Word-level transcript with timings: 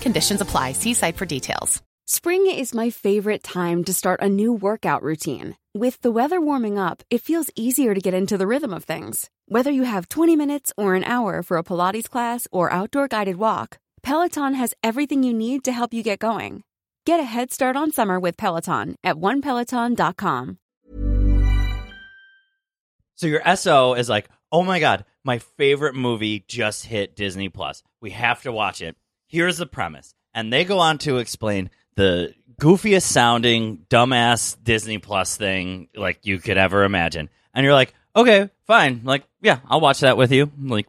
conditions 0.00 0.40
apply. 0.40 0.72
See 0.72 0.94
site 0.94 1.16
for 1.16 1.26
details. 1.26 1.82
Spring 2.06 2.46
is 2.50 2.74
my 2.74 2.90
favorite 2.90 3.42
time 3.42 3.82
to 3.84 3.94
start 3.94 4.20
a 4.20 4.28
new 4.28 4.52
workout 4.52 5.02
routine. 5.02 5.56
With 5.72 5.98
the 6.02 6.10
weather 6.10 6.38
warming 6.38 6.78
up, 6.78 7.02
it 7.10 7.22
feels 7.22 7.50
easier 7.56 7.94
to 7.94 8.00
get 8.00 8.12
into 8.12 8.36
the 8.36 8.46
rhythm 8.46 8.74
of 8.74 8.84
things. 8.84 9.30
Whether 9.46 9.70
you 9.70 9.84
have 9.84 10.10
20 10.10 10.36
minutes 10.36 10.70
or 10.76 10.94
an 10.94 11.04
hour 11.04 11.42
for 11.42 11.56
a 11.56 11.64
Pilates 11.64 12.10
class 12.10 12.46
or 12.52 12.70
outdoor 12.70 13.08
guided 13.08 13.36
walk, 13.36 13.78
Peloton 14.02 14.52
has 14.52 14.74
everything 14.82 15.22
you 15.22 15.32
need 15.32 15.64
to 15.64 15.72
help 15.72 15.94
you 15.94 16.02
get 16.02 16.18
going. 16.18 16.62
Get 17.06 17.20
a 17.20 17.24
head 17.24 17.52
start 17.52 17.74
on 17.74 17.90
summer 17.90 18.20
with 18.20 18.36
Peloton 18.36 18.96
at 19.02 19.16
onepeloton.com. 19.16 20.58
So 23.14 23.26
your 23.26 23.56
SO 23.56 23.94
is 23.94 24.10
like, 24.10 24.28
oh 24.52 24.62
my 24.62 24.78
god, 24.78 25.06
my 25.24 25.38
favorite 25.38 25.94
movie 25.94 26.44
just 26.46 26.84
hit 26.84 27.16
Disney 27.16 27.48
Plus. 27.48 27.82
We 28.02 28.10
have 28.10 28.42
to 28.42 28.52
watch 28.52 28.82
it. 28.82 28.94
Here's 29.34 29.58
the 29.58 29.66
premise, 29.66 30.14
and 30.32 30.52
they 30.52 30.64
go 30.64 30.78
on 30.78 30.98
to 30.98 31.18
explain 31.18 31.68
the 31.96 32.36
goofiest 32.60 33.02
sounding, 33.02 33.78
dumbass 33.90 34.56
Disney 34.62 34.98
Plus 34.98 35.36
thing 35.36 35.88
like 35.96 36.20
you 36.22 36.38
could 36.38 36.56
ever 36.56 36.84
imagine. 36.84 37.28
And 37.52 37.64
you're 37.64 37.74
like, 37.74 37.92
okay, 38.14 38.48
fine. 38.68 39.00
Like, 39.02 39.24
yeah, 39.42 39.58
I'll 39.68 39.80
watch 39.80 39.98
that 40.00 40.16
with 40.16 40.30
you. 40.30 40.52
Like, 40.56 40.86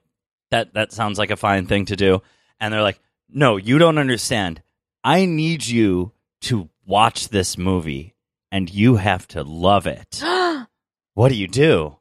that 0.51 0.75
that 0.75 0.91
sounds 0.91 1.17
like 1.17 1.31
a 1.31 1.35
fine 1.35 1.65
thing 1.65 1.85
to 1.85 1.95
do. 1.95 2.21
And 2.59 2.71
they're 2.71 2.83
like, 2.83 2.99
no, 3.27 3.57
you 3.57 3.79
don't 3.79 3.97
understand. 3.97 4.61
I 5.03 5.25
need 5.25 5.65
you 5.65 6.11
to 6.41 6.69
watch 6.85 7.29
this 7.29 7.57
movie, 7.57 8.13
and 8.51 8.71
you 8.71 8.97
have 8.97 9.27
to 9.29 9.41
love 9.41 9.87
it. 9.87 10.21
what 11.15 11.29
do 11.29 11.35
you 11.35 11.47
do? 11.47 11.97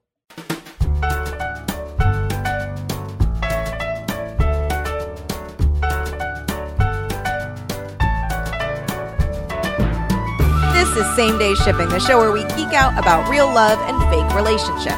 Is 10.96 11.06
Same 11.16 11.38
Day 11.38 11.54
Shipping, 11.54 11.88
the 11.88 11.98
show 12.00 12.18
where 12.18 12.32
we 12.32 12.42
geek 12.54 12.72
out 12.72 12.96
about 12.98 13.28
real 13.28 13.46
love 13.46 13.78
and 13.80 14.00
fake 14.10 14.34
relationships. 14.34 14.94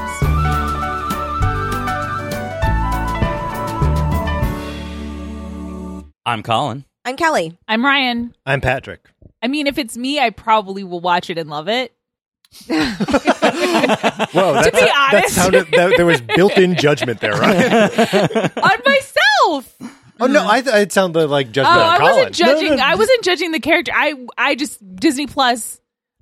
I'm 6.25 6.43
Colin. 6.43 6.85
I'm 7.05 7.17
Kelly. 7.17 7.57
I'm 7.69 7.85
Ryan. 7.85 8.35
I'm 8.45 8.61
Patrick. 8.61 9.09
I 9.43 9.47
mean, 9.49 9.69
if 9.69 9.79
it's 9.79 9.97
me, 9.97 10.19
I 10.19 10.31
probably 10.31 10.83
will 10.83 10.99
watch 11.01 11.31
it 11.31 11.39
and 11.39 11.49
love 11.49 11.69
it. 11.69 11.93
Whoa, 12.67 12.75
that's, 12.75 14.71
be 14.71 14.81
that 14.81 15.11
honest. 15.13 15.35
sounded 15.35 15.67
that, 15.73 15.95
there 15.97 16.07
was 16.07 16.21
built-in 16.21 16.75
judgment 16.77 17.21
there, 17.21 17.33
right? 17.35 18.59
On 18.63 18.79
myself. 18.85 19.77
oh 20.21 20.27
no, 20.27 20.49
I 20.49 20.63
th- 20.63 20.75
it 20.75 20.93
sounded 20.93 21.29
like 21.29 21.49
Oh, 21.49 21.53
judgment 21.53 21.77
on 21.79 21.95
I 21.95 21.99
Colin. 21.99 22.15
wasn't 22.17 22.35
judging. 22.35 22.71
No, 22.71 22.77
no, 22.77 22.83
I 22.85 22.95
wasn't 22.97 23.23
judging 23.23 23.53
the 23.53 23.61
character. 23.61 23.93
I 23.95 24.15
I 24.39 24.55
just 24.57 24.97
Disney 24.97 25.27
Plus. 25.27 25.81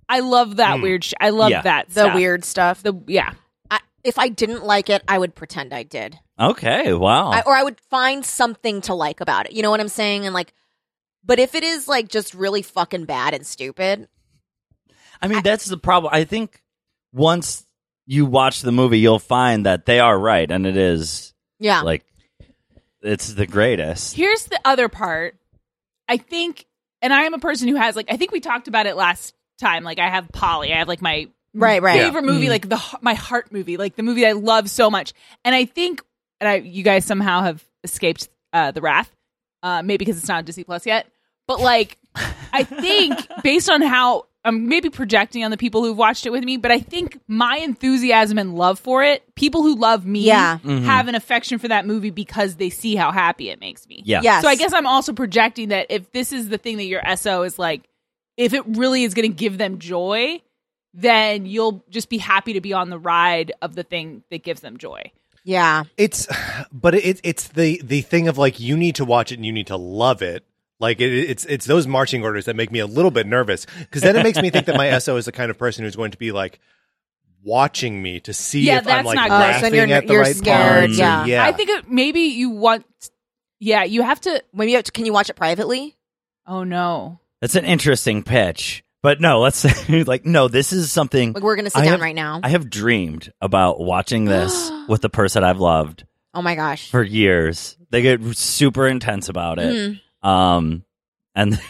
I 0.08 0.20
love 0.20 0.56
that 0.56 0.76
hmm. 0.76 0.82
weird. 0.82 1.04
Sh- 1.04 1.14
I 1.20 1.30
love 1.30 1.50
Yeah. 1.50 1.62
that 1.62 1.88
The 1.88 1.92
stuff. 1.92 2.14
weird 2.14 2.44
stuff. 2.44 2.82
The 2.82 2.94
yeah. 3.06 3.32
I, 3.70 3.80
if 4.02 4.18
I 4.18 4.28
didn't 4.28 4.64
like 4.64 4.90
it, 4.90 5.02
I 5.08 5.18
would 5.18 5.34
pretend 5.34 5.72
I 5.72 5.82
did. 5.82 6.18
Okay, 6.38 6.92
wow. 6.92 7.30
I, 7.30 7.42
or 7.46 7.54
I 7.54 7.62
would 7.62 7.80
find 7.90 8.24
something 8.24 8.80
to 8.82 8.94
like 8.94 9.20
about 9.20 9.46
it. 9.46 9.52
You 9.52 9.62
know 9.62 9.70
what 9.70 9.80
I'm 9.80 9.88
saying? 9.88 10.26
And 10.26 10.34
like, 10.34 10.52
but 11.24 11.38
if 11.38 11.54
it 11.54 11.62
is 11.62 11.88
like 11.88 12.08
just 12.08 12.34
really 12.34 12.62
fucking 12.62 13.04
bad 13.04 13.34
and 13.34 13.46
stupid, 13.46 14.08
I 15.22 15.28
mean, 15.28 15.42
that's 15.42 15.66
the 15.66 15.78
problem. 15.78 16.12
I 16.12 16.24
think 16.24 16.60
once 17.12 17.64
you 18.06 18.26
watch 18.26 18.60
the 18.60 18.72
movie, 18.72 18.98
you'll 18.98 19.18
find 19.18 19.64
that 19.64 19.86
they 19.86 20.00
are 20.00 20.18
right, 20.18 20.50
and 20.50 20.66
it 20.66 20.76
is 20.76 21.32
yeah. 21.58 21.80
like 21.82 22.04
it's 23.00 23.32
the 23.32 23.46
greatest. 23.46 24.14
Here's 24.16 24.44
the 24.46 24.60
other 24.64 24.88
part. 24.88 25.36
I 26.08 26.16
think, 26.18 26.66
and 27.00 27.12
I 27.12 27.22
am 27.22 27.32
a 27.32 27.38
person 27.38 27.68
who 27.68 27.76
has 27.76 27.96
like. 27.96 28.06
I 28.10 28.16
think 28.16 28.32
we 28.32 28.40
talked 28.40 28.68
about 28.68 28.86
it 28.86 28.96
last 28.96 29.34
time. 29.58 29.84
Like 29.84 29.98
I 29.98 30.08
have 30.08 30.28
Paulie. 30.28 30.72
I 30.72 30.78
have 30.78 30.88
like 30.88 31.02
my 31.02 31.28
right, 31.54 31.80
right. 31.82 32.00
favorite 32.00 32.24
movie, 32.24 32.48
like 32.48 32.68
the 32.68 32.80
my 33.00 33.14
heart 33.14 33.52
movie, 33.52 33.76
like 33.76 33.96
the 33.96 34.02
movie 34.02 34.26
I 34.26 34.32
love 34.32 34.68
so 34.70 34.90
much. 34.90 35.12
And 35.44 35.54
I 35.54 35.64
think, 35.64 36.02
and 36.40 36.48
I, 36.48 36.54
you 36.56 36.82
guys 36.82 37.04
somehow 37.04 37.42
have 37.42 37.64
escaped 37.82 38.28
uh, 38.52 38.70
the 38.70 38.80
wrath, 38.80 39.14
uh, 39.62 39.82
maybe 39.82 39.98
because 40.04 40.18
it's 40.18 40.28
not 40.28 40.38
on 40.38 40.44
Disney 40.44 40.64
Plus 40.64 40.86
yet. 40.86 41.06
But 41.46 41.60
like, 41.60 41.98
I 42.52 42.64
think 42.64 43.18
based 43.42 43.68
on 43.70 43.82
how 43.82 44.26
I'm 44.46 44.68
maybe 44.68 44.90
projecting 44.90 45.42
on 45.44 45.50
the 45.50 45.56
people 45.56 45.82
who've 45.82 45.96
watched 45.96 46.26
it 46.26 46.30
with 46.30 46.44
me, 46.44 46.58
but 46.58 46.70
I 46.70 46.78
think 46.78 47.18
my 47.26 47.56
enthusiasm 47.56 48.38
and 48.38 48.54
love 48.54 48.78
for 48.78 49.02
it, 49.02 49.22
people 49.34 49.62
who 49.62 49.74
love 49.74 50.04
me, 50.04 50.20
Yeah. 50.20 50.58
have 50.58 51.08
an 51.08 51.14
affection 51.14 51.58
for 51.58 51.68
that 51.68 51.86
movie 51.86 52.10
because 52.10 52.56
they 52.56 52.68
see 52.68 52.94
how 52.94 53.10
happy 53.10 53.48
it 53.48 53.58
makes 53.58 53.86
me. 53.88 54.02
Yeah. 54.04 54.20
Yes. 54.22 54.42
So 54.42 54.48
I 54.48 54.56
guess 54.56 54.74
I'm 54.74 54.86
also 54.86 55.14
projecting 55.14 55.68
that 55.70 55.86
if 55.88 56.10
this 56.12 56.30
is 56.30 56.50
the 56.50 56.58
thing 56.58 56.76
that 56.76 56.84
your 56.84 57.00
SO 57.16 57.42
is 57.42 57.58
like, 57.58 57.88
if 58.36 58.52
it 58.54 58.62
really 58.66 59.04
is 59.04 59.14
going 59.14 59.30
to 59.30 59.36
give 59.36 59.58
them 59.58 59.78
joy, 59.78 60.40
then 60.92 61.46
you'll 61.46 61.84
just 61.90 62.08
be 62.08 62.18
happy 62.18 62.52
to 62.54 62.60
be 62.60 62.72
on 62.72 62.90
the 62.90 62.98
ride 62.98 63.52
of 63.62 63.74
the 63.74 63.82
thing 63.82 64.22
that 64.30 64.42
gives 64.42 64.60
them 64.60 64.76
joy. 64.78 65.10
Yeah. 65.44 65.84
It's, 65.96 66.26
but 66.72 66.94
it, 66.94 67.20
it's 67.22 67.48
the 67.48 67.80
the 67.84 68.00
thing 68.00 68.28
of 68.28 68.38
like 68.38 68.60
you 68.60 68.76
need 68.76 68.94
to 68.96 69.04
watch 69.04 69.30
it 69.30 69.36
and 69.36 69.44
you 69.46 69.52
need 69.52 69.66
to 69.66 69.76
love 69.76 70.22
it. 70.22 70.44
Like 70.80 71.00
it, 71.00 71.12
it's 71.12 71.44
it's 71.44 71.66
those 71.66 71.86
marching 71.86 72.22
orders 72.24 72.46
that 72.46 72.56
make 72.56 72.72
me 72.72 72.78
a 72.78 72.86
little 72.86 73.10
bit 73.10 73.26
nervous 73.26 73.66
because 73.78 74.02
then 74.02 74.16
it 74.16 74.22
makes 74.22 74.40
me 74.40 74.50
think 74.50 74.66
that 74.66 74.76
my 74.76 74.98
SO 74.98 75.16
is 75.16 75.26
the 75.26 75.32
kind 75.32 75.50
of 75.50 75.58
person 75.58 75.84
who's 75.84 75.96
going 75.96 76.10
to 76.12 76.18
be 76.18 76.32
like 76.32 76.60
watching 77.42 78.02
me 78.02 78.20
to 78.20 78.32
see 78.32 78.62
Yeah, 78.62 78.78
if 78.78 78.86
I'm 78.86 79.04
that's 79.04 79.06
like 79.06 79.16
not 79.16 79.28
good. 79.28 79.56
Oh, 79.64 79.68
so 79.68 79.74
you're- 79.74 79.92
at 79.92 80.06
the 80.06 80.12
you're 80.14 80.22
right 80.22 80.34
scared, 80.36 80.86
parts. 80.88 80.98
or- 80.98 81.02
yeah. 81.02 81.24
yeah. 81.26 81.44
I 81.44 81.52
think 81.52 81.68
it, 81.70 81.90
maybe 81.90 82.20
you 82.20 82.50
want, 82.50 82.86
yeah, 83.60 83.84
you 83.84 84.02
have 84.02 84.20
to. 84.22 84.42
Maybe 84.54 84.70
you 84.72 84.76
have 84.78 84.84
to, 84.86 84.92
can 84.92 85.04
you 85.04 85.12
watch 85.12 85.28
it 85.30 85.36
privately? 85.36 85.94
Oh 86.46 86.64
no. 86.64 87.20
That's 87.44 87.56
an 87.56 87.66
interesting 87.66 88.22
pitch. 88.22 88.82
But 89.02 89.20
no, 89.20 89.40
let's 89.40 89.58
say 89.58 90.02
like 90.06 90.24
no, 90.24 90.48
this 90.48 90.72
is 90.72 90.90
something 90.90 91.34
Like 91.34 91.42
we're 91.42 91.56
gonna 91.56 91.68
sit 91.68 91.78
I 91.78 91.84
down 91.84 91.90
have- 91.92 92.00
right 92.00 92.14
now. 92.14 92.40
I 92.42 92.48
have 92.48 92.70
dreamed 92.70 93.30
about 93.38 93.78
watching 93.78 94.24
this 94.24 94.70
with 94.88 95.02
the 95.02 95.10
person 95.10 95.44
I've 95.44 95.58
loved 95.58 96.06
oh 96.32 96.40
my 96.40 96.54
gosh. 96.54 96.90
for 96.90 97.02
years. 97.02 97.76
They 97.90 98.00
get 98.00 98.22
super 98.34 98.88
intense 98.88 99.28
about 99.28 99.58
it. 99.58 99.74
Mm-hmm. 100.22 100.26
Um 100.26 100.84
and 101.34 101.60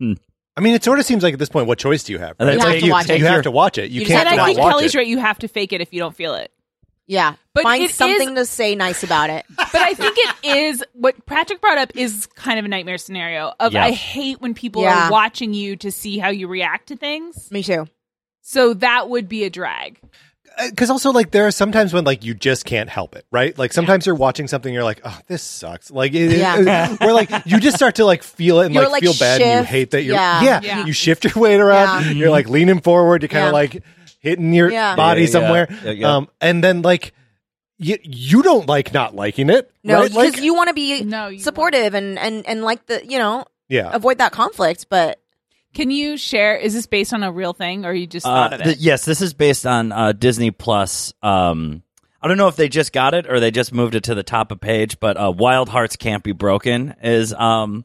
I 0.00 0.60
mean, 0.60 0.74
it 0.74 0.82
sort 0.82 0.98
of 0.98 1.04
seems 1.04 1.22
like 1.22 1.34
at 1.34 1.38
this 1.38 1.50
point, 1.50 1.68
what 1.68 1.78
choice 1.78 2.02
do 2.02 2.12
you 2.12 2.18
have? 2.18 2.34
And 2.40 2.48
right? 2.48 2.58
then 2.58 2.58
You 2.58 2.64
have 2.66 2.72
Like, 2.74 2.82
to 2.82 2.90
watch 2.90 3.10
it. 3.10 3.18
You 3.20 3.26
have 3.26 3.42
to 3.44 3.50
watch 3.52 3.78
it. 3.78 3.90
You, 3.92 4.00
You 4.00 4.06
can't 4.08 4.20
and 4.26 4.28
I 4.30 4.36
not 4.36 4.46
think 4.46 4.58
watch 4.58 4.72
Kelly's 4.72 4.94
it. 4.94 4.98
right. 4.98 5.06
You 5.06 5.18
have 5.18 5.38
to 5.38 5.48
fake 5.48 5.72
it 5.72 5.80
if 5.82 5.92
you 5.92 6.00
don't 6.00 6.16
feel 6.16 6.34
it. 6.34 6.50
Yeah. 7.08 7.34
But 7.54 7.62
Find 7.62 7.88
something 7.90 8.30
is- 8.30 8.34
to 8.34 8.44
say 8.46 8.74
nice 8.74 9.02
about 9.02 9.30
it. 9.30 9.44
But 9.56 9.82
I 9.82 9.94
think 9.94 10.16
it 10.18 10.56
is 10.56 10.84
what 10.94 11.24
Patrick 11.26 11.60
brought 11.60 11.78
up 11.78 11.92
is 11.96 12.26
kind 12.34 12.58
of 12.58 12.64
a 12.64 12.68
nightmare 12.68 12.98
scenario 12.98 13.52
of 13.60 13.72
Yeah. 13.74 13.84
I 13.84 13.90
hate 13.92 14.40
when 14.40 14.54
people 14.54 14.82
Yeah. 14.82 15.06
are 15.08 15.10
watching 15.10 15.52
you 15.54 15.76
to 15.76 15.92
see 15.92 16.18
how 16.18 16.30
you 16.30 16.48
react 16.48 16.88
to 16.88 16.96
things. 16.96 17.50
Me 17.50 17.62
too. 17.62 17.86
So 18.42 18.74
that 18.74 19.08
would 19.08 19.28
be 19.28 19.44
a 19.44 19.50
drag. 19.50 20.00
Uh, 20.58 20.70
because 20.70 20.88
also 20.88 21.10
like 21.12 21.32
there 21.32 21.46
are 21.46 21.50
sometimes 21.50 21.92
when 21.92 22.04
like 22.04 22.24
you 22.24 22.32
just 22.32 22.64
can't 22.64 22.88
help 22.88 23.14
it 23.14 23.26
right 23.30 23.58
like 23.58 23.74
sometimes 23.74 24.06
you're 24.06 24.14
watching 24.14 24.48
something 24.48 24.72
you're 24.72 24.84
like 24.84 25.02
oh 25.04 25.18
this 25.26 25.42
sucks 25.42 25.90
like 25.90 26.14
it, 26.14 26.32
it- 26.32 26.38
Yeah. 26.38 26.96
where 26.96 27.12
like 27.12 27.30
you 27.44 27.60
just 27.60 27.76
start 27.76 27.96
to 27.96 28.06
like 28.06 28.22
feel 28.22 28.60
it 28.60 28.66
and 28.66 28.74
like, 28.74 28.88
like, 28.90 29.02
feel 29.02 29.12
bad 29.18 29.42
and 29.42 29.60
you 29.60 29.66
hate 29.70 29.90
that 29.90 30.02
you're 30.02 30.14
Yeah. 30.14 30.42
yeah, 30.42 30.60
Yeah. 30.62 30.86
you 30.86 30.92
shift 30.94 31.24
your 31.24 31.34
weight 31.36 31.60
around 31.60 32.06
Yeah. 32.06 32.10
you're 32.12 32.30
like 32.30 32.48
leaning 32.48 32.80
forward 32.80 33.20
you're 33.22 33.28
kind 33.28 33.44
of 33.44 33.48
Yeah. 33.48 33.52
like 33.52 33.82
hitting 34.26 34.52
your 34.52 34.70
Yeah. 34.70 34.96
body 34.96 35.22
Yeah, 35.22 35.26
yeah, 35.26 35.32
somewhere 35.32 35.66
yeah, 35.84 35.90
yeah. 35.92 36.16
um 36.16 36.28
and 36.40 36.62
then 36.62 36.82
like 36.82 37.12
you, 37.78 37.98
you 38.02 38.42
don't 38.42 38.66
like 38.66 38.92
not 38.94 39.14
liking 39.14 39.50
it 39.50 39.70
No, 39.84 39.94
right? 40.00 40.10
because 40.10 40.34
like 40.34 40.42
you 40.42 40.54
want 40.54 40.68
to 40.68 40.74
be 40.74 41.02
No, 41.04 41.28
you 41.28 41.38
supportive 41.40 41.94
and, 41.94 42.18
and, 42.18 42.46
and 42.46 42.62
like 42.62 42.86
the, 42.86 43.04
you 43.06 43.18
know, 43.18 43.44
yeah 43.68 43.90
avoid 43.92 44.18
that 44.18 44.32
conflict. 44.32 44.86
But 44.88 45.20
Can 45.74 45.90
you 45.90 46.16
share? 46.16 46.56
Is 46.56 46.72
this 46.72 46.86
based 46.86 47.12
on 47.12 47.22
a 47.22 47.30
real 47.30 47.52
thing, 47.52 47.84
or 47.84 47.92
you 47.92 48.06
just 48.06 48.24
Uh, 48.24 48.30
thought 48.30 48.52
of 48.54 48.60
it? 48.62 48.64
th- 48.64 48.76
yes, 48.78 49.04
this 49.04 49.20
is 49.20 49.34
based 49.34 49.66
on 49.66 49.92
uh, 49.92 50.12
Disney 50.12 50.50
Plus. 50.50 51.12
Um, 51.22 51.82
I 52.22 52.28
don't 52.28 52.38
know 52.38 52.48
if 52.48 52.56
they 52.56 52.70
just 52.70 52.94
got 52.94 53.12
it 53.12 53.26
or 53.28 53.40
they 53.40 53.50
just 53.50 53.74
moved 53.74 53.94
it 53.94 54.04
to 54.04 54.14
the 54.14 54.22
top 54.22 54.50
of 54.52 54.58
page, 54.58 54.98
but 54.98 55.18
uh, 55.20 55.30
Wild 55.36 55.68
Hearts 55.68 55.96
Can't 55.96 56.24
Be 56.24 56.32
Broken 56.32 56.94
is 57.02 57.34
um, 57.34 57.84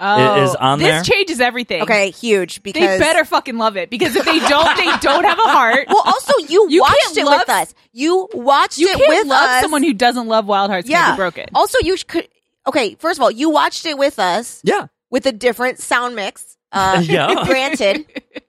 oh, 0.00 0.42
is 0.44 0.54
on 0.56 0.78
this 0.78 0.88
there? 0.88 1.02
changes 1.02 1.40
everything. 1.40 1.82
okay, 1.82 2.10
huge 2.10 2.62
Because 2.62 2.80
they 2.80 2.98
better 2.98 3.24
fucking 3.24 3.56
love 3.58 3.76
it 3.76 3.90
because 3.90 4.14
if 4.16 4.24
they 4.24 4.38
don't, 4.40 4.76
they 4.76 4.90
don't 5.00 5.24
have 5.24 5.38
a 5.38 5.42
heart. 5.48 5.86
Well, 5.88 6.02
also 6.04 6.32
you, 6.48 6.66
You 6.68 6.80
watched 6.82 7.00
can't 7.02 7.18
it 7.18 7.24
love- 7.24 7.40
with 7.40 7.50
us. 7.50 7.74
You 7.92 8.28
watched 8.32 8.78
you 8.78 8.88
it 8.88 8.96
can't 8.96 9.08
with 9.08 9.26
love 9.28 9.48
us. 9.50 9.62
someone 9.62 9.82
who 9.82 9.92
doesn't 9.92 10.26
love 10.26 10.46
Wild 10.46 10.70
Hearts 10.70 10.88
yeah. 10.88 11.04
Can't 11.06 11.16
Be 11.16 11.20
Broken. 11.20 11.46
Also, 11.54 11.78
you 11.82 11.96
could. 12.06 12.28
Okay, 12.66 12.94
first 12.98 13.18
of 13.18 13.22
all, 13.22 13.30
you 13.30 13.50
watched 13.50 13.86
it 13.86 13.96
with 13.98 14.18
us 14.18 14.60
yeah, 14.64 14.86
with 15.10 15.26
a 15.26 15.32
different 15.32 15.78
sound 15.78 16.16
mix. 16.16 16.56
Uh, 16.74 17.00
Yeah. 17.06 17.44
Granted, 17.46 18.04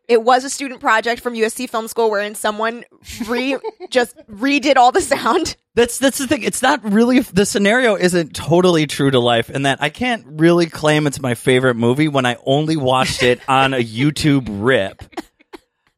it 0.07 0.23
was 0.23 0.43
a 0.43 0.49
student 0.49 0.81
project 0.81 1.21
from 1.21 1.33
USC 1.35 1.69
Film 1.69 1.87
School 1.87 2.09
wherein 2.09 2.35
someone 2.35 2.83
re 3.27 3.57
just 3.89 4.15
redid 4.27 4.75
all 4.77 4.91
the 4.91 5.01
sound. 5.01 5.55
that's 5.75 5.99
that's 5.99 6.17
the 6.17 6.27
thing. 6.27 6.43
It's 6.43 6.61
not 6.61 6.83
really 6.83 7.19
the 7.19 7.45
scenario 7.45 7.95
isn't 7.95 8.35
totally 8.35 8.87
true 8.87 9.11
to 9.11 9.19
life, 9.19 9.49
and 9.49 9.65
that 9.65 9.81
I 9.81 9.89
can't 9.89 10.25
really 10.27 10.65
claim 10.67 11.07
it's 11.07 11.19
my 11.21 11.33
favorite 11.35 11.75
movie 11.75 12.07
when 12.07 12.25
I 12.25 12.37
only 12.45 12.75
watched 12.77 13.23
it 13.23 13.39
on 13.47 13.73
a 13.73 13.83
YouTube 13.83 14.47
rip. 14.49 15.03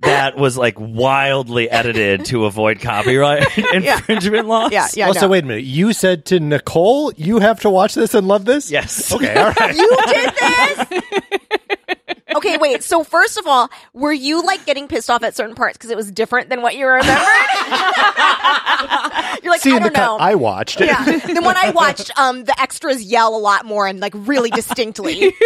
That 0.01 0.37
was 0.37 0.55
like 0.57 0.75
wildly 0.77 1.69
edited 1.71 2.25
to 2.25 2.45
avoid 2.45 2.79
copyright 2.79 3.57
infringement 3.73 4.47
laws. 4.47 4.71
Yeah, 4.71 4.87
yeah. 4.93 5.07
also 5.07 5.21
no. 5.21 5.29
wait 5.29 5.43
a 5.43 5.47
minute 5.47 5.63
you 5.63 5.91
said 5.91 6.23
to 6.25 6.39
nicole 6.39 7.11
you 7.13 7.39
have 7.39 7.61
to 7.61 7.69
watch 7.71 7.95
this 7.95 8.13
and 8.13 8.27
love 8.27 8.45
this 8.45 8.69
Yes. 8.69 9.11
okay 9.11 9.33
all 9.35 9.51
right 9.53 9.75
You 9.75 9.97
did 10.05 10.33
this. 10.39 11.76
Okay, 12.35 12.57
wait. 12.57 12.83
So 12.83 13.03
first 13.03 13.37
of 13.37 13.47
all, 13.47 13.69
were 13.93 14.11
you 14.11 14.43
like 14.45 14.65
getting 14.65 14.87
pissed 14.87 15.09
off 15.09 15.23
at 15.23 15.35
certain 15.35 15.55
parts 15.55 15.77
because 15.77 15.91
it 15.91 15.97
was 15.97 16.11
different 16.11 16.49
than 16.49 16.61
what 16.61 16.75
you 16.75 16.85
remembered? 16.85 17.07
You're 19.43 19.53
like, 19.53 19.61
see 19.61 19.73
I 19.73 19.79
don't 19.79 19.95
know. 19.95 20.17
i 20.19 20.35
watched 20.35 20.81
it 20.81 20.87
yeah. 20.87 21.03
Then 21.05 21.43
when 21.45 21.55
I 21.57 21.71
watched, 21.71 22.11
um, 22.17 22.43
the 22.43 22.59
extras 22.61 23.03
yell 23.03 23.35
a 23.35 23.39
lot 23.39 23.65
more 23.65 23.87
and 23.87 23.99
like 23.99 24.13
really 24.15 24.49
distinctly. 24.49 25.33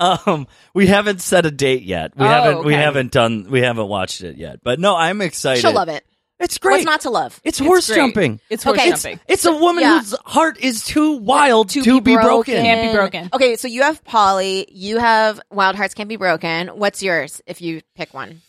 Um, 0.00 0.46
we 0.74 0.86
haven't 0.86 1.20
set 1.20 1.44
a 1.44 1.50
date 1.50 1.82
yet. 1.82 2.16
We 2.16 2.24
Oh, 2.24 2.28
haven't. 2.28 2.64
We 2.64 2.74
haven't 2.74 3.12
done. 3.12 3.48
We 3.50 3.60
haven't 3.60 3.88
watched 3.88 4.22
it 4.22 4.36
yet. 4.36 4.60
But 4.64 4.80
no, 4.80 4.96
I'm 4.96 5.20
excited. 5.20 5.60
She'll 5.60 5.74
love 5.74 5.88
it. 5.88 6.04
It's 6.40 6.56
great. 6.58 6.74
What's 6.74 6.84
not 6.84 7.00
to 7.00 7.10
love? 7.10 7.40
It's 7.42 7.58
horse 7.58 7.88
great. 7.88 7.96
jumping. 7.96 8.40
It's 8.48 8.62
horse 8.62 8.78
Okay. 8.78 8.90
jumping. 8.90 9.18
It's 9.26 9.44
a 9.44 9.52
woman 9.52 9.82
Yeah. 9.82 9.98
whose 9.98 10.14
heart 10.24 10.58
is 10.60 10.84
too 10.84 11.14
wild 11.18 11.70
to, 11.70 11.82
To 11.82 12.00
be, 12.00 12.14
broken. 12.14 12.62
Can't 12.62 12.92
be 12.92 12.96
broken. 12.96 13.28
Okay, 13.32 13.56
so 13.56 13.66
you 13.66 13.82
have 13.82 14.02
Paulie, 14.04 14.64
you 14.68 14.98
have 14.98 15.40
Wild 15.50 15.74
Hearts 15.74 15.94
Can't 15.94 16.08
Be 16.08 16.14
Broken. 16.16 16.68
What's 16.68 17.02
yours 17.02 17.42
if 17.46 17.60
you 17.60 17.80
pick 17.96 18.14
one? 18.14 18.42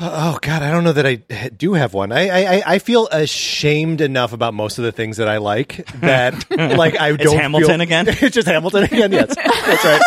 Oh 0.00 0.38
God, 0.42 0.62
I 0.62 0.70
don't 0.72 0.84
know 0.84 0.92
that 0.92 1.06
I 1.06 1.14
do 1.56 1.72
have 1.74 1.94
one. 1.94 2.12
I 2.12 2.28
I, 2.58 2.62
I 2.74 2.78
feel 2.80 3.06
ashamed 3.10 4.02
enough 4.02 4.34
about 4.34 4.52
most 4.52 4.76
of 4.76 4.84
the 4.84 4.92
things 4.92 5.16
that 5.16 5.26
I 5.28 5.38
like 5.38 5.86
that 6.00 6.44
like 6.76 7.00
I 7.00 7.12
It's 7.12 7.24
don't. 7.24 7.38
Hamilton 7.38 7.68
feel- 7.70 7.80
again? 7.80 8.06
it's 8.10 8.34
just 8.34 8.46
Hamilton 8.46 8.84
again. 8.84 9.12
Yes, 9.12 9.34
that's 9.36 9.84
right. 9.84 10.02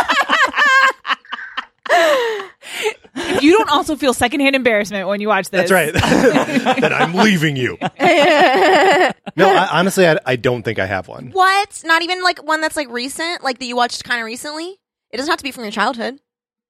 If 3.15 3.28
you 3.43 3.57
don't 3.57 3.69
also 3.69 3.95
feel 3.95 4.13
secondhand 4.13 4.55
embarrassment 4.55 5.07
when 5.07 5.21
you 5.21 5.27
watch 5.27 5.49
this. 5.49 5.69
That's 5.69 5.71
right. 5.71 5.93
that 6.79 6.93
I'm 6.93 7.13
leaving 7.13 7.55
you. 7.55 7.77
no, 7.81 7.87
I, 7.99 9.69
honestly, 9.71 10.07
I, 10.07 10.17
I 10.25 10.35
don't 10.35 10.63
think 10.63 10.79
I 10.79 10.85
have 10.85 11.07
one. 11.07 11.31
What? 11.31 11.81
Not 11.85 12.01
even 12.01 12.23
like 12.23 12.43
one 12.43 12.61
that's 12.61 12.75
like 12.75 12.89
recent, 12.89 13.43
like 13.43 13.59
that 13.59 13.65
you 13.65 13.75
watched 13.75 14.03
kind 14.03 14.19
of 14.19 14.25
recently? 14.25 14.79
It 15.11 15.17
doesn't 15.17 15.31
have 15.31 15.39
to 15.39 15.43
be 15.43 15.51
from 15.51 15.63
your 15.63 15.71
childhood. 15.71 16.19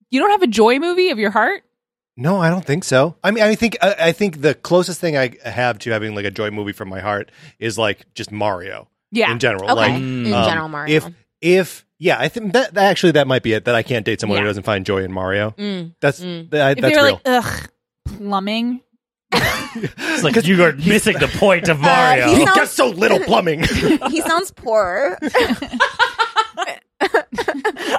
You 0.09 0.19
don't 0.19 0.31
have 0.31 0.41
a 0.41 0.47
joy 0.47 0.79
movie 0.79 1.09
of 1.09 1.19
your 1.19 1.31
heart? 1.31 1.63
No, 2.17 2.41
I 2.41 2.49
don't 2.49 2.65
think 2.65 2.83
so. 2.83 3.15
I 3.23 3.31
mean, 3.31 3.43
I 3.43 3.55
think 3.55 3.77
I, 3.81 3.95
I 3.99 4.11
think 4.11 4.41
the 4.41 4.53
closest 4.53 4.99
thing 4.99 5.15
I 5.15 5.35
have 5.45 5.79
to 5.79 5.91
having 5.91 6.15
like 6.15 6.25
a 6.25 6.31
joy 6.31 6.51
movie 6.51 6.73
from 6.73 6.89
my 6.89 6.99
heart 6.99 7.31
is 7.59 7.77
like 7.77 8.13
just 8.13 8.31
Mario. 8.31 8.89
Yeah. 9.11 9.31
in 9.31 9.39
general. 9.39 9.63
Okay. 9.71 9.75
Like 9.75 9.93
In 9.93 10.33
um, 10.33 10.45
general, 10.45 10.67
Mario. 10.67 10.95
If 10.95 11.09
if 11.41 11.85
yeah, 11.99 12.17
I 12.19 12.27
think 12.29 12.53
that, 12.53 12.73
that 12.73 12.85
actually 12.89 13.11
that 13.13 13.27
might 13.27 13.43
be 13.43 13.53
it. 13.53 13.65
That 13.65 13.75
I 13.75 13.83
can't 13.83 14.05
date 14.05 14.19
someone 14.21 14.37
Yeah. 14.37 14.43
who 14.43 14.47
doesn't 14.49 14.63
find 14.63 14.85
joy 14.85 15.03
in 15.03 15.11
Mario. 15.11 15.51
Mm. 15.57 15.93
That's 15.99 16.19
Mm. 16.21 16.49
that, 16.51 16.77
If 16.77 16.81
that's 16.81 16.95
they're 16.95 17.03
real. 17.05 17.13
like, 17.25 17.45
ugh, 17.45 17.69
plumbing. 18.17 18.81
It's 19.31 20.23
like 20.23 20.43
you 20.47 20.63
are 20.63 20.73
missing 20.73 21.19
the 21.19 21.27
point 21.27 21.69
of 21.69 21.79
Mario. 21.81 22.29
he 22.29 22.35
He's 22.37 22.43
sounds- 22.45 22.57
got 22.57 22.67
so 22.69 22.87
little 22.89 23.19
plumbing. 23.25 23.59
he 24.09 24.21
sounds 24.21 24.49
poor. 24.51 25.17
Ew. 25.21 25.27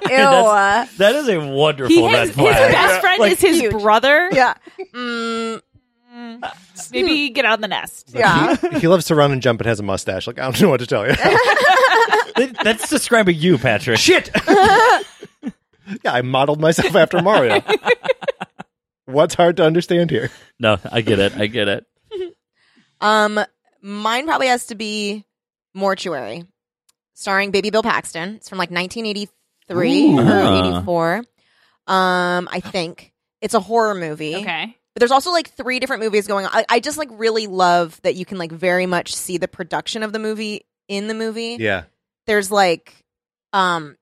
That's- 0.09 0.97
that 0.97 1.15
is 1.17 1.29
a 1.29 1.39
wonderful 1.39 1.95
He 1.95 2.03
red 2.05 2.15
has, 2.15 2.29
his 2.31 2.37
best 2.37 3.01
friend 3.01 3.21
Like, 3.21 3.33
is 3.33 3.41
his 3.41 3.61
huge. 3.61 3.73
brother. 3.73 4.29
yeah. 4.33 4.55
Mm, 4.95 5.63
Maybe 6.93 7.31
get 7.31 7.45
out 7.45 7.55
of 7.55 7.61
the 7.61 7.69
nest. 7.69 8.11
yeah. 8.15 8.57
he 8.79 8.89
loves 8.89 9.07
to 9.07 9.15
run 9.15 9.33
and 9.33 9.41
jump 9.41 9.61
and 9.61 9.69
has 9.69 9.79
a 9.81 9.83
mustache. 9.83 10.27
Like 10.27 10.39
I 10.39 10.43
don't 10.43 10.61
know 10.61 10.71
what 10.71 10.81
to 10.81 10.87
tell 10.87 11.07
you. 11.07 11.15
That- 12.37 12.57
that's 12.65 12.89
describing 12.89 13.37
you, 13.37 13.59
Patrick. 13.59 13.99
Shit. 13.99 14.31
yeah, 14.47 15.03
I 16.07 16.23
modeled 16.23 16.61
myself 16.61 16.95
after 16.95 17.21
Mario. 17.23 17.61
What's 19.07 19.35
hard 19.35 19.57
to 19.59 19.65
understand 19.65 20.11
here? 20.11 20.31
No, 20.59 20.79
I 20.91 21.01
get 21.01 21.19
it. 21.19 21.37
I 21.37 21.47
get 21.47 21.69
it. 21.69 21.87
Um, 23.03 23.41
mine 23.81 24.27
probably 24.27 24.49
has 24.49 24.67
to 24.67 24.75
be 24.75 25.25
Mortuary, 25.73 26.45
starring 27.15 27.51
Baby 27.51 27.71
Bill 27.71 27.83
Paxton. 27.83 28.35
It's 28.35 28.51
from 28.51 28.59
like 28.59 28.71
1983 28.71 30.03
Ooh. 30.05 30.19
or 30.19 30.23
Ah. 30.27 30.77
84. 30.81 31.17
Um, 31.87 32.47
I 32.53 32.61
think 32.61 33.15
it's 33.41 33.55
a 33.55 33.61
horror 33.61 33.95
movie. 33.95 34.37
Okay. 34.37 34.77
But 34.95 35.01
there's 35.01 35.13
also 35.13 35.31
like 35.33 35.49
three 35.49 35.79
different 35.81 36.03
movies 36.03 36.27
going 36.27 36.45
on. 36.45 36.51
I, 36.53 36.67
I 36.69 36.81
just 36.81 36.99
like 36.99 37.09
really 37.13 37.47
love 37.47 37.99
that 38.03 38.17
you 38.17 38.27
can 38.27 38.37
like 38.37 38.53
very 38.53 38.85
much 38.85 39.15
see 39.15 39.39
the 39.39 39.49
production 39.49 40.03
of 40.03 40.13
the 40.13 40.19
movie 40.19 40.67
in 40.87 41.09
the 41.09 41.15
movie. 41.15 41.57
Yeah. 41.59 41.85
There's 42.31 42.51
like, 42.53 42.95
um, 43.53 43.97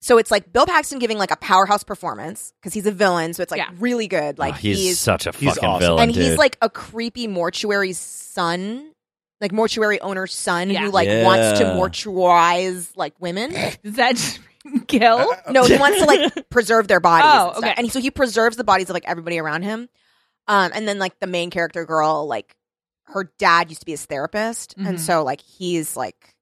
so 0.00 0.16
it's 0.18 0.30
like 0.30 0.50
Bill 0.52 0.64
Paxton 0.66 0.98
giving 0.98 1.18
like 1.18 1.30
a 1.30 1.36
powerhouse 1.36 1.84
performance 1.84 2.52
because 2.60 2.72
he's 2.72 2.86
a 2.86 2.90
villain, 2.92 3.34
so 3.34 3.42
it's 3.42 3.50
like 3.50 3.58
Yeah. 3.58 3.70
really 3.78 4.08
good. 4.08 4.38
Like 4.38 4.54
Oh, 4.54 4.56
he's, 4.56 4.98
such 4.98 5.26
a 5.26 5.32
he's 5.36 5.50
fucking 5.54 5.68
awesome. 5.68 5.80
villain, 5.80 6.02
and 6.04 6.14
dude. 6.14 6.22
he's 6.24 6.38
like 6.38 6.56
a 6.62 6.70
creepy 6.70 7.26
mortuary 7.26 7.92
son, 7.92 8.90
like 9.40 9.52
mortuary 9.52 10.00
owner's 10.00 10.34
son 10.34 10.70
Yeah. 10.70 10.80
who 10.86 10.90
like 10.90 11.08
wants 11.24 11.58
to 11.58 11.64
Yeah. 11.66 11.74
mortuarize 11.74 12.90
like 12.96 13.14
women. 13.20 13.50
Does 13.84 13.94
that 13.96 14.16
just 14.16 14.40
kill? 14.88 15.34
No, 15.50 15.64
he 15.64 15.76
wants 15.76 15.98
to 15.98 16.04
like 16.06 16.48
preserve 16.50 16.88
their 16.88 17.00
bodies. 17.00 17.30
Oh, 17.32 17.46
and, 17.48 17.56
stuff. 17.56 17.64
okay. 17.64 17.74
and 17.76 17.92
so 17.92 18.00
he 18.00 18.10
preserves 18.10 18.56
the 18.56 18.64
bodies 18.64 18.88
of 18.90 18.94
like 18.94 19.04
everybody 19.06 19.38
around 19.38 19.62
him. 19.62 19.88
Um, 20.48 20.72
and 20.74 20.86
then 20.88 20.98
like 20.98 21.18
the 21.20 21.26
main 21.26 21.50
character 21.50 21.84
girl, 21.84 22.26
like 22.26 22.54
her 23.04 23.30
dad 23.38 23.68
used 23.70 23.80
to 23.80 23.86
be 23.86 23.92
his 23.92 24.04
therapist, 24.06 24.76
Mhm. 24.78 24.88
and 24.88 25.00
so 25.00 25.22
like 25.22 25.40
he's 25.40 25.96
like 25.96 26.33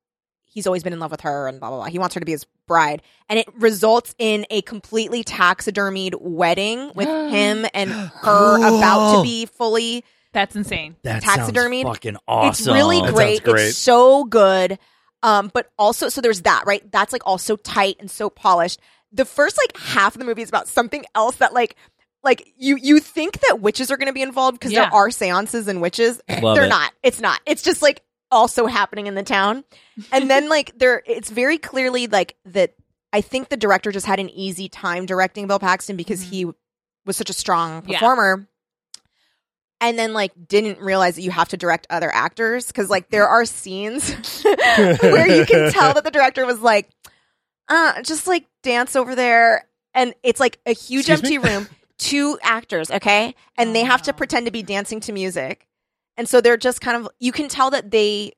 he's 0.52 0.66
always 0.66 0.82
been 0.82 0.92
in 0.92 1.00
love 1.00 1.10
with 1.10 1.22
her, 1.22 1.48
and 1.48 1.58
blah 1.58 1.68
blah 1.70 1.78
blah. 1.78 1.86
He 1.86 1.98
wants 1.98 2.14
her 2.14 2.20
to 2.20 2.26
be 2.26 2.32
his 2.32 2.46
bride, 2.68 3.02
and 3.28 3.38
it 3.38 3.46
results 3.54 4.14
in 4.18 4.46
a 4.50 4.62
completely 4.62 5.24
taxidermied 5.24 6.14
wedding 6.20 6.92
with 6.94 7.08
him 7.32 7.66
and 7.74 7.90
her 7.90 8.56
about 8.58 9.16
to 9.18 9.22
be 9.22 9.46
fully 9.46 10.04
That's 10.32 10.54
insane. 10.56 10.96
that 11.02 11.22
taxidermied. 11.22 11.82
sounds 11.82 11.96
fucking 11.96 12.16
awesome. 12.28 12.50
it's 12.50 12.66
really 12.68 13.00
That 13.00 13.14
great. 13.14 13.42
great. 13.44 13.68
It's 13.68 13.78
so 13.78 14.24
good. 14.24 14.78
Um, 15.24 15.50
but 15.54 15.70
also, 15.78 16.08
so 16.08 16.20
there's 16.20 16.42
that, 16.42 16.64
right? 16.66 16.82
That's 16.90 17.12
like 17.12 17.22
also 17.26 17.54
tight 17.56 17.96
and 18.00 18.10
so 18.10 18.28
polished. 18.28 18.80
The 19.12 19.24
first 19.24 19.56
like 19.56 19.76
half 19.76 20.14
of 20.16 20.18
the 20.18 20.24
movie 20.24 20.42
is 20.42 20.48
about 20.48 20.66
something 20.66 21.04
else 21.14 21.36
that 21.36 21.52
like, 21.54 21.76
like 22.24 22.52
you 22.56 22.76
you 22.76 22.98
think 22.98 23.38
that 23.40 23.60
witches 23.60 23.90
are 23.92 23.96
going 23.96 24.08
to 24.08 24.12
be 24.12 24.22
involved 24.22 24.58
because 24.58 24.72
Yeah. 24.72 24.86
there 24.86 24.94
are 24.94 25.10
seances 25.12 25.68
and 25.68 25.80
witches. 25.80 26.20
Love 26.40 26.56
They're 26.56 26.64
it. 26.64 26.70
not. 26.70 26.92
It's 27.04 27.20
not. 27.20 27.38
It's 27.46 27.62
just 27.62 27.82
like 27.82 28.02
also 28.32 28.66
happening 28.66 29.06
in 29.06 29.14
the 29.14 29.22
town. 29.22 29.62
And 30.10 30.28
then 30.28 30.48
like 30.48 30.76
there, 30.78 31.02
it's 31.06 31.30
very 31.30 31.58
clearly 31.58 32.08
like 32.08 32.36
that. 32.46 32.74
I 33.12 33.20
think 33.20 33.50
the 33.50 33.56
director 33.58 33.92
just 33.92 34.06
had 34.06 34.18
an 34.18 34.30
easy 34.30 34.68
time 34.70 35.04
directing 35.06 35.46
Bill 35.46 35.58
Paxton 35.58 35.96
because 35.96 36.22
he 36.22 36.46
was 37.06 37.16
such 37.16 37.28
a 37.30 37.34
strong 37.34 37.84
Yeah. 37.86 37.98
performer. 37.98 38.48
and 39.80 39.98
then 39.98 40.12
like 40.14 40.32
didn't 40.48 40.78
realize 40.80 41.16
that 41.16 41.22
you 41.22 41.30
have 41.30 41.48
to 41.50 41.56
direct 41.56 41.86
other 41.90 42.10
actors 42.14 42.68
because 42.68 42.88
like 42.88 43.10
there 43.10 43.26
are 43.28 43.44
scenes 43.44 44.12
where 44.44 45.28
you 45.28 45.44
can 45.44 45.72
tell 45.72 45.92
that 45.94 46.04
the 46.04 46.10
director 46.10 46.46
was 46.46 46.60
like, 46.60 46.88
uh, 47.68 48.00
just 48.02 48.26
like 48.26 48.46
dance 48.62 48.94
over 48.96 49.14
there, 49.14 49.66
and 49.94 50.14
it's 50.22 50.40
like 50.40 50.58
a 50.66 50.72
huge 50.72 51.08
Excuse 51.10 51.30
me? 51.30 51.36
empty 51.36 51.48
room, 51.50 51.68
two 51.98 52.38
actors, 52.42 52.90
okay, 52.90 53.34
and 53.58 53.74
they 53.74 53.82
have 53.84 54.02
to 54.02 54.12
pretend 54.12 54.46
to 54.46 54.52
be 54.52 54.62
dancing 54.62 55.00
to 55.00 55.12
music, 55.12 55.66
and 56.16 56.28
so 56.28 56.40
they're 56.40 56.56
just 56.56 56.80
kind 56.80 56.96
of 56.96 57.08
you 57.18 57.32
can 57.32 57.48
tell 57.48 57.70
that 57.70 57.90
they 57.90 58.32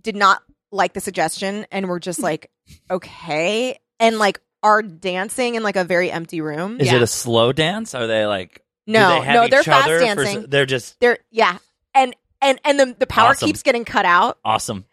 did 0.00 0.16
not 0.16 0.42
like 0.72 0.92
the 0.94 1.00
suggestion 1.00 1.66
and 1.70 1.88
were 1.88 2.00
just 2.00 2.20
like, 2.28 2.50
okay, 2.90 3.78
and 4.00 4.18
like 4.18 4.40
are 4.62 4.82
dancing 4.82 5.54
in 5.54 5.62
like 5.62 5.76
a 5.76 5.84
very 5.84 6.10
empty 6.10 6.40
room. 6.40 6.80
Is 6.80 6.88
Yeah. 6.88 6.96
it 6.96 7.02
a 7.02 7.06
slow 7.06 7.52
dance? 7.52 7.94
Are 7.94 8.06
they 8.06 8.26
like 8.26 8.62
No, 8.86 9.08
they 9.08 9.20
have 9.26 9.34
no, 9.34 9.48
they're 9.48 9.62
fast 9.62 9.86
other 9.86 9.98
for 10.00 10.04
dancing. 10.24 10.46
they're 10.48 10.66
just 10.66 10.98
They're 11.00 11.18
yeah, 11.30 11.58
and 11.94 12.14
and 12.42 12.60
and 12.64 12.78
the 12.80 12.96
the 12.98 13.06
power 13.06 13.30
Awesome. 13.30 13.46
keeps 13.46 13.62
getting 13.62 13.84
cut 13.84 14.04
out, 14.06 14.38
awesome. 14.44 14.84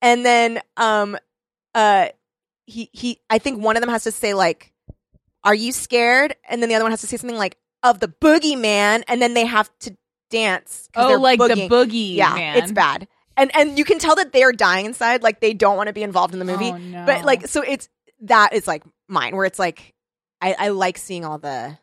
and 0.00 0.24
then 0.24 0.60
um 0.76 1.16
uh 1.74 2.08
he 2.66 2.90
he 2.92 3.20
I 3.30 3.38
think 3.38 3.62
one 3.62 3.76
of 3.76 3.80
them 3.80 3.90
has 3.90 4.04
to 4.04 4.12
say 4.12 4.34
like, 4.34 4.72
"Are 5.44 5.54
you 5.54 5.72
scared?" 5.72 6.36
and 6.48 6.62
then 6.62 6.68
the 6.68 6.74
other 6.74 6.84
one 6.84 6.92
has 6.92 7.00
to 7.00 7.06
say 7.06 7.16
something 7.16 7.36
like 7.38 7.56
of 7.82 7.98
the 8.00 8.08
boogeyman, 8.08 9.02
and 9.08 9.20
then 9.20 9.34
they 9.34 9.44
have 9.46 9.70
to 9.80 9.96
dance. 10.32 10.88
'cause 10.92 11.12
Oh, 11.12 11.18
like 11.20 11.38
boogieing. 11.38 11.68
the 11.68 11.74
boogie. 11.74 12.14
Yeah, 12.16 12.34
man. 12.34 12.56
it's 12.56 12.72
bad. 12.72 13.06
And 13.36 13.54
and 13.56 13.78
you 13.78 13.84
can 13.84 13.98
tell 13.98 14.16
that 14.16 14.32
they 14.32 14.42
are 14.42 14.52
dying 14.52 14.86
inside, 14.86 15.22
like 15.22 15.40
they 15.40 15.54
don't 15.54 15.76
want 15.76 15.86
to 15.86 15.92
be 15.92 16.02
involved 16.02 16.32
in 16.34 16.38
the 16.38 16.44
movie. 16.44 16.70
Oh, 16.70 16.76
no. 16.76 17.06
But 17.06 17.24
like, 17.24 17.46
so 17.48 17.62
it's 17.62 17.88
that 18.22 18.52
is 18.52 18.66
like 18.66 18.82
mine, 19.08 19.36
where 19.36 19.44
it's 19.46 19.58
like 19.58 19.94
I, 20.40 20.54
I 20.58 20.68
like 20.68 20.98
seeing 20.98 21.24
all 21.24 21.38
the 21.38 21.78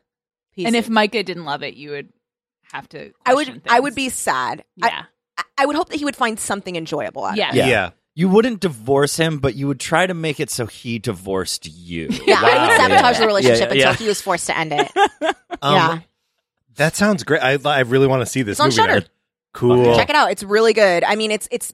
pieces. 0.54 0.66
and 0.66 0.76
if 0.76 0.88
Micah 0.90 1.22
didn't 1.22 1.44
love 1.46 1.62
it, 1.62 1.74
you 1.74 1.90
would 1.90 2.10
have 2.72 2.88
to. 2.90 3.12
I 3.26 3.34
would, 3.34 3.46
question 3.46 3.62
I 3.68 3.80
would 3.80 3.94
be 3.94 4.10
sad. 4.10 4.64
Yeah. 4.76 5.04
I, 5.38 5.42
I 5.58 5.66
would 5.66 5.74
hope 5.76 5.88
that 5.88 5.96
he 5.96 6.04
would 6.04 6.14
find 6.16 6.38
something 6.38 6.76
enjoyable 6.76 7.24
out 7.24 7.36
Yeah. 7.36 7.50
of 7.50 7.56
it. 7.56 7.66
Yeah. 7.66 7.90
You 8.14 8.28
wouldn't 8.28 8.60
divorce 8.60 9.16
him, 9.16 9.38
but 9.38 9.54
you 9.54 9.66
would 9.66 9.80
try 9.80 10.06
to 10.06 10.14
make 10.14 10.40
it 10.40 10.50
so 10.50 10.66
he 10.66 10.98
divorced 10.98 11.66
you. 11.66 12.08
Yeah, 12.26 12.40
I 12.42 12.68
would 12.68 12.76
sabotage 12.76 13.14
Yeah. 13.14 13.20
the 13.20 13.26
relationship 13.26 13.68
Yeah, 13.70 13.74
yeah. 13.76 13.90
until 13.90 14.04
he 14.04 14.08
was 14.08 14.20
forced 14.20 14.46
to 14.46 14.56
end 14.58 14.72
it. 14.72 14.90
Um, 15.62 15.74
yeah, 15.74 15.98
That 16.76 16.96
sounds 16.96 17.24
great. 17.24 17.40
I, 17.42 17.58
I 17.64 17.80
really 17.80 18.06
want 18.06 18.22
to 18.22 18.26
see 18.26 18.42
this 18.42 18.54
It's 18.54 18.60
on 18.60 18.66
movie. 18.68 18.76
Shudder. 18.76 19.00
now. 19.00 19.06
Cool. 19.52 19.96
check 19.96 20.08
it 20.10 20.14
out. 20.16 20.30
It's 20.30 20.42
really 20.44 20.72
good. 20.72 21.02
I 21.04 21.16
mean, 21.16 21.30
it's 21.30 21.48
it's 21.50 21.72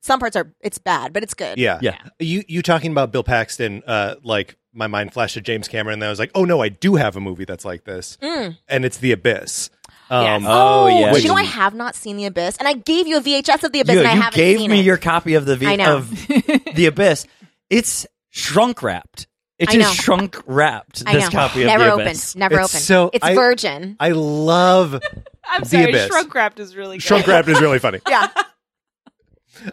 some 0.00 0.20
parts 0.20 0.36
are 0.36 0.52
it's 0.60 0.78
bad, 0.78 1.12
but 1.12 1.22
it's 1.24 1.34
good. 1.34 1.58
Yeah. 1.58 1.78
Yeah. 1.82 1.96
You 2.20 2.44
you 2.46 2.62
talking 2.62 2.92
about 2.92 3.10
Bill 3.12 3.24
Paxton, 3.24 3.82
uh, 3.86 4.14
like 4.22 4.56
my 4.72 4.86
mind 4.86 5.12
flashed 5.12 5.34
to 5.34 5.40
James 5.40 5.66
Cameron, 5.68 5.94
and 5.94 6.04
I 6.04 6.10
was 6.10 6.18
like, 6.20 6.30
oh 6.34 6.44
no, 6.44 6.62
I 6.62 6.68
do 6.68 6.94
have 6.94 7.16
a 7.16 7.20
movie 7.20 7.44
that's 7.44 7.64
like 7.64 7.84
this. 7.84 8.16
Mm. 8.22 8.56
And 8.68 8.84
it's 8.84 8.98
The 8.98 9.12
Abyss. 9.12 9.70
Um, 10.08 10.22
Yes. 10.24 10.42
Oh, 10.46 10.86
yeah. 10.86 11.12
Do 11.12 11.18
you 11.20 11.28
know 11.28 11.34
I 11.34 11.42
have 11.42 11.74
not 11.74 11.96
seen 11.96 12.16
The 12.16 12.26
Abyss, 12.26 12.58
and 12.58 12.68
I 12.68 12.74
gave 12.74 13.08
you 13.08 13.16
a 13.16 13.20
VHS 13.20 13.64
of 13.64 13.72
The 13.72 13.80
Abyss, 13.80 13.94
Yo, 13.94 14.00
and 14.00 14.08
I 14.08 14.14
you 14.14 14.20
haven't 14.22 14.36
gave 14.36 14.70
me 14.70 14.78
it. 14.80 14.84
your 14.84 14.98
copy 14.98 15.34
of 15.34 15.46
the 15.46 15.56
v- 15.56 15.66
I 15.66 15.74
know. 15.76 15.96
of 15.96 16.10
the 16.76 16.86
abyss. 16.86 17.26
It's 17.70 18.06
shrunk 18.30 18.84
wrapped. 18.84 19.26
It 19.58 19.70
I 19.70 19.72
is 19.72 19.78
know. 19.78 19.92
shrunk 19.92 20.42
wrapped. 20.46 21.02
I 21.06 21.14
This 21.14 21.24
know. 21.24 21.30
copy 21.30 21.62
of 21.62 21.66
Never 21.68 21.84
the 21.84 21.92
opened. 21.92 22.08
abyss. 22.08 22.36
Never 22.36 22.60
It's 22.60 22.70
opened. 22.74 22.82
so- 22.84 23.10
it's 23.12 23.24
I- 23.24 23.34
virgin. 23.34 23.96
I 23.98 24.10
love 24.10 25.00
I'm 25.48 25.62
The 25.62 25.68
sorry. 25.68 25.84
Abyss. 25.90 26.06
Shrunk 26.08 26.34
wrapped 26.34 26.60
is 26.60 26.76
really 26.76 26.96
good. 26.98 27.02
Shrunk 27.04 27.26
Wrapped 27.26 27.48
is 27.48 27.60
really 27.60 27.78
funny. 27.78 28.00
yeah. 28.08 28.28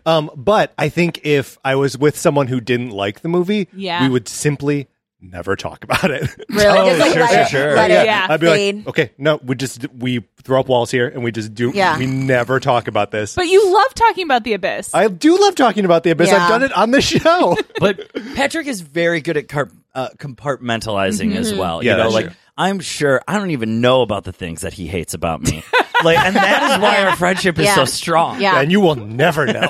Um, 0.06 0.32
but 0.36 0.74
I 0.78 0.88
think 0.90 1.22
if 1.26 1.58
I 1.66 1.76
was 1.76 1.98
with 1.98 2.18
someone 2.18 2.48
who 2.48 2.62
didn't 2.62 2.92
like 2.92 3.20
the 3.22 3.28
movie, 3.28 3.68
Yeah. 3.74 4.02
we 4.04 4.10
would 4.10 4.28
simply 4.30 4.88
never 5.24 5.56
talk 5.56 5.84
about 5.84 6.12
it. 6.12 6.30
Really? 6.50 6.78
Oh, 6.78 6.98
like 6.98 7.14
sure, 7.14 7.22
let 7.22 7.30
sure, 7.32 7.42
it, 7.42 7.48
sure. 7.48 7.76
yeah. 7.76 8.04
Yeah. 8.04 8.28
I'd 8.30 8.40
be 8.40 8.46
fade. 8.48 8.76
like, 8.78 8.88
okay, 8.90 9.12
no, 9.18 9.40
we 9.44 9.56
just 9.56 9.88
we 9.94 10.24
throw 10.44 10.60
up 10.60 10.68
walls 10.68 10.92
here 10.92 11.08
and 11.08 11.24
we 11.24 11.32
just 11.32 11.54
do. 11.56 11.72
Yeah. 11.74 11.98
we 11.98 12.06
never 12.06 12.60
talk 12.60 12.88
about 12.88 13.10
this. 13.12 13.34
But 13.36 13.48
you 13.48 13.74
love 13.74 13.94
talking 13.96 14.26
about 14.26 14.44
the 14.44 14.54
abyss. 14.54 14.94
I 14.94 15.08
do 15.08 15.40
love 15.40 15.56
talking 15.56 15.86
about 15.86 16.04
the 16.04 16.12
abyss. 16.12 16.30
Yeah. 16.30 16.44
I've 16.44 16.50
done 16.50 16.64
it 16.64 16.72
on 16.74 16.92
the 16.92 17.02
show. 17.02 17.58
but 17.80 18.12
Patrick 18.36 18.68
is 18.68 18.82
very 18.82 19.20
good 19.22 19.38
at 19.38 19.48
car- 19.48 19.72
uh, 19.96 20.10
compartmentalizing 20.18 21.36
as 21.36 21.54
well. 21.54 21.84
Yeah, 21.84 21.92
you 21.92 21.98
know, 21.98 22.04
that's 22.04 22.14
like 22.14 22.26
true. 22.28 22.36
I'm 22.58 22.80
sure 22.82 23.22
I 23.28 23.38
don't 23.40 23.52
even 23.52 23.82
know 23.82 24.02
about 24.04 24.26
the 24.26 24.34
things 24.34 24.62
that 24.62 24.74
he 24.74 24.86
hates 24.88 25.14
about 25.16 25.42
me. 25.42 25.64
like, 26.04 26.20
and 26.20 26.36
that 26.36 26.72
is 26.74 26.82
why 26.82 27.04
our 27.04 27.16
friendship 27.16 27.58
is 27.58 27.66
Yeah. 27.66 27.76
so 27.76 27.86
strong. 27.86 28.40
Yeah. 28.42 28.60
and 28.62 28.72
you 28.72 28.80
will 28.80 28.96
never 28.96 29.48
know. 29.48 29.70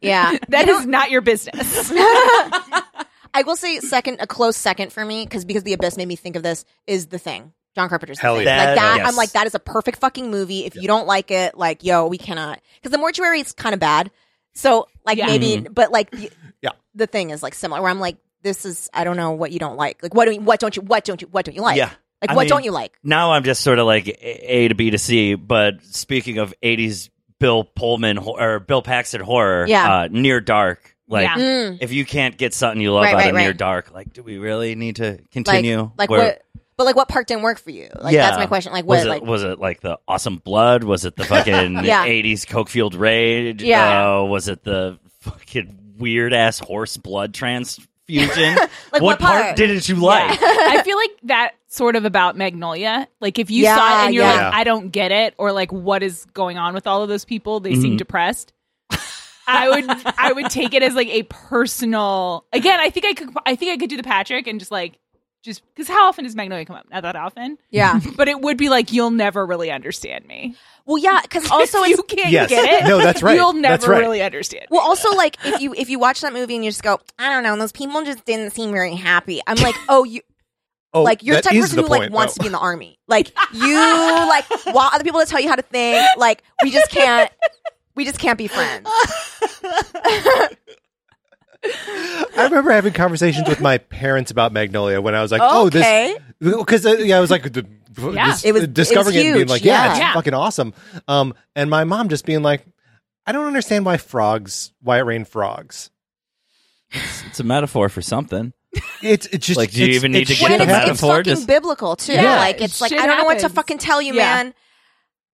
Yeah. 0.00 0.36
that 0.48 0.68
is 0.68 0.84
not 0.86 1.10
your 1.10 1.20
business. 1.20 1.92
I 3.34 3.42
will 3.42 3.56
say 3.56 3.80
second, 3.80 4.18
a 4.20 4.26
close 4.26 4.56
second 4.56 4.92
for 4.92 5.04
me, 5.04 5.24
because 5.24 5.44
because 5.44 5.64
the 5.64 5.72
abyss 5.72 5.96
made 5.96 6.06
me 6.08 6.16
think 6.16 6.36
of 6.36 6.42
this 6.42 6.64
is 6.86 7.06
the 7.08 7.18
thing. 7.18 7.52
John 7.74 7.88
Carpenter's 7.88 8.20
Hell 8.20 8.34
The 8.36 8.40
Thing. 8.40 8.46
yeah. 8.46 8.64
like 8.66 8.76
that. 8.76 8.96
Yes. 8.98 9.08
I'm 9.08 9.16
like 9.16 9.32
that 9.32 9.46
is 9.48 9.54
a 9.56 9.58
perfect 9.58 9.98
fucking 9.98 10.30
movie. 10.30 10.64
If 10.64 10.76
you 10.76 10.86
don't 10.86 11.06
like 11.08 11.30
it, 11.32 11.58
like 11.58 11.82
yo, 11.82 12.06
we 12.06 12.18
cannot 12.18 12.60
because 12.76 12.92
the 12.92 12.98
mortuary 12.98 13.40
is 13.40 13.52
kind 13.52 13.74
of 13.74 13.80
bad. 13.80 14.10
So 14.54 14.86
like 15.04 15.18
Yeah. 15.18 15.26
maybe, 15.26 15.60
but 15.68 15.90
like 15.90 16.10
the, 16.12 16.30
Yeah. 16.62 16.70
the 16.94 17.08
thing 17.08 17.30
is 17.30 17.42
like 17.42 17.54
similar. 17.54 17.82
Where 17.82 17.90
I'm 17.90 17.98
like, 17.98 18.16
this 18.42 18.64
is 18.64 18.88
I 18.94 19.02
don't 19.02 19.16
know 19.16 19.32
what 19.32 19.50
you 19.50 19.58
don't 19.58 19.76
like. 19.76 20.00
Like 20.04 20.14
what 20.14 20.26
do 20.26 20.32
you, 20.32 20.40
what 20.40 20.60
don't 20.60 20.76
you 20.76 20.82
what 20.82 21.04
don't 21.04 21.20
you 21.20 21.26
what 21.28 21.44
don't 21.46 21.54
you 21.56 21.62
like? 21.62 21.76
Yeah. 21.76 21.90
Like 22.22 22.30
I 22.30 22.34
what 22.36 22.42
mean, 22.42 22.48
don't 22.50 22.64
you 22.64 22.70
like? 22.70 22.92
Now 23.02 23.32
I'm 23.32 23.42
just 23.42 23.62
sort 23.62 23.80
of 23.80 23.86
like 23.86 24.06
A 24.06 24.54
A 24.56 24.68
to 24.68 24.74
B 24.76 24.90
to 24.90 24.98
C. 24.98 25.34
But 25.34 25.82
speaking 25.82 26.38
of 26.38 26.54
80s 26.62 27.10
Bill 27.40 27.64
Pullman 27.64 28.18
or 28.18 28.60
Bill 28.60 28.82
Paxton 28.82 29.20
horror, 29.20 29.66
Yeah. 29.66 29.92
uh, 30.02 30.08
Near 30.10 30.40
Dark. 30.40 30.93
Like, 31.08 31.24
Yeah. 31.24 31.36
Mm. 31.36 31.78
if 31.80 31.92
you 31.92 32.04
can't 32.04 32.36
get 32.36 32.54
something 32.54 32.80
you 32.80 32.92
love 32.92 33.04
Right, 33.04 33.14
out 33.14 33.18
right, 33.18 33.28
of 33.28 33.34
Near 33.34 33.48
right. 33.48 33.56
Dark, 33.56 33.92
like, 33.92 34.12
do 34.12 34.22
we 34.22 34.38
really 34.38 34.74
need 34.74 34.96
to 34.96 35.10
Like 35.12 35.30
continue? 35.30 35.90
like 35.98 36.08
Where- 36.10 36.20
what? 36.24 36.42
But 36.76 36.84
like 36.86 36.96
what 36.96 37.06
part 37.08 37.28
didn't 37.28 37.42
work 37.44 37.60
for 37.60 37.70
you? 37.70 37.88
Like 38.00 38.14
Yeah. 38.14 38.22
that's 38.26 38.36
my 38.38 38.46
question. 38.46 38.72
Like 38.72 38.84
was 38.84 39.04
it 39.04 39.08
Like 39.08 39.22
was 39.22 39.44
it 39.44 39.60
like 39.60 39.80
the 39.80 39.96
awesome 40.08 40.38
blood? 40.38 40.82
Was 40.82 41.04
it 41.04 41.14
the 41.14 41.24
fucking 41.24 41.78
Yeah. 41.84 42.02
eighties 42.04 42.44
coke 42.44 42.68
fueled 42.68 42.96
rage? 42.96 43.62
Yeah. 43.62 44.16
Uh, 44.18 44.24
was 44.24 44.48
it 44.48 44.64
the 44.64 44.98
fucking 45.20 45.78
weird 45.98 46.32
ass 46.32 46.58
horse 46.58 46.96
blood 46.96 47.32
transfusion? 47.32 47.88
Like, 48.92 49.02
what 49.02 49.18
part? 49.20 49.56
didn't 49.56 49.88
you 49.88 49.96
like? 49.96 50.38
I 50.42 50.82
feel 50.82 50.96
like 50.96 51.10
that 51.24 51.52
sort 51.68 51.96
of 51.96 52.04
about 52.04 52.36
Magnolia. 52.36 53.06
Like 53.20 53.38
if 53.38 53.50
you 53.50 53.62
Yeah, 53.64 53.76
saw 53.76 54.02
it 54.02 54.06
and 54.06 54.14
you're 54.14 54.24
yeah. 54.24 54.46
like, 54.48 54.54
I 54.54 54.64
don't 54.64 54.90
get 54.90 55.10
it, 55.12 55.34
or 55.38 55.52
like 55.52 55.72
what 55.72 56.02
is 56.02 56.24
going 56.32 56.56
on 56.58 56.74
with 56.74 56.86
all 56.86 57.02
of 57.02 57.08
those 57.08 57.24
people? 57.24 57.60
They 57.60 57.72
Mm-hmm. 57.72 57.82
seem 57.82 57.96
depressed. 57.98 58.52
I 59.46 59.68
would 59.68 60.14
I 60.18 60.32
would 60.32 60.50
take 60.50 60.74
it 60.74 60.82
as 60.82 60.94
like 60.94 61.08
a 61.08 61.22
personal. 61.24 62.44
Again, 62.52 62.80
I 62.80 62.90
think 62.90 63.06
I 63.06 63.14
could 63.14 63.30
I 63.46 63.56
think 63.56 63.72
I 63.72 63.76
could 63.76 63.90
do 63.90 63.96
the 63.96 64.02
Patrick 64.02 64.46
and 64.46 64.58
just 64.58 64.70
like 64.70 64.98
just 65.42 65.62
because 65.74 65.88
how 65.88 66.08
often 66.08 66.24
does 66.24 66.34
Magnolia 66.34 66.64
come 66.64 66.76
up? 66.76 66.86
Not 66.90 67.02
that 67.02 67.16
often. 67.16 67.58
yeah. 67.70 68.00
But 68.16 68.28
it 68.28 68.40
would 68.40 68.56
be 68.56 68.68
like 68.70 68.92
you'll 68.92 69.10
never 69.10 69.44
really 69.44 69.70
understand 69.70 70.26
me. 70.26 70.54
Well, 70.86 70.98
yeah. 70.98 71.20
Because 71.22 71.50
also 71.50 71.82
if 71.82 71.90
you 71.96 72.02
can't 72.02 72.30
Yes. 72.30 72.48
get 72.48 72.64
it. 72.84 72.88
No, 72.88 72.98
that's 72.98 73.22
right. 73.22 73.36
You'll 73.36 73.52
never 73.52 73.72
That's 73.74 73.86
right. 73.86 73.98
really 74.00 74.22
understand. 74.22 74.66
Well, 74.70 74.80
also 74.80 75.10
like 75.14 75.36
if 75.44 75.60
you 75.60 75.74
if 75.74 75.90
you 75.90 75.98
watch 75.98 76.20
that 76.22 76.32
movie 76.32 76.54
and 76.54 76.64
you 76.64 76.70
just 76.70 76.82
go, 76.82 76.98
I 77.18 77.30
don't 77.30 77.42
know, 77.42 77.52
and 77.52 77.60
those 77.60 77.72
people 77.72 78.02
just 78.04 78.24
didn't 78.24 78.52
seem 78.52 78.72
very 78.72 78.94
happy. 78.94 79.40
I'm 79.46 79.56
like, 79.58 79.74
oh, 79.88 80.04
you 80.04 80.20
Oh, 80.96 81.02
like 81.02 81.24
you're 81.24 81.34
the 81.36 81.42
type 81.42 81.54
of 81.56 81.60
person 81.60 81.76
the 81.76 81.82
who 81.82 81.88
like 81.88 82.00
point, 82.02 82.12
wants 82.12 82.34
though. 82.34 82.38
to 82.38 82.40
be 82.44 82.46
in 82.46 82.52
the 82.52 82.58
army. 82.60 83.00
Like 83.08 83.32
you 83.52 83.74
like 83.76 84.48
want 84.66 84.94
other 84.94 85.02
people 85.02 85.18
to 85.18 85.26
tell 85.26 85.40
you 85.40 85.48
how 85.48 85.56
to 85.56 85.62
think. 85.62 86.06
Like 86.16 86.42
we 86.62 86.70
just 86.70 86.88
can't. 86.88 87.32
We 87.94 88.04
just 88.04 88.18
can't 88.18 88.38
be 88.38 88.48
friends. 88.48 88.88
I 92.36 92.44
remember 92.44 92.72
having 92.72 92.92
conversations 92.92 93.48
with 93.48 93.60
my 93.60 93.78
parents 93.78 94.30
about 94.30 94.52
Magnolia 94.52 95.00
when 95.00 95.14
I 95.14 95.22
was 95.22 95.32
like, 95.32 95.40
"Oh, 95.42 95.66
Okay. 95.66 96.16
this," 96.40 96.56
because 96.56 96.84
uh, 96.84 96.96
yeah, 96.98 97.16
I 97.16 97.20
was 97.20 97.30
like, 97.30 97.50
the, 97.52 97.66
Yeah. 98.12 98.26
this- 98.32 98.44
It 98.44 98.52
was- 98.52 98.66
discovering 98.68 99.16
it 99.16 99.20
it, 99.20 99.22
was 99.22 99.26
and 99.28 99.34
being 99.38 99.48
like, 99.48 99.64
"Yeah, 99.64 99.84
yeah. 99.84 99.90
it's 99.92 99.98
Yeah. 100.00 100.12
fucking 100.14 100.34
awesome." 100.34 100.74
Um, 101.08 101.34
and 101.56 101.70
my 101.70 101.84
mom 101.84 102.08
just 102.10 102.26
being 102.26 102.42
like, 102.42 102.66
"I 103.26 103.32
don't 103.32 103.46
understand 103.46 103.86
why 103.86 103.96
frogs, 103.96 104.72
why 104.82 104.98
it 104.98 105.02
rained 105.02 105.28
frogs." 105.28 105.90
it's 107.26 107.40
a 107.40 107.44
metaphor 107.44 107.88
for 107.88 108.02
something. 108.02 108.52
It's 109.02 109.26
it's 109.28 109.46
just 109.46 109.56
Like, 109.56 109.70
do 109.70 109.84
you 109.84 109.94
even 109.94 110.12
need 110.12 110.26
to 110.26 110.34
get 110.34 110.42
When 110.42 110.58
the 110.58 110.64
it's, 110.64 110.72
happens. 110.72 110.90
it's 110.90 111.02
metaphor? 111.02 111.16
fucking 111.18 111.32
Just- 111.34 111.46
biblical 111.46 111.96
too. 111.96 112.12
Yeah, 112.12 112.36
like 112.36 112.60
it's 112.60 112.80
like 112.80 112.90
shit 112.90 113.00
I 113.00 113.06
don't 113.06 113.18
know 113.18 113.24
what 113.24 113.38
to 113.40 113.48
fucking 113.48 113.78
tell 113.78 114.02
you, 114.02 114.14
Yeah. 114.14 114.34
man. 114.42 114.54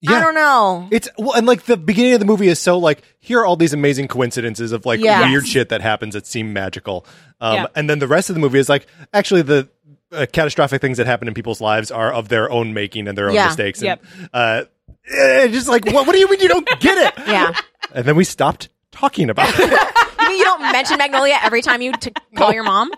Yeah. 0.03 0.13
I 0.13 0.21
don't 0.21 0.35
know. 0.35 0.89
It's 0.91 1.09
well, 1.19 1.35
and 1.35 1.47
like 1.47 1.65
the 1.65 1.77
beginning 1.77 2.15
of 2.15 2.21
the 2.21 2.27
movie 2.27 2.49
is 2.49 2.59
so 2.59 2.79
like 2.79 3.03
here 3.19 3.41
are 3.41 3.47
all 3.47 3.57
these 3.57 3.75
amazing 3.75 4.09
coincidences 4.09 4.73
of 4.73 4.87
like 4.87 5.01
Yes. 5.01 5.29
weird 5.31 5.47
shit 5.47 5.69
that 5.69 5.83
happens 5.83 6.15
that 6.15 6.27
seem 6.27 6.53
magical, 6.55 7.05
um, 7.41 7.55
Yeah. 7.55 7.67
and 7.75 7.91
then 7.91 7.99
the 7.99 8.09
rest 8.09 8.31
of 8.31 8.35
the 8.35 8.41
movie 8.41 8.59
is 8.59 8.69
like 8.69 8.87
actually 9.13 9.43
the 9.43 9.69
uh, 10.13 10.25
catastrophic 10.33 10.81
things 10.81 10.97
that 10.97 11.07
happen 11.07 11.29
in 11.29 11.35
people's 11.35 11.61
lives 11.61 11.91
are 11.91 12.13
of 12.13 12.29
their 12.29 12.51
own 12.51 12.73
making 12.73 13.09
and 13.09 13.17
their 13.19 13.29
own 13.29 13.35
Yeah. 13.35 13.47
mistakes. 13.47 13.83
Yep. 13.83 14.03
And, 14.19 14.29
uh, 14.33 14.65
eh, 15.11 15.49
just 15.49 15.69
like 15.69 15.85
what, 15.93 16.07
what 16.07 16.13
do 16.15 16.19
you 16.19 16.29
mean 16.31 16.41
you 16.41 16.49
don't 16.49 16.67
get 16.81 16.97
it? 16.97 17.15
Yeah. 17.29 17.53
And 17.95 18.05
then 18.07 18.17
we 18.17 18.25
stopped 18.25 18.69
talking 18.93 19.29
about 19.31 19.49
it. 19.59 19.79
You 20.21 20.29
mean 20.29 20.39
you 20.39 20.45
don't 20.45 20.61
mention 20.73 20.97
Magnolia 20.99 21.39
every 21.43 21.61
time 21.63 21.83
you 21.83 21.93
t- 21.93 22.13
call 22.37 22.53
your 22.53 22.63
mom? 22.63 22.91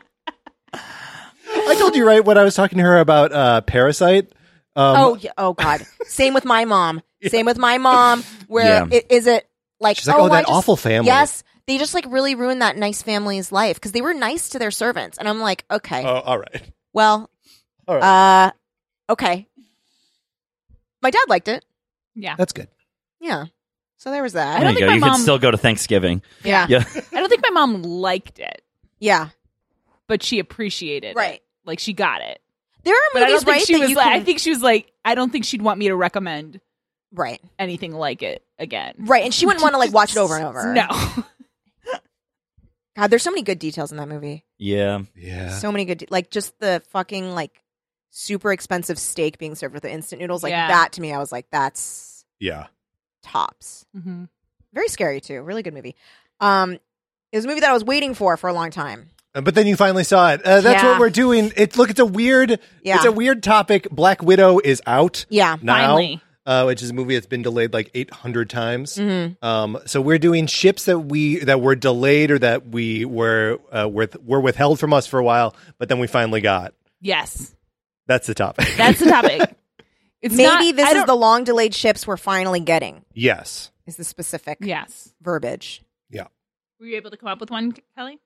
I 0.74 1.76
told 1.78 1.94
you 1.96 2.06
right 2.06 2.24
when 2.24 2.36
I 2.38 2.44
was 2.44 2.54
talking 2.54 2.78
to 2.78 2.84
her 2.84 2.98
about 2.98 3.32
uh, 3.32 3.60
Parasite. 3.62 4.30
Um, 4.74 4.96
oh, 4.96 5.16
yeah. 5.16 5.32
oh 5.36 5.52
God. 5.52 5.84
Same 6.04 6.34
with 6.34 6.44
my 6.44 6.64
mom. 6.64 7.02
Same 7.26 7.46
with 7.46 7.58
my 7.58 7.78
mom. 7.78 8.24
Where 8.48 8.64
Yeah. 8.64 8.86
it, 8.90 9.06
is 9.10 9.26
it 9.26 9.46
like? 9.80 9.96
She's 9.96 10.08
like, 10.08 10.16
"Oh, 10.18 10.24
I 10.26 10.28
that 10.30 10.40
just- 10.42 10.52
awful 10.52 10.76
family." 10.76 11.06
Yes, 11.06 11.44
they 11.66 11.78
just 11.78 11.94
like 11.94 12.06
really 12.08 12.34
ruined 12.34 12.62
that 12.62 12.76
nice 12.76 13.02
family's 13.02 13.52
life 13.52 13.76
because 13.76 13.92
they 13.92 14.00
were 14.02 14.14
nice 14.14 14.50
to 14.50 14.58
their 14.58 14.70
servants, 14.70 15.18
and 15.18 15.28
I'm 15.28 15.40
like, 15.40 15.64
okay, 15.70 16.02
Oh, 16.04 16.20
all 16.20 16.38
right. 16.38 16.62
well, 16.92 17.30
All 17.88 17.96
right. 17.96 18.46
uh, 18.48 18.50
okay. 19.12 19.46
My 21.02 21.10
dad 21.10 21.24
liked 21.28 21.48
it. 21.48 21.64
Yeah. 22.14 22.36
That's 22.36 22.52
good. 22.52 22.68
Yeah. 23.20 23.46
So 23.98 24.10
there 24.10 24.22
was 24.22 24.32
that. 24.34 24.54
There 24.60 24.64
don't 24.64 24.72
you 24.74 24.78
think 24.80 24.86
go. 24.86 24.86
my 24.88 24.94
You 24.94 25.00
mom- 25.00 25.10
can 25.14 25.20
still 25.20 25.38
go 25.38 25.50
to 25.50 25.56
Thanksgiving. 25.56 26.22
Yeah. 26.44 26.66
Yeah. 26.68 26.84
I 27.12 27.20
don't 27.20 27.28
think 27.28 27.42
my 27.42 27.50
mom 27.50 27.82
liked 27.82 28.38
it, 28.40 28.62
Yeah. 28.98 29.28
but 30.08 30.22
she 30.24 30.38
appreciated 30.40 31.10
it. 31.10 31.16
Right. 31.16 31.40
Like 31.64 31.78
she 31.78 31.92
got 31.92 32.20
it. 32.22 32.40
There 32.84 32.94
are 32.94 33.00
But 33.12 33.22
I 33.22 33.26
movies, 33.26 33.44
don't 33.44 33.44
think 33.44 33.56
right? 33.56 33.66
she 33.66 33.72
that 33.74 33.80
was 33.80 33.90
you 33.90 33.96
like 33.96 34.04
can- 34.06 34.20
I 34.20 34.24
think 34.24 34.38
she 34.38 34.50
was 34.50 34.62
like 34.62 34.92
I 35.04 35.14
don't 35.14 35.30
think 35.30 35.44
she'd 35.44 35.62
want 35.62 35.78
me 35.78 35.88
to 35.88 35.96
recommend 35.96 36.60
right. 37.12 37.40
anything 37.58 37.92
like 37.92 38.22
it 38.22 38.44
again. 38.58 38.94
Right. 38.98 39.24
And 39.24 39.32
she 39.34 39.46
wouldn't 39.46 39.62
want 39.62 39.74
to 39.74 39.78
like 39.78 39.92
watch 39.92 40.12
it 40.12 40.18
over 40.18 40.36
and 40.36 40.44
over. 40.44 40.72
No. 40.74 40.88
God, 42.94 43.06
there's 43.06 43.22
so 43.22 43.30
many 43.30 43.42
good 43.42 43.58
details 43.58 43.90
in 43.90 43.96
that 43.96 44.08
movie. 44.08 44.44
Yeah. 44.58 45.00
Yeah. 45.16 45.50
So 45.50 45.72
many 45.72 45.86
good, 45.86 45.98
de- 45.98 46.06
like 46.10 46.30
just 46.30 46.58
the 46.58 46.82
fucking 46.90 47.34
like 47.34 47.62
super 48.10 48.52
expensive 48.52 48.98
steak 48.98 49.38
being 49.38 49.54
served 49.54 49.72
with 49.72 49.82
the 49.82 49.90
instant 49.90 50.20
noodles. 50.20 50.42
Like 50.42 50.50
Yeah. 50.50 50.68
that 50.68 50.92
to 50.92 51.00
me, 51.00 51.10
I 51.12 51.18
was 51.18 51.32
like, 51.32 51.46
that's 51.50 52.26
yeah. 52.38 52.66
tops. 53.22 53.86
Mm-hmm. 53.96 54.24
Very 54.74 54.88
scary 54.88 55.22
too. 55.22 55.40
Really 55.40 55.62
good 55.62 55.72
movie. 55.72 55.96
Um, 56.40 56.72
it 56.74 57.36
was 57.38 57.46
a 57.46 57.48
movie 57.48 57.60
that 57.60 57.70
I 57.70 57.72
was 57.72 57.84
waiting 57.84 58.12
for 58.12 58.36
for 58.36 58.48
a 58.48 58.52
long 58.52 58.70
time. 58.70 59.08
Uh, 59.34 59.40
But 59.40 59.54
then 59.54 59.66
you 59.66 59.76
finally 59.76 60.04
saw 60.04 60.32
it. 60.32 60.42
Uh, 60.44 60.60
that's 60.60 60.82
Yeah. 60.82 60.90
what 60.92 61.00
we're 61.00 61.10
doing. 61.10 61.52
It's 61.56 61.76
look. 61.76 61.90
It's 61.90 62.00
a 62.00 62.06
weird. 62.06 62.58
Yeah. 62.82 62.96
It's 62.96 63.04
a 63.06 63.12
weird 63.12 63.42
topic. 63.42 63.88
Black 63.90 64.22
Widow 64.22 64.58
is 64.62 64.82
out 64.86 65.24
Yeah. 65.28 65.56
now, 65.62 65.74
Finally. 65.96 66.20
uh, 66.44 66.64
which 66.64 66.82
is 66.82 66.90
a 66.90 66.92
movie 66.94 67.14
that's 67.14 67.26
been 67.26 67.42
delayed 67.42 67.72
like 67.72 67.90
eight 67.94 68.10
hundred 68.10 68.50
times. 68.50 68.96
Mm-hmm. 68.96 69.44
Um, 69.44 69.78
so 69.86 70.00
we're 70.00 70.18
doing 70.18 70.46
ships 70.46 70.84
that 70.84 70.98
we 70.98 71.38
that 71.38 71.60
were 71.60 71.74
delayed 71.74 72.30
or 72.30 72.38
that 72.40 72.68
we 72.68 73.04
were 73.04 73.58
uh, 73.70 73.88
with, 73.88 74.16
were 74.22 74.40
withheld 74.40 74.78
from 74.80 74.92
us 74.92 75.06
for 75.06 75.18
a 75.18 75.24
while, 75.24 75.54
but 75.78 75.88
then 75.88 75.98
we 75.98 76.06
finally 76.06 76.40
got. 76.40 76.74
Yes. 77.00 77.54
That's 78.06 78.26
the 78.26 78.34
topic. 78.34 78.68
That's 78.76 78.98
the 79.00 79.06
topic. 79.06 79.40
It's 80.20 80.36
Maybe 80.36 80.70
not- 80.70 80.76
this 80.76 80.92
is 80.92 81.04
the 81.06 81.16
long 81.16 81.42
delayed 81.42 81.74
ships 81.74 82.06
we're 82.06 82.16
finally 82.16 82.60
getting. 82.60 83.04
yes. 83.12 83.72
Is 83.88 83.96
the 83.96 84.04
specific 84.04 84.58
Yes. 84.60 85.12
verbiage? 85.20 85.82
Yeah. 86.10 86.28
Were 86.78 86.86
you 86.86 86.96
able 86.96 87.10
to 87.10 87.16
come 87.16 87.28
up 87.28 87.40
with 87.40 87.50
one, 87.50 87.74
Kelly? 87.96 88.20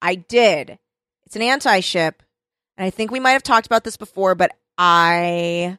I 0.00 0.14
did. 0.16 0.78
It's 1.26 1.36
an 1.36 1.42
anti 1.42 1.80
ship. 1.80 2.22
And 2.76 2.86
I 2.86 2.90
think 2.90 3.10
we 3.10 3.20
might 3.20 3.32
have 3.32 3.42
talked 3.42 3.66
about 3.66 3.84
this 3.84 3.96
before, 3.96 4.34
but 4.34 4.52
I 4.76 5.78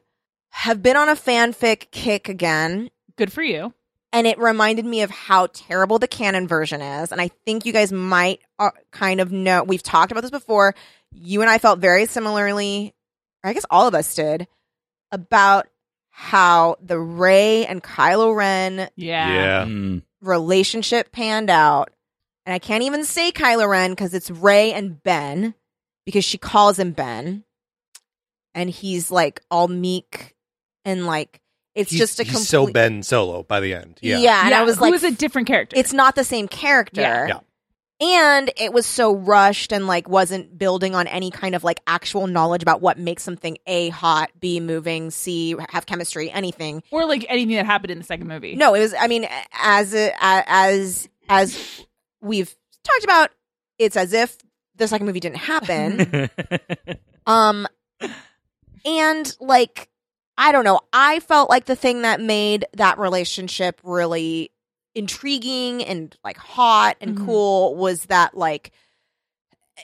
have 0.50 0.82
been 0.82 0.96
on 0.96 1.08
a 1.08 1.16
fanfic 1.16 1.90
kick 1.90 2.28
again. 2.28 2.90
Good 3.16 3.32
for 3.32 3.42
you. 3.42 3.72
And 4.12 4.26
it 4.26 4.38
reminded 4.38 4.84
me 4.84 5.02
of 5.02 5.10
how 5.10 5.46
terrible 5.52 5.98
the 5.98 6.08
canon 6.08 6.48
version 6.48 6.82
is. 6.82 7.12
And 7.12 7.20
I 7.20 7.28
think 7.46 7.64
you 7.64 7.72
guys 7.72 7.92
might 7.92 8.40
uh, 8.58 8.70
kind 8.90 9.20
of 9.20 9.30
know. 9.30 9.62
We've 9.62 9.82
talked 9.82 10.10
about 10.12 10.22
this 10.22 10.30
before. 10.30 10.74
You 11.12 11.40
and 11.42 11.50
I 11.50 11.58
felt 11.58 11.78
very 11.78 12.06
similarly, 12.06 12.92
or 13.42 13.50
I 13.50 13.52
guess 13.52 13.66
all 13.70 13.86
of 13.86 13.94
us 13.94 14.14
did, 14.14 14.48
about 15.12 15.68
how 16.10 16.76
the 16.82 16.98
Rey 16.98 17.64
and 17.66 17.82
Kylo 17.82 18.34
Ren 18.36 18.90
Yeah. 18.96 19.32
Yeah. 19.32 19.64
Mm. 19.66 20.02
relationship 20.20 21.12
panned 21.12 21.48
out. 21.50 21.90
And 22.46 22.54
I 22.54 22.58
can't 22.58 22.82
even 22.82 23.04
say 23.04 23.32
Kylo 23.32 23.68
Ren 23.68 23.90
because 23.92 24.14
it's 24.14 24.30
Rey 24.30 24.72
and 24.72 25.02
Ben 25.02 25.54
because 26.06 26.24
she 26.24 26.38
calls 26.38 26.78
him 26.78 26.92
Ben. 26.92 27.44
And 28.54 28.68
he's 28.70 29.10
like 29.10 29.42
all 29.50 29.68
meek 29.68 30.34
and 30.84 31.06
like 31.06 31.40
it's 31.74 31.90
He's- 31.90 32.00
just 32.00 32.18
a 32.20 32.24
he's 32.24 32.32
complete 32.32 32.46
so 32.46 32.66
Ben 32.72 33.02
Solo 33.02 33.42
by 33.44 33.60
the 33.60 33.74
end. 33.74 33.98
Yeah. 34.02 34.18
Yeah, 34.18 34.44
and 34.46 34.54
I 34.54 34.62
was 34.64 34.76
who 34.76 34.82
like 34.82 34.90
was 34.92 35.04
a 35.04 35.12
different 35.12 35.46
character. 35.46 35.76
it's 35.78 35.92
not 35.92 36.16
the 36.16 36.24
same 36.24 36.48
character. 36.48 37.00
Yeah. 37.00 37.26
Yeah. 37.28 37.38
And 38.02 38.50
it 38.56 38.72
was 38.72 38.86
so 38.86 39.14
rushed 39.14 39.72
and 39.72 39.86
like 39.86 40.08
wasn't 40.08 40.56
building 40.58 40.94
on 40.94 41.06
any 41.06 41.30
kind 41.30 41.54
of 41.54 41.62
like 41.62 41.80
actual 41.86 42.26
knowledge 42.26 42.62
about 42.62 42.80
what 42.80 42.98
makes 42.98 43.22
something 43.22 43.58
A 43.66 43.90
hot, 43.90 44.30
B 44.40 44.58
moving, 44.58 45.10
C 45.10 45.54
have 45.68 45.84
chemistry, 45.86 46.30
anything. 46.30 46.82
or 46.90 47.04
like 47.04 47.26
anything 47.28 47.54
that 47.56 47.66
happened 47.66 47.90
in 47.90 47.98
the 47.98 48.04
second 48.04 48.26
movie. 48.26 48.56
No, 48.56 48.74
it 48.74 48.80
was. 48.80 48.94
I 48.94 49.06
mean, 49.06 49.28
as 49.62 49.94
a- 49.94 50.14
as 50.18 51.08
as 51.28 51.84
we've 52.20 52.54
talked 52.84 53.04
about, 53.04 53.30
it's 53.78 53.96
as 53.96 54.12
if 54.12 54.36
the 54.76 54.88
second 54.88 55.06
movie 55.06 55.20
didn't 55.20 55.38
happen. 55.38 56.28
um, 57.26 57.66
and 58.84 59.36
like 59.40 59.88
I 60.38 60.52
don't 60.52 60.64
know, 60.64 60.80
I 60.92 61.20
felt 61.20 61.50
like 61.50 61.66
the 61.66 61.76
thing 61.76 62.02
that 62.02 62.20
made 62.20 62.64
that 62.74 62.98
relationship 62.98 63.78
really 63.84 64.50
intriguing 64.94 65.84
and 65.84 66.16
like 66.24 66.38
hot 66.38 66.96
and 67.00 67.16
Mhm. 67.16 67.24
cool 67.26 67.74
was 67.76 68.06
that 68.06 68.36
like. 68.36 68.72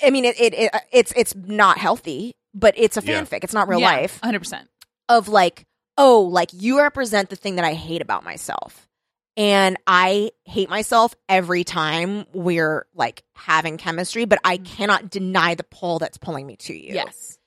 I 0.02 0.10
mean, 0.10 0.24
it, 0.26 0.38
it, 0.38 0.52
it 0.54 0.70
it's 0.92 1.12
it's 1.16 1.34
not 1.34 1.78
healthy, 1.78 2.34
but 2.54 2.74
it's 2.76 2.96
a 2.98 3.02
Yeah. 3.02 3.22
fanfic. 3.22 3.44
It's 3.44 3.54
not 3.54 3.66
real 3.68 3.80
Yeah, 3.80 3.86
life 3.92 4.20
100%. 4.22 4.68
of 5.08 5.28
like, 5.28 5.64
oh, 5.96 6.20
like 6.22 6.50
you 6.52 6.78
represent 6.78 7.30
the 7.30 7.36
thing 7.36 7.56
that 7.56 7.64
I 7.64 7.72
hate 7.74 8.02
about 8.02 8.22
myself. 8.24 8.88
And 9.36 9.76
I 9.86 10.32
hate 10.44 10.70
myself 10.70 11.14
every 11.28 11.62
time 11.62 12.24
we're 12.32 12.86
like 12.94 13.22
having 13.34 13.76
chemistry, 13.76 14.24
but 14.24 14.38
I 14.44 14.56
mm-hmm. 14.56 14.64
cannot 14.64 15.10
deny 15.10 15.54
the 15.54 15.64
pull 15.64 15.98
that's 15.98 16.16
pulling 16.16 16.46
me 16.46 16.56
to 16.56 16.72
you. 16.74 16.94
Yes. 16.94 17.38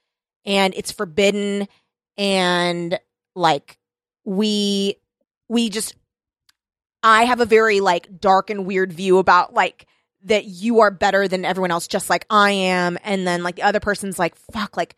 And 0.46 0.74
it's 0.76 0.92
forbidden 0.92 1.68
and 2.18 3.00
like 3.36 3.80
we 4.26 4.96
we 5.48 5.70
just 5.70 5.96
I 7.02 7.24
have 7.26 7.40
a 7.40 7.46
very 7.46 7.80
like 7.80 8.20
dark 8.20 8.50
and 8.50 8.66
weird 8.66 8.92
view 8.94 9.18
about 9.18 9.54
like 9.54 9.88
that 10.24 10.46
you 10.46 10.82
are 10.82 10.92
better 10.92 11.28
than 11.28 11.46
everyone 11.46 11.72
else 11.72 11.88
just 11.88 12.10
like 12.10 12.26
I 12.30 12.52
am 12.52 12.98
and 13.04 13.26
then 13.26 13.42
like 13.42 13.56
the 13.56 13.64
other 13.64 13.80
person's 13.80 14.20
like 14.20 14.36
fuck 14.36 14.76
like 14.76 14.96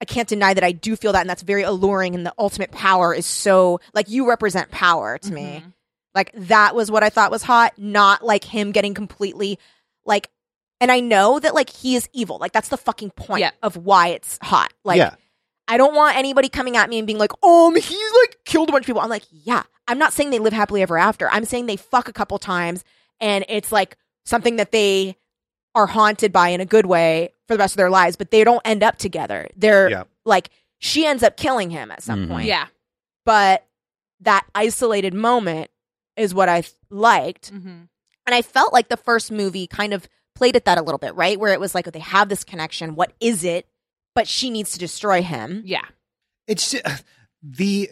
I 0.00 0.04
can't 0.04 0.28
deny 0.28 0.54
that 0.54 0.62
I 0.62 0.72
do 0.72 0.94
feel 0.94 1.12
that 1.12 1.22
and 1.22 1.30
that's 1.30 1.42
very 1.42 1.62
alluring 1.62 2.14
and 2.14 2.24
the 2.24 2.34
ultimate 2.38 2.70
power 2.70 3.14
is 3.14 3.26
so 3.26 3.80
like 3.94 4.08
you 4.08 4.28
represent 4.28 4.70
power 4.70 5.18
to 5.18 5.32
me. 5.32 5.42
Mm-hmm. 5.42 5.68
Like 6.18 6.32
that 6.34 6.74
was 6.74 6.90
what 6.90 7.04
I 7.04 7.10
thought 7.10 7.30
was 7.30 7.44
hot, 7.44 7.74
not 7.78 8.24
like 8.24 8.42
him 8.42 8.72
getting 8.72 8.92
completely 8.92 9.56
like 10.04 10.30
and 10.80 10.90
I 10.90 10.98
know 11.00 11.38
that 11.38 11.54
like 11.54 11.70
he 11.70 11.94
is 11.94 12.08
evil. 12.12 12.38
Like 12.38 12.50
that's 12.52 12.68
the 12.70 12.76
fucking 12.76 13.10
point 13.10 13.40
Yeah. 13.42 13.50
of 13.62 13.76
why 13.76 14.08
it's 14.08 14.36
hot. 14.42 14.72
Like 14.84 14.98
yeah. 14.98 15.14
I 15.68 15.76
don't 15.76 15.94
want 15.94 16.16
anybody 16.16 16.48
coming 16.48 16.76
at 16.76 16.88
me 16.88 16.98
and 16.98 17.06
being 17.06 17.18
like, 17.20 17.30
"Um, 17.44 17.74
he's 17.76 18.12
like 18.22 18.38
killed 18.44 18.68
a 18.68 18.72
bunch 18.72 18.82
of 18.82 18.86
people." 18.86 19.00
I'm 19.02 19.10
like, 19.10 19.24
"Yeah, 19.30 19.62
I'm 19.86 19.98
not 19.98 20.12
saying 20.12 20.30
they 20.30 20.38
live 20.40 20.52
happily 20.52 20.82
ever 20.82 20.98
after. 20.98 21.28
I'm 21.30 21.44
saying 21.44 21.66
they 21.66 21.76
fuck 21.76 22.08
a 22.08 22.12
couple 22.12 22.38
times 22.38 22.84
and 23.20 23.44
it's 23.48 23.70
like 23.70 23.96
something 24.24 24.56
that 24.56 24.72
they 24.72 25.16
are 25.76 25.86
haunted 25.86 26.32
by 26.32 26.48
in 26.48 26.60
a 26.60 26.66
good 26.66 26.86
way 26.86 27.32
for 27.46 27.54
the 27.54 27.58
rest 27.60 27.74
of 27.74 27.76
their 27.76 27.90
lives, 27.90 28.16
but 28.16 28.30
they 28.32 28.42
don't 28.44 28.62
end 28.64 28.82
up 28.82 28.98
together. 28.98 29.46
They're 29.56 29.88
Yeah. 29.90 30.04
like 30.24 30.50
she 30.78 31.06
ends 31.06 31.22
up 31.22 31.36
killing 31.36 31.70
him 31.70 31.90
at 31.92 32.02
some 32.02 32.26
Mhm. 32.26 32.28
point. 32.28 32.46
Yeah. 32.46 32.66
But 33.24 33.64
that 34.20 34.46
isolated 34.54 35.14
moment 35.14 35.70
is 36.18 36.34
what 36.34 36.48
I 36.48 36.62
liked. 36.90 37.48
hmm 37.50 37.82
And 38.26 38.34
I 38.34 38.42
felt 38.42 38.72
like 38.72 38.88
the 38.88 38.96
first 38.96 39.30
movie 39.32 39.66
kind 39.66 39.92
of 39.94 40.08
played 40.34 40.56
at 40.56 40.64
that 40.66 40.78
a 40.78 40.82
little 40.82 40.98
bit, 40.98 41.14
right? 41.14 41.38
Where 41.38 41.52
it 41.52 41.60
was 41.60 41.74
like 41.74 41.86
they 41.86 41.98
have 42.00 42.28
this 42.28 42.44
connection. 42.44 42.94
What 42.94 43.12
is 43.20 43.44
it? 43.44 43.66
But 44.14 44.28
she 44.28 44.50
needs 44.50 44.72
to 44.72 44.78
destroy 44.78 45.22
him. 45.22 45.62
Yeah. 45.64 45.84
It's 46.46 46.70
ju- 46.72 46.80
the 47.42 47.90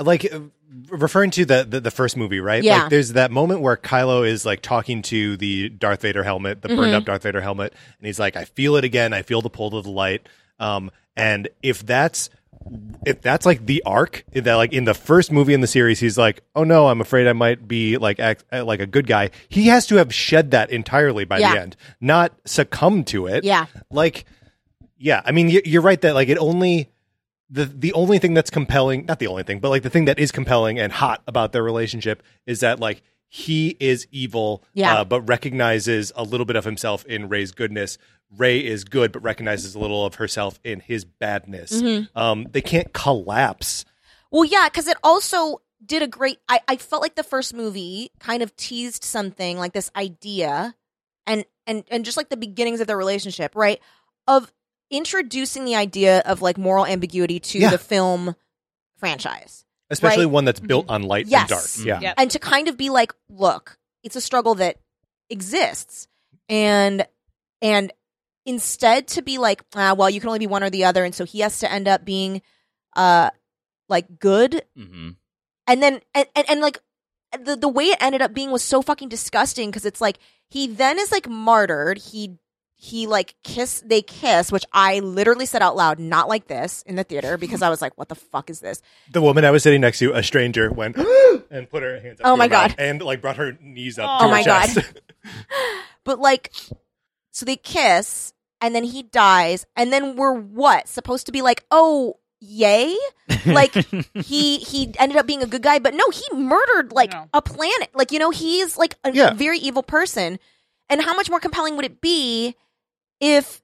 like 0.00 0.32
uh, 0.32 0.40
referring 0.88 1.30
to 1.32 1.44
the, 1.44 1.64
the 1.68 1.80
the 1.80 1.90
first 1.90 2.16
movie, 2.16 2.40
right? 2.40 2.62
Yeah. 2.62 2.82
Like 2.82 2.90
there's 2.90 3.12
that 3.12 3.30
moment 3.30 3.60
where 3.60 3.76
Kylo 3.76 4.26
is 4.26 4.44
like 4.44 4.60
talking 4.62 5.02
to 5.02 5.36
the 5.36 5.68
Darth 5.68 6.02
Vader 6.02 6.22
helmet, 6.24 6.62
the 6.62 6.68
burned 6.68 6.92
Mhm. 6.92 6.94
up 6.94 7.04
Darth 7.04 7.22
Vader 7.22 7.40
helmet, 7.40 7.72
and 7.98 8.06
he's 8.06 8.18
like, 8.18 8.34
"I 8.36 8.44
feel 8.44 8.76
it 8.76 8.84
again. 8.84 9.12
I 9.12 9.22
feel 9.22 9.40
the 9.42 9.50
pull 9.50 9.76
of 9.76 9.84
the 9.84 9.90
light." 9.90 10.28
Um, 10.58 10.90
and 11.16 11.48
if 11.62 11.84
that's 11.86 12.28
if 13.06 13.20
that's 13.20 13.44
like 13.44 13.66
the 13.66 13.82
arc 13.84 14.24
that 14.32 14.54
like 14.54 14.72
in 14.72 14.84
the 14.84 14.94
first 14.94 15.30
movie 15.30 15.52
in 15.52 15.60
the 15.60 15.66
series 15.66 16.00
he's 16.00 16.16
like 16.16 16.42
oh 16.56 16.64
no 16.64 16.88
i'm 16.88 17.00
afraid 17.00 17.26
i 17.26 17.32
might 17.32 17.68
be 17.68 17.98
like 17.98 18.18
act, 18.18 18.44
uh, 18.52 18.64
like 18.64 18.80
a 18.80 18.86
good 18.86 19.06
guy 19.06 19.30
he 19.48 19.66
has 19.66 19.86
to 19.86 19.96
have 19.96 20.12
shed 20.14 20.50
that 20.52 20.70
entirely 20.70 21.24
by 21.24 21.38
Yeah. 21.38 21.52
the 21.54 21.60
end 21.60 21.76
not 22.00 22.32
succumb 22.46 23.04
to 23.04 23.26
it 23.26 23.44
Yeah. 23.44 23.66
like 23.90 24.24
yeah 24.96 25.20
i 25.26 25.32
mean 25.32 25.48
you're 25.64 25.82
right 25.82 26.00
that 26.00 26.14
like 26.14 26.28
it 26.28 26.38
only 26.38 26.90
the 27.50 27.66
the 27.66 27.92
only 27.92 28.18
thing 28.18 28.32
that's 28.32 28.50
compelling 28.50 29.04
not 29.04 29.18
the 29.18 29.26
only 29.26 29.42
thing 29.42 29.60
but 29.60 29.68
like 29.68 29.82
the 29.82 29.90
thing 29.90 30.06
that 30.06 30.18
is 30.18 30.32
compelling 30.32 30.78
and 30.78 30.92
hot 30.92 31.22
about 31.26 31.52
their 31.52 31.62
relationship 31.62 32.22
is 32.46 32.60
that 32.60 32.80
like 32.80 33.02
he 33.28 33.76
is 33.80 34.06
evil 34.12 34.62
Yeah. 34.74 35.00
uh, 35.00 35.04
but 35.04 35.22
recognizes 35.22 36.12
a 36.14 36.22
little 36.22 36.46
bit 36.46 36.54
of 36.56 36.64
himself 36.64 37.04
in 37.06 37.28
rey's 37.28 37.50
goodness 37.52 37.98
rey 38.36 38.58
is 38.64 38.84
good 38.84 39.12
but 39.12 39.22
recognizes 39.22 39.74
a 39.74 39.78
little 39.78 40.04
of 40.04 40.16
herself 40.16 40.58
in 40.64 40.80
his 40.80 41.04
badness 41.04 41.72
Mm-hmm. 41.82 42.16
um 42.18 42.46
they 42.50 42.60
can't 42.62 42.92
collapse 42.92 43.84
Well, 44.30 44.44
yeah, 44.44 44.68
because 44.68 44.88
it 44.88 44.96
also 45.02 45.60
did 45.84 46.02
a 46.02 46.08
great. 46.08 46.38
I, 46.48 46.60
I 46.66 46.76
felt 46.76 47.02
like 47.02 47.14
the 47.14 47.22
first 47.22 47.52
movie 47.54 48.10
kind 48.18 48.42
of 48.42 48.56
teased 48.56 49.04
something 49.04 49.58
like 49.58 49.72
this 49.74 49.90
idea, 49.94 50.74
and 51.26 51.44
and 51.66 51.84
and 51.90 52.04
just 52.04 52.16
like 52.16 52.30
the 52.30 52.36
beginnings 52.36 52.80
of 52.80 52.86
their 52.88 52.96
relationship, 52.96 53.54
right? 53.54 53.80
Of 54.26 54.50
introducing 54.90 55.64
the 55.66 55.76
idea 55.76 56.20
of 56.24 56.40
like 56.42 56.56
moral 56.58 56.84
ambiguity 56.86 57.38
to 57.40 57.58
Yeah. 57.58 57.70
the 57.70 57.78
film 57.78 58.34
franchise, 58.96 59.64
especially 59.90 60.24
Right. 60.26 60.32
one 60.32 60.44
that's 60.46 60.60
built 60.60 60.88
on 60.88 61.02
light 61.02 61.26
Yes. 61.26 61.42
and 61.42 61.48
dark 61.50 61.86
yeah 61.86 62.08
Yep. 62.08 62.14
and 62.18 62.30
to 62.32 62.38
kind 62.38 62.68
of 62.68 62.76
be 62.76 62.88
like, 62.90 63.12
look, 63.28 63.78
it's 64.02 64.16
a 64.16 64.20
struggle 64.20 64.54
that 64.56 64.78
exists, 65.30 66.08
and 66.48 67.06
and 67.62 67.92
instead 68.46 69.08
to 69.08 69.22
be 69.22 69.38
like, 69.38 69.64
ah, 69.74 69.94
well, 69.94 70.10
you 70.10 70.20
can 70.20 70.28
only 70.28 70.38
be 70.38 70.46
one 70.46 70.62
or 70.62 70.70
the 70.70 70.84
other, 70.84 71.04
and 71.04 71.14
so 71.14 71.24
he 71.24 71.40
has 71.40 71.58
to 71.60 71.70
end 71.70 71.88
up 71.88 72.04
being, 72.04 72.42
uh, 72.96 73.30
like 73.88 74.18
good 74.18 74.62
hmm 74.76 75.10
and 75.66 75.82
then 75.82 76.00
and, 76.14 76.26
and, 76.34 76.48
and 76.50 76.60
like 76.60 76.78
the 77.38 77.56
the 77.56 77.68
way 77.68 77.84
it 77.84 77.98
ended 78.00 78.22
up 78.22 78.32
being 78.34 78.50
was 78.50 78.62
so 78.62 78.82
fucking 78.82 79.08
disgusting 79.08 79.70
because 79.70 79.84
it's 79.84 80.00
like 80.00 80.18
he 80.48 80.66
then 80.66 80.98
is 80.98 81.10
like 81.10 81.28
martyred. 81.28 81.98
He 81.98 82.36
he 82.76 83.06
like 83.06 83.34
kiss 83.44 83.82
they 83.84 84.02
kiss, 84.02 84.52
which 84.52 84.64
I 84.72 85.00
literally 85.00 85.46
said 85.46 85.62
out 85.62 85.76
loud, 85.76 85.98
not 85.98 86.28
like 86.28 86.46
this 86.48 86.82
in 86.86 86.96
the 86.96 87.04
theater 87.04 87.36
because 87.38 87.62
I 87.62 87.68
was 87.70 87.80
like, 87.82 87.96
what 87.96 88.08
the 88.08 88.14
fuck 88.14 88.50
is 88.50 88.60
this? 88.60 88.82
The 89.10 89.22
woman 89.22 89.44
I 89.44 89.50
was 89.50 89.62
sitting 89.62 89.80
next 89.80 89.98
to, 90.00 90.12
a 90.12 90.22
stranger, 90.22 90.70
went 90.70 90.96
and 91.50 91.68
put 91.68 91.82
her 91.82 91.98
hands 92.00 92.20
up. 92.20 92.26
Oh 92.26 92.32
to 92.34 92.36
my 92.38 92.44
her 92.44 92.50
mouth 92.50 92.76
God. 92.76 92.76
And 92.78 93.02
like 93.02 93.20
brought 93.20 93.36
her 93.36 93.56
knees 93.60 93.98
up. 93.98 94.10
Oh 94.12 94.18
to 94.18 94.24
her 94.24 94.30
my 94.30 94.44
God. 94.44 94.66
chest. 94.66 94.78
But 96.04 96.18
like, 96.20 96.52
so 97.34 97.44
they 97.44 97.56
kiss, 97.56 98.32
and 98.60 98.74
then 98.74 98.84
he 98.84 99.02
dies, 99.02 99.66
and 99.76 99.92
then 99.92 100.14
we're 100.16 100.32
what 100.32 100.88
supposed 100.88 101.26
to 101.26 101.32
be 101.32 101.42
like? 101.42 101.64
Oh, 101.70 102.14
yay! 102.40 102.96
Like 103.46 103.74
he 104.14 104.58
he 104.58 104.94
ended 104.98 105.18
up 105.18 105.26
being 105.26 105.42
a 105.42 105.46
good 105.46 105.62
guy, 105.62 105.78
but 105.80 105.92
no, 105.94 106.04
he 106.12 106.24
murdered 106.34 106.92
like 106.92 107.12
No. 107.12 107.26
a 107.34 107.42
planet. 107.42 107.90
Like 107.94 108.12
you 108.12 108.18
know, 108.18 108.30
he's 108.30 108.78
like 108.78 108.96
a 109.04 109.12
Yeah. 109.12 109.34
very 109.34 109.58
evil 109.58 109.82
person. 109.82 110.38
And 110.88 111.00
how 111.02 111.14
much 111.14 111.28
more 111.30 111.40
compelling 111.40 111.76
would 111.76 111.84
it 111.86 112.00
be 112.00 112.54
if, 113.20 113.62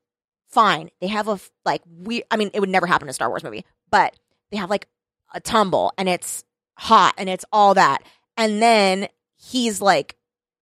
fine, 0.48 0.90
they 1.00 1.06
have 1.06 1.28
a 1.28 1.38
like 1.64 1.83
we? 1.87 2.22
I 2.30 2.37
mean, 2.37 2.50
it 2.54 2.61
would 2.61 2.68
never 2.70 2.87
happen 2.87 3.06
in 3.06 3.11
a 3.11 3.14
Star 3.14 3.28
Wars 3.28 3.44
movie, 3.44 3.64
but 3.90 4.14
they 4.50 4.56
have 4.56 4.70
like 4.70 4.88
a 5.33 5.40
tumble, 5.40 5.92
and 5.96 6.09
it's 6.09 6.44
hot, 6.76 7.14
and 7.18 7.28
it's 7.28 7.44
all 7.52 7.74
that, 7.74 8.02
and 8.37 8.61
then 8.61 9.09
he's 9.37 9.80
like 9.80 10.16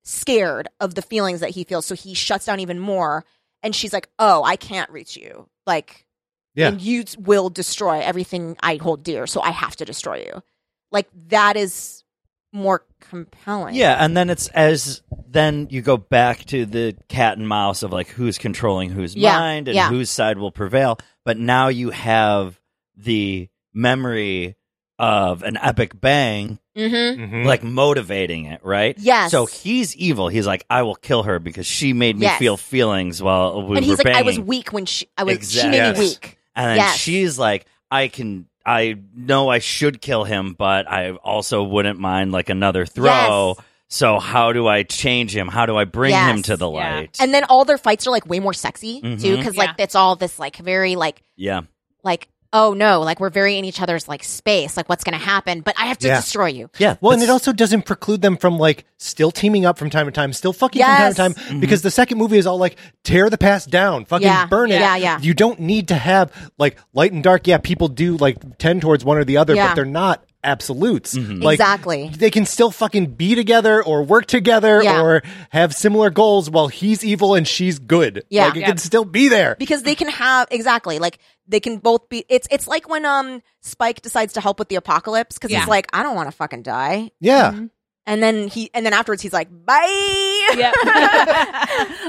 scared 0.08 0.68
of 0.80 0.94
the 0.94 1.02
feelings 1.02 1.40
that 1.40 1.50
he 1.50 1.64
feels, 1.64 1.84
so 1.86 1.94
he 1.94 2.14
shuts 2.14 2.46
down 2.46 2.60
even 2.60 2.78
more. 2.78 3.24
And 3.62 3.74
she's 3.74 3.92
like, 3.92 4.08
"Oh, 4.18 4.42
I 4.44 4.56
can't 4.56 4.90
reach 4.90 5.16
you. 5.16 5.48
Like, 5.66 6.06
Yeah. 6.54 6.68
and 6.68 6.80
you 6.80 7.04
will 7.18 7.50
destroy 7.50 8.00
everything 8.00 8.56
I 8.62 8.76
hold 8.76 9.02
dear, 9.02 9.26
so 9.26 9.40
I 9.40 9.50
have 9.50 9.76
to 9.76 9.84
destroy 9.84 10.18
you." 10.24 10.42
Like 10.90 11.08
that 11.28 11.56
is 11.56 12.04
more 12.52 12.86
compelling. 13.00 13.74
Yeah, 13.74 14.02
and 14.02 14.16
then 14.16 14.30
it's 14.30 14.48
as 14.48 15.02
then 15.26 15.66
you 15.70 15.82
go 15.82 15.98
back 15.98 16.44
to 16.46 16.64
the 16.64 16.96
cat 17.08 17.36
and 17.36 17.46
mouse 17.46 17.82
of 17.82 17.92
like 17.92 18.08
who's 18.08 18.38
controlling 18.38 18.88
whose 18.90 19.14
Yeah, 19.14 19.38
mind 19.38 19.68
and 19.68 19.74
yeah. 19.74 19.90
whose 19.90 20.08
side 20.08 20.38
will 20.38 20.52
prevail. 20.52 20.98
But 21.26 21.36
now 21.36 21.68
you 21.68 21.90
have 21.90 22.58
the 22.96 23.48
memory 23.74 24.56
of 24.98 25.42
an 25.42 25.58
epic 25.58 26.00
bang, 26.00 26.58
Mm-hmm. 26.78 27.22
Mhm. 27.34 27.44
like 27.44 27.62
motivating 27.64 28.44
it, 28.46 28.60
right? 28.64 28.96
Yes. 28.98 29.30
So 29.30 29.46
he's 29.46 29.96
evil. 29.96 30.28
He's 30.28 30.46
like, 30.46 30.64
I 30.70 30.82
will 30.82 30.94
kill 30.94 31.24
her 31.24 31.38
because 31.38 31.66
she 31.66 31.92
made 31.92 32.16
me 32.16 32.22
Yes. 32.26 32.38
feel 32.38 32.56
feelings 32.56 33.22
while 33.22 33.66
we 33.66 33.76
and 33.76 33.84
he's 33.84 33.92
were 33.92 33.96
like, 33.96 34.04
banging. 34.04 34.18
"I 34.18 34.22
was 34.22 34.40
weak 34.40 34.72
when 34.72 34.86
she. 34.86 35.08
I 35.16 35.24
was. 35.24 35.34
Exactly. 35.36 35.60
She 35.60 35.68
made 35.70 35.76
Yes. 35.88 35.98
me 35.98 36.04
weak." 36.04 36.38
And 36.54 36.66
then 36.70 36.76
Yes. 36.76 36.96
she's 36.96 37.38
like, 37.38 37.66
I 37.90 38.08
can, 38.08 38.46
I 38.66 38.96
know 39.16 39.48
I 39.48 39.58
should 39.60 40.00
kill 40.02 40.24
him, 40.24 40.54
but 40.58 40.88
I 40.90 41.12
also 41.12 41.62
wouldn't 41.62 41.98
mind 41.98 42.32
like 42.32 42.48
another 42.50 42.84
throw. 42.86 43.54
Yes. 43.56 43.64
So 43.90 44.18
how 44.18 44.52
do 44.52 44.66
I 44.68 44.82
change 44.82 45.34
him? 45.34 45.48
How 45.48 45.64
do 45.64 45.76
I 45.76 45.84
bring 45.84 46.10
Yes. 46.10 46.30
him 46.30 46.42
to 46.42 46.56
the 46.58 46.70
Yeah. 46.70 46.94
light? 46.96 47.16
And 47.20 47.32
then 47.32 47.44
all 47.44 47.64
their 47.64 47.78
fights 47.78 48.06
are 48.06 48.10
like 48.10 48.26
way 48.28 48.38
more 48.40 48.52
sexy 48.52 49.00
too, 49.00 49.06
Mhm. 49.16 49.36
because 49.38 49.54
Yeah. 49.56 49.62
like 49.62 49.76
it's 49.78 49.94
all 49.94 50.14
this 50.16 50.38
like 50.38 50.56
very 50.56 50.94
like 50.96 51.22
yeah, 51.36 51.62
like 52.04 52.28
oh 52.52 52.72
no, 52.72 53.00
like 53.02 53.20
we're 53.20 53.30
very 53.30 53.58
in 53.58 53.64
each 53.64 53.80
other's 53.80 54.08
like 54.08 54.24
space. 54.24 54.76
Like 54.76 54.88
what's 54.88 55.04
gonna 55.04 55.18
happen? 55.18 55.60
But 55.60 55.74
I 55.78 55.86
have 55.86 55.98
to 55.98 56.06
Yeah. 56.08 56.16
destroy 56.20 56.46
you. 56.46 56.70
yeah. 56.78 56.96
Well, 57.00 57.12
and 57.12 57.22
it 57.22 57.28
also 57.30 57.52
doesn't 57.52 57.82
preclude 57.82 58.22
them 58.22 58.36
from 58.36 58.58
like 58.58 58.84
still 58.96 59.30
teaming 59.30 59.66
up 59.66 59.78
from 59.78 59.90
time 59.90 60.06
to 60.06 60.12
time, 60.12 60.32
still 60.32 60.52
fucking 60.52 60.78
Yes. 60.80 61.16
from 61.16 61.24
time 61.24 61.34
to 61.34 61.40
time, 61.40 61.48
Mm-hmm. 61.50 61.60
because 61.60 61.82
the 61.82 61.90
second 61.90 62.18
movie 62.18 62.38
is 62.38 62.46
all 62.46 62.58
like 62.58 62.76
tear 63.04 63.28
the 63.30 63.38
past 63.38 63.70
down, 63.70 64.04
fucking 64.06 64.26
Yeah. 64.26 64.46
burn 64.46 64.70
it. 64.70 64.80
Yeah, 64.80 64.96
yeah. 64.96 65.18
You 65.20 65.34
don't 65.34 65.60
need 65.60 65.88
to 65.88 65.94
have 65.94 66.32
like 66.58 66.78
light 66.94 67.12
and 67.12 67.22
dark. 67.22 67.46
Yeah, 67.46 67.58
people 67.58 67.88
do 67.88 68.16
like 68.16 68.58
tend 68.58 68.80
towards 68.82 69.04
one 69.04 69.18
or 69.18 69.24
the 69.24 69.36
other, 69.36 69.54
Yeah. 69.54 69.68
but 69.68 69.74
they're 69.74 69.84
not 69.84 70.24
absolutes. 70.48 71.14
Mm-hmm. 71.14 71.42
Like, 71.42 71.54
Exactly. 71.60 72.08
They 72.08 72.30
can 72.30 72.44
still 72.46 72.70
fucking 72.70 73.14
be 73.14 73.34
together 73.34 73.82
or 73.82 74.02
work 74.02 74.26
together 74.26 74.82
Yeah. 74.82 75.00
or 75.02 75.22
have 75.50 75.74
similar 75.74 76.10
goals 76.10 76.50
while 76.50 76.68
he's 76.68 77.04
evil 77.04 77.34
and 77.34 77.46
she's 77.46 77.78
good. 77.78 78.24
Yeah. 78.30 78.46
Like 78.46 78.56
it 78.56 78.60
Yeah. 78.60 78.66
can 78.68 78.78
still 78.78 79.04
be 79.04 79.28
there. 79.28 79.54
because 79.58 79.82
they 79.82 79.94
can 79.94 80.08
have 80.08 80.48
exactly 80.50 80.98
like 80.98 81.18
they 81.46 81.60
can 81.60 81.78
both 81.78 82.08
be 82.08 82.24
it's 82.28 82.48
it's 82.50 82.66
like 82.66 82.88
when 82.88 83.04
um 83.06 83.40
spike 83.62 84.02
decides 84.02 84.32
to 84.34 84.40
help 84.40 84.58
with 84.58 84.68
the 84.68 84.74
apocalypse 84.76 85.36
because 85.38 85.50
Yeah. 85.50 85.60
he's 85.60 85.68
like 85.68 85.86
i 85.92 86.02
don't 86.02 86.14
want 86.16 86.28
to 86.28 86.36
fucking 86.36 86.62
die 86.62 87.10
Yeah. 87.20 87.52
Mm-hmm. 87.52 87.66
and 88.06 88.22
then 88.22 88.48
he 88.48 88.70
and 88.74 88.84
then 88.84 88.92
afterwards 88.92 89.22
he's 89.22 89.32
like 89.32 89.48
bye 89.50 90.54
Yep. 90.56 90.74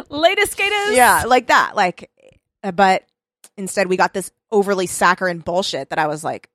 Latest 0.10 0.52
skaters. 0.54 0.96
yeah 0.96 1.24
like 1.28 1.48
that 1.48 1.76
like 1.76 2.10
but 2.76 3.04
instead 3.58 3.88
we 3.88 3.98
got 3.98 4.14
this 4.14 4.32
overly 4.52 4.88
saccharine 4.88 5.40
bullshit 5.40 5.90
that 5.90 6.00
i 6.00 6.08
was 6.08 6.24
like 6.24 6.50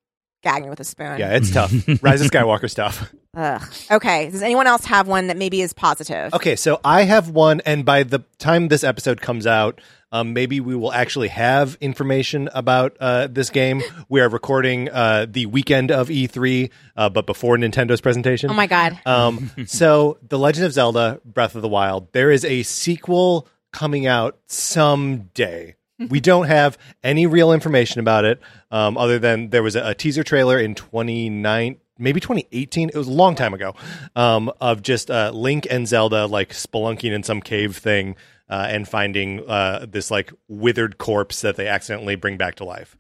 gagging 0.44 0.70
with 0.70 0.78
a 0.78 0.85
spoon 0.85 1.18
Yeah, 1.18 1.35
it's 1.37 1.50
tough. 1.50 1.72
Rise 2.02 2.20
of 2.20 2.30
Skywalker 2.30 2.70
stuff. 2.70 3.12
Ugh. 3.37 3.61
okay 3.90 4.30
does 4.30 4.42
anyone 4.42 4.68
else 4.68 4.85
have 4.85 5.09
one 5.09 5.26
that 5.26 5.37
maybe 5.37 5.61
is 5.61 5.72
positive 5.72 6.33
Okay, 6.35 6.54
so 6.54 6.80
I 6.85 7.02
have 7.02 7.30
one, 7.30 7.61
and 7.66 7.85
by 7.85 8.04
the 8.04 8.20
time 8.38 8.68
this 8.68 8.85
episode 8.85 9.20
comes 9.20 9.44
out, 9.44 9.80
um, 10.12 10.33
maybe 10.33 10.61
we 10.61 10.76
will 10.76 10.92
actually 10.92 11.26
have 11.28 11.76
information 11.80 12.48
about 12.54 12.96
uh, 13.00 13.26
this 13.26 13.50
game. 13.50 13.83
We 14.09 14.20
are 14.20 14.28
recording 14.28 14.88
uh, 14.88 15.26
the 15.28 15.46
weekend 15.46 15.90
of 15.90 16.09
E3, 16.09 16.70
uh, 16.96 17.09
but 17.09 17.26
before 17.26 17.57
Nintendo's 17.57 18.00
presentation. 18.00 18.48
oh 18.50 18.54
my 18.54 18.68
god 18.68 18.96
Um, 19.07 19.50
so, 19.66 20.18
The 20.28 20.38
Legend 20.38 20.66
of 20.66 20.72
Zelda: 20.72 21.20
Breath 21.24 21.57
of 21.57 21.62
the 21.62 21.68
Wild. 21.68 22.12
There 22.12 22.30
is 22.30 22.44
a 22.44 22.62
sequel 22.62 23.48
coming 23.72 24.07
out 24.07 24.38
someday. 24.46 25.74
We 25.98 26.20
don't 26.20 26.46
have 26.46 26.78
any 27.02 27.26
real 27.26 27.52
information 27.52 28.00
about 28.00 28.24
it, 28.24 28.40
um, 28.70 28.96
other 28.96 29.18
than 29.18 29.50
there 29.50 29.62
was 29.62 29.76
a, 29.76 29.90
a 29.90 29.94
teaser 29.94 30.22
trailer 30.24 30.59
in 30.59 30.74
29, 30.74 31.76
maybe 31.98 32.20
2018. 32.20 32.88
It 32.88 32.96
was 32.96 33.09
a 33.09 33.12
long 33.12 33.35
time 33.35 33.54
ago, 33.54 33.74
um, 34.16 34.52
of 34.61 34.83
just 34.83 35.11
uh, 35.11 35.30
Link 35.33 35.66
and 35.70 35.87
Zelda 35.87 36.26
like 36.26 36.50
spelunking 36.50 37.12
in 37.12 37.22
some 37.22 37.40
cave 37.40 37.76
thing. 37.76 38.16
Uh, 38.46 38.66
and 38.68 38.87
finding 38.87 39.40
uh, 39.48 39.87
this 39.88 40.11
like 40.11 40.30
withered 40.48 40.98
corpse 40.98 41.40
that 41.40 41.57
they 41.57 41.66
accidentally 41.66 42.14
bring 42.14 42.37
back 42.37 42.57
to 42.57 42.62
life, 42.64 42.94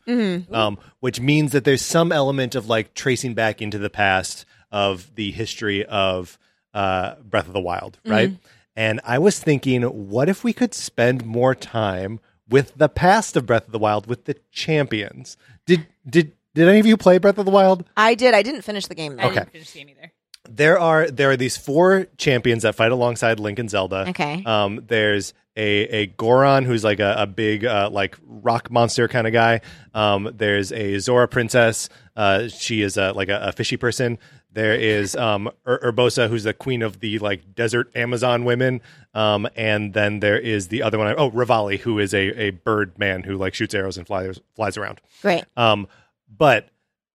um, 0.52 0.78
which 1.00 1.20
means 1.20 1.52
that 1.52 1.64
there's 1.64 1.82
some 1.82 2.10
element 2.12 2.54
of 2.54 2.66
like 2.66 2.94
tracing 2.94 3.34
back 3.34 3.60
into 3.60 3.76
the 3.76 3.90
past 3.90 4.46
of 4.72 5.14
the 5.16 5.32
history 5.32 5.84
of 5.84 6.38
uh, 6.72 7.16
Breath 7.16 7.46
of 7.46 7.52
the 7.52 7.60
Wild, 7.60 7.98
right? 8.06 8.30
And 8.74 9.02
I 9.04 9.18
was 9.18 9.38
thinking, 9.38 9.82
what 9.82 10.30
if 10.30 10.44
we 10.44 10.54
could 10.54 10.72
spend 10.72 11.26
more 11.26 11.54
time 11.54 12.20
with 12.48 12.72
the 12.76 12.88
past 12.88 13.36
of 13.36 13.46
Breath 13.46 13.66
of 13.66 13.72
the 13.72 13.78
Wild 13.78 14.06
with 14.06 14.24
the 14.24 14.36
champions? 14.50 15.36
Did 15.66 15.86
did 16.08 16.32
did 16.54 16.68
any 16.68 16.78
of 16.80 16.86
you 16.86 16.96
play 16.96 17.18
Breath 17.18 17.38
of 17.38 17.44
the 17.44 17.50
Wild? 17.50 17.84
i 17.96 18.14
did 18.14 18.34
i 18.34 18.42
didn't 18.42 18.62
finish 18.62 18.86
the 18.86 18.94
game 18.94 19.16
though 19.16 19.22
I 19.22 19.26
Okay. 19.26 19.34
didn't 19.36 19.50
finish 19.52 19.70
the 19.72 19.78
game 19.80 19.88
either. 19.90 20.12
There 20.48 20.78
are 20.78 21.10
there 21.10 21.30
are 21.30 21.36
these 21.38 21.56
four 21.56 22.06
champions 22.18 22.64
that 22.64 22.74
fight 22.74 22.92
alongside 22.92 23.40
Link 23.40 23.58
and 23.58 23.70
Zelda. 23.70 24.06
Okay. 24.10 24.42
Um, 24.44 24.84
there's 24.86 25.32
a 25.56 25.84
a 26.02 26.06
Goron 26.06 26.64
who's 26.66 26.84
like 26.84 27.00
a, 27.00 27.14
a 27.18 27.26
big 27.26 27.64
uh, 27.64 27.88
like 27.90 28.18
rock 28.26 28.70
monster 28.70 29.08
kind 29.08 29.26
of 29.26 29.32
guy. 29.32 29.62
Um, 29.94 30.30
there's 30.36 30.70
a 30.70 30.98
Zora 30.98 31.28
princess. 31.28 31.88
Uh, 32.14 32.48
she 32.48 32.82
is 32.82 32.98
a, 32.98 33.12
like 33.12 33.30
a, 33.30 33.38
a 33.48 33.52
fishy 33.52 33.78
person. 33.78 34.18
There 34.54 34.74
is 34.74 35.14
um, 35.16 35.50
Ur- 35.66 35.80
Urbosa, 35.92 36.28
who's 36.28 36.44
the 36.44 36.54
queen 36.54 36.80
of 36.82 37.00
the 37.00 37.18
like 37.18 37.54
desert 37.54 37.90
Amazon 37.94 38.44
women. 38.44 38.80
Um, 39.12 39.46
and 39.56 39.92
then 39.92 40.20
there 40.20 40.38
is 40.38 40.68
the 40.68 40.82
other 40.82 40.96
one. 40.98 41.14
Oh, 41.18 41.30
Revali, 41.30 41.78
who 41.80 41.98
is 41.98 42.14
a, 42.14 42.28
a 42.40 42.50
bird 42.50 42.98
man 42.98 43.22
who 43.24 43.36
like 43.36 43.54
shoots 43.54 43.74
arrows 43.74 43.96
and 43.98 44.06
flies 44.06 44.40
flies 44.56 44.76
around. 44.76 45.00
great 45.22 45.44
Um, 45.56 45.86
but 46.28 46.68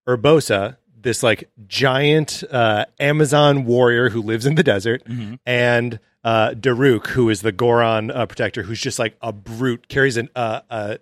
Urbosa, 0.07 0.77
this 1.01 1.23
like 1.23 1.49
giant 1.67 2.43
uh, 2.51 2.85
Amazon 2.99 3.65
warrior 3.65 4.09
who 4.09 4.21
lives 4.21 4.45
in 4.45 4.55
the 4.55 4.63
desert, 4.63 5.03
and 5.45 5.99
uh, 6.23 6.49
Daruk, 6.51 7.07
who 7.07 7.29
is 7.29 7.41
the 7.41 7.51
Goron 7.51 8.11
uh, 8.11 8.25
protector, 8.25 8.63
who's 8.63 8.81
just 8.81 8.99
like 8.99 9.15
a 9.21 9.31
brute, 9.31 9.87
carries 9.87 10.17
an 10.17 10.29
uh, 10.35 10.61
uh, 10.69 10.97
s- 10.97 10.99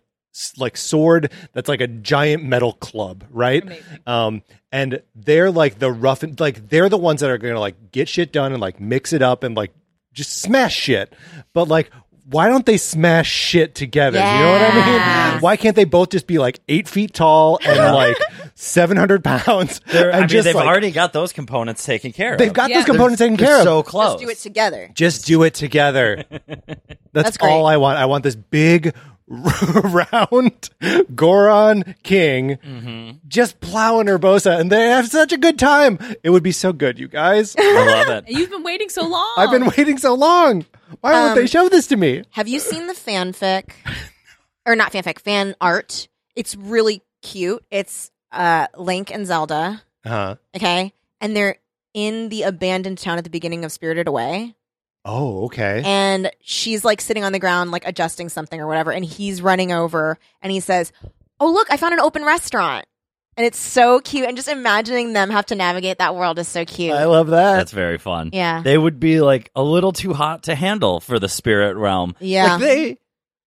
like 0.58 0.78
sword 0.78 1.32
that's 1.54 1.68
like 1.68 1.82
a 1.82 1.88
giant 1.88 2.44
metal 2.44 2.74
club, 2.74 3.24
right? 3.30 3.64
Amazing. 3.64 3.84
Um, 4.06 4.44
and 4.72 5.02
they're 5.16 5.50
like 5.52 5.80
the 5.80 5.92
rough, 5.92 6.24
like 6.40 6.70
they're 6.70 6.90
the 6.90 6.98
ones 6.98 7.22
that 7.22 7.30
are 7.30 7.38
gonna 7.38 7.60
like 7.60 7.92
get 7.92 8.08
shit 8.08 8.32
done 8.32 8.52
and 8.52 8.62
like 8.62 8.80
mix 8.80 9.14
it 9.14 9.22
up 9.22 9.44
and 9.44 9.56
like 9.56 9.72
just 10.14 10.42
smash 10.42 10.76
shit. 10.76 11.14
But 11.54 11.68
like, 11.68 11.90
why 12.30 12.50
don't 12.50 12.66
they 12.66 12.78
smash 12.78 13.30
shit 13.32 13.74
together? 13.74 14.18
You 14.20 14.24
know 14.26 14.52
what 14.52 14.62
I 14.62 15.32
mean? 15.34 15.42
Why 15.42 15.56
can't 15.56 15.76
they 15.78 15.86
both 15.86 16.10
just 16.10 16.28
be 16.28 16.40
like 16.40 16.60
eight 16.68 16.88
feet 16.88 17.14
tall 17.14 17.58
and 17.66 17.78
like 17.96 18.18
seven 18.54 18.98
hundred 18.98 19.24
pounds? 19.24 19.80
They're- 19.88 20.08
and 20.10 20.16
I 20.18 20.20
mean, 20.22 20.28
just 20.30 20.44
they've 20.46 20.54
like, 20.56 20.68
already 20.68 20.92
got 20.92 21.14
those 21.14 21.32
components 21.32 21.86
taken 21.86 22.12
care 22.12 22.34
of. 22.34 22.40
they've 22.40 22.52
got 22.52 22.70
Yeah. 22.70 22.78
those 22.80 22.86
components 22.86 23.20
taken 23.20 23.38
They're 23.38 23.48
care 23.48 23.58
of. 23.60 23.64
so 23.64 23.82
close. 23.82 24.14
Just 24.16 24.24
do 24.24 24.30
it 24.30 24.38
together. 24.40 24.90
Just 24.94 25.26
do 25.26 25.44
it 25.44 25.54
together. 25.54 26.26
That's, 26.48 26.68
That's 27.14 27.38
all 27.42 27.66
I 27.66 27.78
want. 27.78 27.98
I 27.98 28.06
want 28.06 28.24
this 28.26 28.36
big, 28.36 28.94
round 29.30 30.70
Goron 31.16 31.96
king 32.04 32.58
Mm-hmm. 32.58 33.18
just 33.28 33.60
plowing 33.60 34.08
Urbosa, 34.08 34.60
and 34.60 34.72
they 34.72 34.88
have 34.90 35.08
such 35.08 35.32
a 35.32 35.38
good 35.38 35.60
time. 35.60 36.00
It 36.24 36.30
would 36.30 36.44
be 36.44 36.52
so 36.52 36.72
good, 36.74 36.98
you 37.00 37.08
guys. 37.08 37.56
I 37.58 37.86
love 38.06 38.10
it. 38.10 38.26
You've 38.30 38.50
been 38.50 38.64
waiting 38.64 38.90
so 38.90 39.08
long. 39.08 39.34
I've 39.38 39.52
been 39.52 39.66
waiting 39.78 39.98
so 39.98 40.14
long. 40.14 40.66
Why 41.02 41.12
won't 41.14 41.32
Um, 41.32 41.36
they 41.38 41.48
show 41.48 41.68
this 41.70 41.88
to 41.88 41.98
me? 41.98 42.24
Have 42.32 42.48
you 42.48 42.60
seen 42.60 42.88
the 42.88 42.94
fanfic? 42.94 43.72
or 44.66 44.76
not 44.76 44.92
fanfic, 44.94 45.20
fan 45.20 45.56
art? 45.60 46.08
It's 46.36 46.56
really 46.56 47.02
cute. 47.22 47.64
It's 47.72 48.12
uh 48.32 48.68
Link 48.78 49.12
and 49.14 49.26
Zelda, 49.28 49.82
Uh-huh. 50.06 50.36
okay? 50.56 50.94
and 51.20 51.36
they're 51.36 51.58
in 51.94 52.30
the 52.30 52.44
abandoned 52.44 53.00
town 53.00 53.18
at 53.18 53.24
the 53.24 53.30
beginning 53.30 53.66
of 53.66 53.72
Spirited 53.72 54.08
Away. 54.08 54.54
Oh, 55.08 55.46
okay. 55.46 55.82
and 55.86 56.30
she's 56.42 56.84
like 56.86 57.02
sitting 57.02 57.24
on 57.24 57.32
the 57.32 57.40
ground 57.40 57.72
like 57.72 57.88
adjusting 57.88 58.30
something 58.30 58.60
or 58.60 58.68
whatever 58.68 58.92
and 58.92 59.04
he's 59.06 59.42
running 59.42 59.72
over 59.72 60.18
and 60.42 60.52
he 60.52 60.60
says 60.60 60.92
oh 61.40 61.52
look 61.52 61.68
i 61.72 61.78
found 61.78 61.94
an 61.94 62.00
open 62.02 62.24
restaurant 62.26 62.86
and 63.38 63.46
it's 63.46 63.58
so 63.60 64.00
cute 64.02 64.28
and 64.28 64.36
just 64.36 64.48
imagining 64.50 65.14
them 65.14 65.30
have 65.30 65.46
to 65.46 65.56
navigate 65.56 66.00
that 66.00 66.16
world 66.16 66.40
is 66.40 66.48
so 66.48 66.66
cute 66.66 66.94
I 66.94 67.06
love 67.06 67.28
that. 67.28 67.56
That's 67.58 67.72
very 67.72 67.98
fun. 68.00 68.32
yeah 68.34 68.62
They 68.64 68.78
would 68.78 69.00
be 69.00 69.22
like 69.22 69.50
a 69.56 69.64
little 69.64 69.92
too 69.94 70.14
hot 70.14 70.44
to 70.44 70.56
handle 70.56 71.00
for 71.00 71.20
the 71.20 71.30
spirit 71.30 71.78
realm. 71.78 72.16
Yeah. 72.20 72.54
Like 72.54 72.62
they 72.62 72.98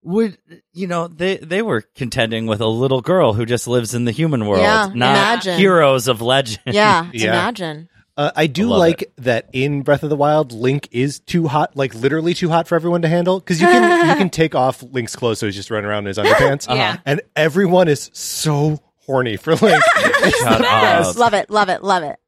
would 0.02 0.38
you 0.72 0.86
know, 0.86 1.08
they 1.08 1.36
they 1.38 1.60
were 1.60 1.82
contending 1.94 2.46
with 2.46 2.60
a 2.60 2.66
little 2.68 3.00
girl 3.02 3.32
who 3.34 3.44
just 3.44 3.66
lives 3.68 3.92
in 3.92 4.04
the 4.06 4.12
human 4.12 4.46
world, 4.46 4.62
Yeah, 4.62 4.86
not 4.94 4.94
imagine. 5.16 5.58
heroes 5.58 6.08
of 6.08 6.22
legend. 6.22 6.60
yeah, 6.66 7.10
Yeah. 7.12 7.24
imagine 7.32 7.88
Uh, 8.20 8.30
I 8.36 8.48
do 8.48 8.66
I 8.66 8.70
love 8.70 8.78
like 8.80 9.12
that 9.16 9.48
in 9.54 9.80
Breath 9.80 10.02
of 10.02 10.10
the 10.10 10.16
Wild, 10.16 10.52
Link 10.52 10.88
is 10.90 11.20
too 11.20 11.48
hot, 11.48 11.74
like 11.74 11.94
literally 11.94 12.34
too 12.34 12.50
hot 12.50 12.68
for 12.68 12.74
everyone 12.74 13.00
to 13.00 13.08
handle. 13.08 13.40
Because 13.40 13.62
you 13.62 13.66
can 13.66 14.08
you 14.10 14.14
can 14.16 14.28
take 14.42 14.54
off 14.54 14.82
Link's 14.82 15.16
clothes 15.16 15.38
so 15.38 15.46
he's 15.46 15.56
just 15.56 15.70
running 15.70 15.88
around 15.88 16.00
in 16.00 16.08
his 16.08 16.18
underpants, 16.18 16.68
Yeah. 16.74 16.98
and 17.06 17.22
everyone 17.34 17.88
is 17.88 18.10
so 18.12 18.78
horny 19.06 19.38
for 19.38 19.54
Link. 19.54 19.82
Love 20.44 21.32
it 21.32 21.48
love 21.48 21.68
it 21.70 21.82
love 21.82 22.02
it 22.02 22.18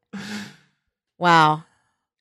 wow 1.19 1.63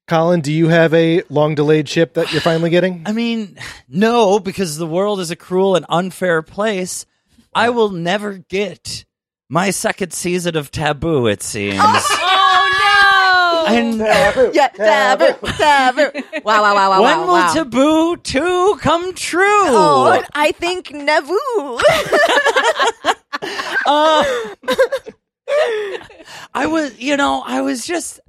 Colin, 0.07 0.43
do 0.43 0.53
you 0.53 0.69
have 0.69 0.93
a 0.93 1.23
long 1.31 1.55
delayed 1.55 1.89
ship 1.89 2.15
that 2.15 2.31
you're 2.31 2.43
finally 2.43 2.69
getting? 2.69 3.03
I 3.07 3.13
mean, 3.13 3.57
no, 3.89 4.39
because 4.39 4.77
the 4.77 4.87
world 4.87 5.21
is 5.21 5.31
a 5.31 5.37
cruel 5.37 5.77
and 5.77 5.87
unfair 5.89 6.43
place. 6.43 7.07
I 7.55 7.71
will 7.71 7.89
never 7.89 8.35
get 8.37 9.07
my 9.49 9.71
second 9.71 10.13
season 10.13 10.57
of 10.59 10.71
Taboo, 10.71 11.27
it 11.29 11.43
seems. 11.43 11.81
And 13.67 13.99
yeah 14.55 14.69
taboo 14.69 15.47
taboo 15.47 16.11
wow 16.45 16.63
wow 16.63 16.75
wow 16.75 16.91
wow 16.91 17.03
when 17.03 17.19
wow, 17.19 17.27
will 17.27 17.33
wow. 17.35 17.53
Taboo 17.53 18.17
2 18.17 18.79
come 18.81 19.15
true? 19.15 19.43
oh 19.45 20.23
i 20.35 20.53
think 20.53 20.89
nevu 20.89 21.81
Uh, 23.87 24.25
I 26.55 26.67
was, 26.67 26.99
you 26.99 27.17
know, 27.17 27.43
I 27.45 27.63
was 27.63 27.85
just, 27.85 28.21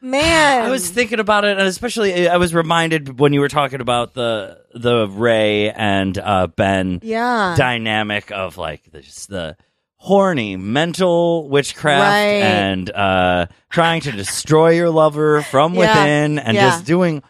man. 0.00 0.64
I 0.64 0.70
was 0.70 0.88
thinking 0.90 1.20
about 1.20 1.44
it, 1.44 1.58
and 1.58 1.66
especially 1.66 2.28
I 2.28 2.36
was 2.36 2.54
reminded 2.54 3.18
when 3.18 3.32
you 3.32 3.40
were 3.40 3.48
talking 3.48 3.80
about 3.80 4.14
the 4.14 4.60
the 4.74 5.06
Rey 5.08 5.70
and 5.70 6.16
uh, 6.18 6.46
Ben 6.46 7.00
yeah. 7.02 7.54
dynamic 7.56 8.30
of 8.30 8.56
like 8.56 8.84
the, 8.90 9.00
the 9.28 9.56
horny 10.04 10.54
mental 10.56 11.48
witchcraft 11.48 12.02
Right. 12.02 12.42
and 12.42 12.90
uh, 12.90 13.46
trying 13.70 14.02
to 14.02 14.12
destroy 14.12 14.70
your 14.72 14.90
lover 14.90 15.40
from 15.42 15.72
Yeah. 15.72 15.80
within, 15.80 16.38
and 16.38 16.54
Yeah. 16.54 16.68
just 16.70 16.84
doing 16.84 17.22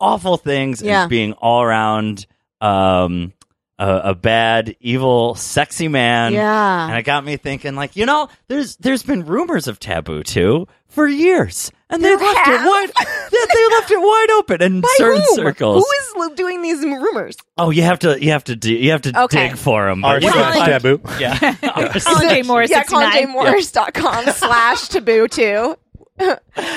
awful 0.00 0.38
things 0.38 0.80
Yeah. 0.80 1.02
and 1.02 1.10
being 1.10 1.32
all 1.34 1.62
around 1.62 2.26
um, 2.62 3.34
a, 3.78 4.00
a 4.10 4.14
bad, 4.14 4.76
evil, 4.80 5.34
sexy 5.34 5.88
man. 5.88 6.32
yeah 6.32 6.88
And 6.88 6.96
it 6.98 7.02
got 7.02 7.24
me 7.24 7.36
thinking, 7.36 7.74
like, 7.74 7.96
you 7.96 8.06
know, 8.06 8.28
there's 8.48 8.76
there's 8.76 9.02
been 9.02 9.24
rumors 9.26 9.66
of 9.68 9.78
Taboo 9.80 10.22
too 10.22 10.66
for 10.88 11.08
years, 11.08 11.72
and 11.90 12.02
they 12.04 12.08
There 12.08 12.18
left 12.18 12.38
have? 12.38 12.60
it 12.64 12.66
wide. 12.68 12.90
yeah, 13.32 13.44
they 13.52 13.68
left 13.76 13.90
it 13.90 13.98
wide 14.00 14.30
open 14.38 14.62
in 14.62 14.80
By 14.82 14.88
certain 14.96 15.22
whom? 15.26 15.34
circles. 15.36 15.84
Who 15.84 16.24
is 16.26 16.34
doing 16.36 16.62
these 16.62 16.80
rumors? 16.82 17.36
oh, 17.58 17.70
you 17.70 17.82
have 17.82 17.98
to, 18.00 18.22
you 18.22 18.30
have 18.30 18.44
to, 18.44 18.56
do, 18.56 18.72
you 18.72 18.90
have 18.92 19.02
to 19.02 19.22
Okay. 19.24 19.48
dig 19.48 19.56
for 19.58 19.86
them. 19.86 20.04
R 20.04 20.20
slash 20.20 20.68
taboo. 20.68 21.00
Yeah, 21.18 21.54
Colin 22.04 22.28
J. 22.28 22.42
Morris, 22.42 22.70
yeah, 22.70 22.82
69. 22.82 23.28
ColinJMorris.com 23.34 24.24
slash 24.34 24.88
taboo 24.88 25.28
too. 25.28 25.76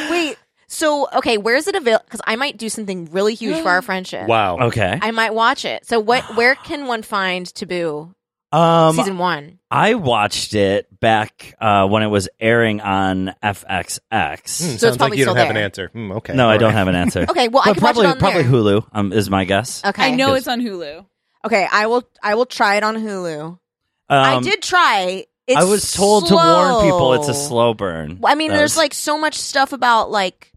Wait, 0.09 0.37
so 0.67 1.07
okay, 1.17 1.37
where 1.37 1.55
is 1.55 1.67
it 1.67 1.75
available? 1.75 2.03
Because 2.05 2.21
I 2.25 2.35
might 2.35 2.57
do 2.57 2.69
something 2.69 3.05
really 3.11 3.33
huge 3.35 3.61
for 3.61 3.69
our 3.69 3.81
friendship. 3.89 4.27
Wow. 4.27 4.57
okay. 4.67 4.97
I 5.01 5.11
might 5.11 5.33
watch 5.33 5.65
it. 5.65 5.85
So 5.85 5.99
what? 5.99 6.23
Where 6.35 6.55
can 6.55 6.87
one 6.87 7.03
find 7.03 7.45
Taboo 7.53 8.13
Um, 8.51 8.95
season 8.95 9.17
one? 9.17 9.59
I 9.71 9.95
watched 9.95 10.53
it 10.53 10.87
back 10.99 11.55
uh, 11.59 11.87
when 11.87 12.03
it 12.03 12.07
was 12.07 12.29
airing 12.39 12.79
on 12.81 13.33
FXX. 13.43 13.99
Hmm, 14.11 14.23
it's 14.39 14.47
sounds 14.81 14.83
like 14.83 14.97
probably 14.97 15.17
you 15.19 15.25
don't 15.25 15.33
still 15.35 15.45
have 15.45 15.55
an 15.55 15.61
answer. 15.61 15.89
Hmm, 15.91 16.11
okay. 16.13 16.33
No, 16.33 16.47
I 16.49 16.53
All 16.53 16.59
don't 16.59 16.73
have 16.73 16.87
an 16.87 16.95
answer. 16.95 17.25
Okay, 17.29 17.47
well 17.49 17.63
I 17.65 17.73
can 17.73 17.75
probably 17.75 18.05
watch 18.05 18.11
it 18.11 18.15
on 18.15 18.19
probably 18.19 18.43
there. 18.43 18.51
Hulu 18.51 18.87
um, 18.93 19.13
is 19.13 19.29
my 19.29 19.43
guess. 19.45 19.83
Okay, 19.85 20.03
I 20.07 20.11
know 20.11 20.33
it's 20.35 20.47
on 20.47 20.61
Hulu. 20.61 21.05
Okay, 21.45 21.67
I 21.71 21.87
will. 21.87 22.03
I 22.23 22.35
will 22.35 22.45
try 22.45 22.75
it 22.75 22.83
on 22.83 22.95
Hulu. 22.95 23.57
I 24.09 24.35
Um, 24.35 24.43
did 24.43 24.61
try. 24.61 25.25
It's 25.45 25.57
I 25.57 25.63
was 25.63 25.93
told 25.93 26.27
to 26.27 26.33
warn 26.35 26.83
people 26.83 27.13
it's 27.13 27.27
a 27.29 27.33
slow. 27.33 27.47
slow 27.47 27.73
burn. 27.73 28.19
I 28.25 28.35
mean, 28.35 28.51
That 28.51 28.57
there's 28.57 28.75
like 28.75 28.93
so 28.93 29.17
much 29.17 29.35
stuff 29.35 29.71
about 29.71 30.11
like, 30.11 30.51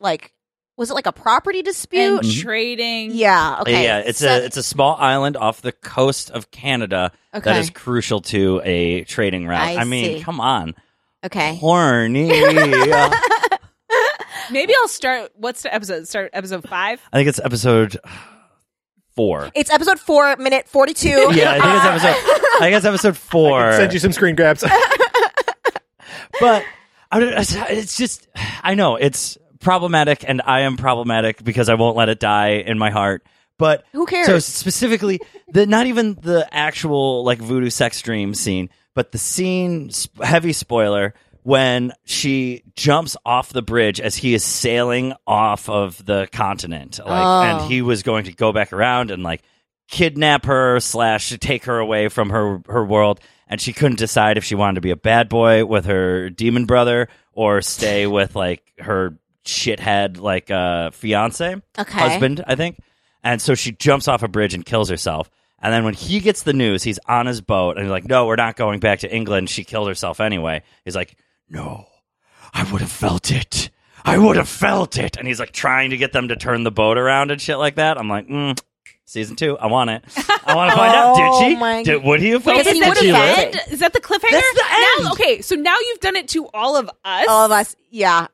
like, 0.00 0.32
was 0.76 0.90
it 0.90 0.94
like 0.94 1.06
a 1.06 1.12
property 1.12 1.62
dispute? 1.62 2.00
And 2.00 2.20
mm-hmm. 2.20 2.40
trading. 2.40 3.10
yeah. 3.12 3.58
Okay. 3.62 3.82
Yeah, 3.84 3.98
it's 3.98 4.20
So- 4.20 4.28
a 4.28 4.38
it's 4.44 4.56
a 4.56 4.62
small 4.62 4.96
island 4.96 5.36
off 5.36 5.60
the 5.60 5.72
coast 5.72 6.30
of 6.30 6.50
Canada 6.50 7.12
that 7.32 7.46
Okay. 7.46 7.58
is 7.60 7.70
crucial 7.70 8.20
to 8.22 8.60
a 8.64 9.04
trading 9.04 9.46
route. 9.46 9.60
I 9.60 9.76
I, 9.78 9.84
mean, 9.84 10.18
see. 10.18 10.22
come 10.24 10.40
on, 10.40 10.74
okay. 11.24 11.56
horny. 11.56 12.28
Maybe 14.50 14.72
I'll 14.80 14.88
start. 14.88 15.30
What's 15.36 15.62
the 15.62 15.74
episode? 15.74 16.08
Start 16.08 16.30
episode 16.32 16.66
five. 16.68 17.00
I 17.12 17.18
think 17.18 17.28
it's 17.28 17.38
episode 17.40 17.98
four. 19.14 19.50
It's 19.54 19.70
episode 19.70 19.98
four, 20.00 20.36
minute 20.36 20.68
forty-two. 20.68 21.08
Yeah, 21.32 21.52
I 21.52 21.60
think 21.60 21.74
it's 21.74 21.84
episode. 21.84 22.08
I 22.08 22.56
think 22.60 22.76
it's 22.76 22.86
episode 22.86 23.16
four. 23.16 23.72
Send 23.72 23.92
you 23.92 23.98
some 23.98 24.12
screen 24.12 24.36
grabs. 24.36 24.62
but 26.40 26.64
I 27.10 27.20
it's- 27.20 27.54
it's 27.68 27.96
just 27.96 28.28
I 28.62 28.74
know 28.74 28.96
it's 28.96 29.36
problematic, 29.60 30.24
and 30.26 30.42
I 30.44 30.60
am 30.60 30.76
problematic 30.76 31.42
because 31.44 31.68
I 31.68 31.74
won't 31.74 31.96
let 31.96 32.08
it 32.08 32.20
die 32.20 32.62
in 32.64 32.78
my 32.78 32.90
heart. 32.90 33.26
But 33.58 33.84
Who 33.92 34.06
cares? 34.06 34.26
So 34.26 34.38
specifically, 34.38 35.20
the 35.48 35.66
not 35.66 35.86
even 35.86 36.14
the 36.14 36.46
actual 36.52 37.24
like 37.24 37.38
voodoo 37.38 37.70
sex 37.70 38.00
dream 38.02 38.34
scene, 38.34 38.70
but 38.94 39.10
the 39.12 39.18
scene 39.18 39.90
heavy 40.22 40.52
spoiler 40.52 41.14
when 41.42 41.92
she 42.04 42.62
jumps 42.76 43.16
off 43.24 43.52
the 43.52 43.62
bridge 43.62 44.00
as 44.00 44.14
he 44.16 44.34
is 44.34 44.44
sailing 44.44 45.14
off 45.26 45.68
of 45.68 46.04
the 46.04 46.28
continent, 46.30 46.98
like, 46.98 47.08
Oh. 47.08 47.42
and 47.42 47.70
he 47.72 47.80
was 47.82 48.02
going 48.02 48.24
to 48.24 48.32
go 48.32 48.52
back 48.52 48.72
around 48.72 49.10
and 49.10 49.22
like 49.22 49.42
kidnap 49.88 50.44
her 50.44 50.78
slash 50.78 51.30
take 51.40 51.64
her 51.64 51.78
away 51.78 52.08
from 52.08 52.28
her 52.30 52.60
her 52.68 52.84
world 52.84 53.18
and 53.48 53.58
she 53.60 53.72
couldn't 53.72 53.98
decide 53.98 54.36
if 54.36 54.44
she 54.44 54.54
wanted 54.54 54.74
to 54.74 54.80
be 54.82 54.90
a 54.90 54.96
bad 54.96 55.30
boy 55.30 55.64
with 55.64 55.86
her 55.86 56.28
demon 56.28 56.66
brother 56.66 57.08
or 57.32 57.62
stay 57.62 58.06
with 58.06 58.36
like 58.36 58.62
her 58.78 59.16
shithead 59.48 60.18
like 60.20 60.50
uh 60.50 60.90
fiance 60.90 61.56
Okay. 61.78 61.98
husband 61.98 62.44
i 62.46 62.54
think 62.54 62.78
and 63.24 63.40
so 63.42 63.54
she 63.54 63.72
jumps 63.72 64.06
off 64.08 64.22
a 64.22 64.28
bridge 64.28 64.54
and 64.54 64.64
kills 64.64 64.88
herself 64.90 65.30
and 65.60 65.72
then 65.72 65.84
when 65.84 65.94
he 65.94 66.20
gets 66.20 66.42
the 66.42 66.52
news 66.52 66.82
he's 66.82 66.98
on 67.06 67.26
his 67.26 67.40
boat 67.40 67.76
and 67.76 67.80
he's 67.86 67.90
like 67.90 68.04
no 68.06 68.26
we're 68.26 68.36
not 68.36 68.56
going 68.56 68.78
back 68.80 69.00
to 69.00 69.12
england 69.14 69.48
she 69.50 69.64
killed 69.64 69.88
herself 69.88 70.20
anyway 70.20 70.62
he's 70.84 70.94
like 70.96 71.16
no 71.48 71.86
i 72.52 72.62
would 72.70 72.80
have 72.80 72.92
felt 72.92 73.30
it 73.30 73.70
i 74.04 74.16
would 74.18 74.36
have 74.36 74.48
felt 74.48 74.98
it 74.98 75.16
and 75.16 75.26
he's 75.26 75.40
like 75.40 75.52
trying 75.52 75.90
to 75.90 75.96
get 75.96 76.12
them 76.12 76.28
to 76.28 76.36
turn 76.36 76.62
the 76.62 76.70
boat 76.70 76.98
around 76.98 77.30
and 77.30 77.40
shit 77.40 77.58
like 77.58 77.74
that 77.76 77.98
i'm 77.98 78.08
like 78.08 78.28
mm, 78.28 78.58
season 79.04 79.34
two 79.36 79.56
i 79.58 79.66
want 79.66 79.88
it 79.90 80.04
i 80.46 80.54
want 80.54 80.70
to 80.70 80.76
find 80.76 80.94
out 80.94 81.14
Oh 81.18 81.40
did 81.40 81.48
she 81.48 81.56
my 81.56 81.82
did, 81.82 82.04
would 82.04 82.20
he 82.20 82.30
have 82.30 82.44
felt 82.44 82.58
Wait, 82.58 82.64
Because 82.64 82.76
it 82.76 82.76
is 82.76 82.76
he 82.76 82.80
that 82.80 82.94
Did 82.94 83.00
she 83.02 83.10
the 83.10 83.18
would've 83.18 83.54
live? 83.66 83.72
Is 83.72 83.78
that 83.80 83.92
the 83.94 84.00
cliffhanger? 84.00 84.30
That's 84.30 84.52
the 84.54 84.62
Now, 85.02 85.04
end. 85.10 85.12
okay, 85.14 85.40
so 85.40 85.54
now 85.56 85.76
you've 85.80 86.00
done 86.00 86.16
it 86.16 86.28
to 86.28 86.46
all 86.48 86.76
of 86.76 86.88
us. 87.04 87.26
All 87.28 87.44
of 87.46 87.50
us. 87.50 87.74
Yeah. 87.90 88.26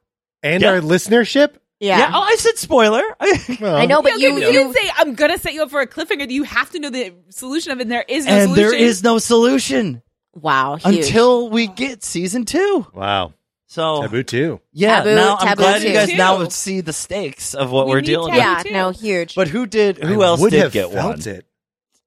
And 0.45 0.63
Yeah. 0.63 0.71
our 0.71 0.81
listenership. 0.81 1.57
Yeah. 1.81 1.99
yeah 1.99 2.11
oh 2.15 2.23
i 2.23 2.37
said 2.37 2.57
spoiler 2.57 3.03
Well, 3.61 3.75
I 3.77 3.85
know, 3.87 4.01
but 4.01 4.13
Yeah, 4.19 4.29
you, 4.29 4.39
you, 4.39 4.47
you 4.47 4.53
didn't 4.53 4.75
say 4.75 4.89
I'm 4.97 5.15
gonna 5.17 5.37
set 5.39 5.53
you 5.55 5.65
up 5.65 5.71
for 5.71 5.81
a 5.81 5.87
cliffhanger. 5.89 6.31
You 6.31 6.45
have 6.45 6.71
to 6.71 6.79
know 6.79 6.89
the 6.89 7.13
solution 7.31 7.73
of 7.73 7.79
it. 7.81 7.83
And 7.83 7.91
there 7.91 8.05
is 8.07 8.25
no 8.27 8.33
and 8.33 8.43
solution. 8.51 8.71
there 8.71 8.75
is 8.79 9.03
no 9.03 9.19
solution 9.19 10.03
wow, 10.35 10.77
huge. 10.77 11.07
until 11.07 11.51
we 11.51 11.67
get 11.67 12.05
season 12.05 12.45
two 12.45 12.87
Wow. 12.95 13.35
so 13.67 14.03
Taboo 14.03 14.23
too. 14.23 14.61
Yeah, 14.73 14.99
Taboo- 15.03 15.15
now 15.17 15.37
I'm 15.41 15.49
taboo 15.49 15.63
glad 15.63 15.83
you 15.83 15.93
guys 15.93 16.15
now 16.15 16.39
Too. 16.45 16.51
see 16.51 16.81
the 16.81 16.93
stakes 16.93 17.55
of 17.55 17.71
what 17.73 17.87
We 17.87 17.93
we're 17.93 18.01
dealing 18.03 18.33
with. 18.33 18.39
yeah, 18.41 18.63
too. 18.63 18.71
no, 18.73 18.91
huge. 18.91 19.35
But 19.35 19.49
who 19.49 19.67
did? 19.67 19.99
Who 19.99 20.23
I 20.23 20.27
else 20.27 20.41
would 20.41 20.51
did 20.53 20.61
have 20.63 20.73
get 20.73 20.93
felt 20.93 21.27
one? 21.27 21.35
it. 21.35 21.45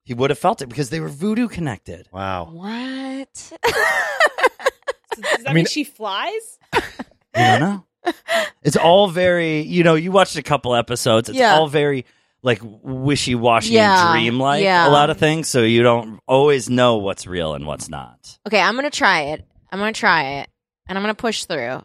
He 0.03 0.13
would 0.13 0.29
have 0.29 0.39
felt 0.39 0.61
it 0.61 0.69
because 0.69 0.89
they 0.89 1.01
were 1.01 1.09
voodoo 1.09 1.49
connected. 1.49 2.07
Wow. 2.13 2.49
what? 2.53 3.51
Does 3.61 5.21
that 5.21 5.41
I 5.45 5.49
mean 5.49 5.55
mean- 5.55 5.65
she 5.65 5.83
flies? 5.83 6.57
You 6.73 6.81
don't 7.35 7.59
know. 7.59 7.83
It's 8.63 8.75
all 8.77 9.07
very, 9.09 9.61
you 9.61 9.83
know, 9.83 9.95
you 9.95 10.11
watched 10.11 10.35
a 10.35 10.43
couple 10.43 10.75
episodes. 10.75 11.29
It's 11.29 11.37
Yeah. 11.37 11.55
all 11.55 11.67
very 11.67 12.05
like 12.43 12.59
wishy 12.63 13.35
washy 13.35 13.73
Yeah, 13.73 14.11
and 14.11 14.13
dreamlike. 14.13 14.63
yeah. 14.63 14.87
A 14.87 14.91
lot 14.91 15.09
of 15.09 15.17
things, 15.17 15.47
so 15.47 15.63
you 15.63 15.83
don't 15.83 16.19
always 16.27 16.69
know 16.69 16.97
what's 16.97 17.25
real 17.27 17.53
and 17.53 17.65
what's 17.65 17.89
not. 17.89 18.37
okay, 18.47 18.59
I'm 18.61 18.75
gonna 18.75 18.89
try 18.89 19.21
it. 19.33 19.45
I'm 19.71 19.79
gonna 19.79 19.91
try 19.93 20.39
it, 20.41 20.49
and 20.87 20.97
I'm 20.97 21.03
gonna 21.03 21.13
push 21.15 21.45
through. 21.45 21.81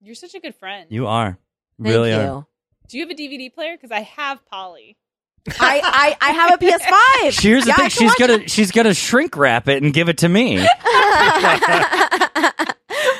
You're 0.00 0.14
such 0.14 0.34
a 0.34 0.40
good 0.40 0.54
friend. 0.56 0.86
You 0.90 1.06
are 1.06 1.38
Thank 1.80 1.88
really 1.94 2.10
you. 2.10 2.16
are. 2.16 2.46
Do 2.88 2.98
you 2.98 3.04
have 3.06 3.10
a 3.10 3.14
DVD 3.14 3.48
player? 3.54 3.76
Because 3.76 3.92
I 3.92 4.00
have 4.00 4.40
Paulie. 4.52 4.96
I, 5.58 6.16
I 6.20 6.28
I 6.28 6.32
have 6.32 6.54
a 6.54 6.58
PS5. 6.64 7.40
Here's 7.42 7.64
the 7.64 7.68
Yeah, 7.70 7.74
I 7.76 7.88
thing: 7.88 7.90
she's 7.90 8.14
gonna 8.14 8.32
it. 8.34 8.50
she's 8.50 8.70
gonna 8.70 8.94
shrink 8.94 9.36
wrap 9.36 9.68
it 9.68 9.82
and 9.82 9.92
give 9.92 10.08
it 10.08 10.18
to 10.18 10.28
me. 10.28 10.58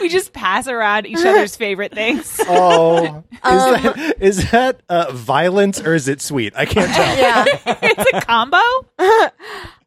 we 0.01 0.09
just 0.09 0.33
pass 0.33 0.69
around 0.69 1.07
each 1.07 1.19
other's 1.19 1.57
favorite 1.57 1.93
things. 1.93 2.41
Oh, 2.47 3.25
is 3.33 3.39
Um, 3.43 3.83
that 3.83 4.15
is 4.21 4.51
that 4.51 4.83
uh, 4.89 5.11
violence 5.13 5.81
or 5.81 5.95
is 5.95 6.09
it 6.09 6.21
sweet? 6.21 6.53
I 6.57 6.65
can't 6.67 6.91
tell. 6.93 7.17
yeah. 7.17 7.45
it's 7.83 8.13
a 8.13 8.21
combo. 8.23 8.59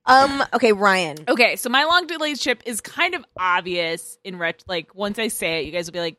Um. 0.07 0.43
Okay, 0.53 0.71
Ryan. 0.71 1.17
Okay, 1.27 1.55
so 1.55 1.67
my 1.67 1.85
long 1.85 2.05
delayed 2.05 2.39
ship 2.39 2.61
is 2.67 2.79
kind 2.79 3.15
of 3.15 3.25
obvious 3.39 4.19
in 4.23 4.37
ret 4.37 4.63
like 4.67 4.93
once 4.93 5.17
I 5.17 5.29
say 5.29 5.61
it, 5.61 5.65
you 5.65 5.71
guys 5.71 5.87
will 5.87 5.93
be 5.93 5.99
like, 5.99 6.17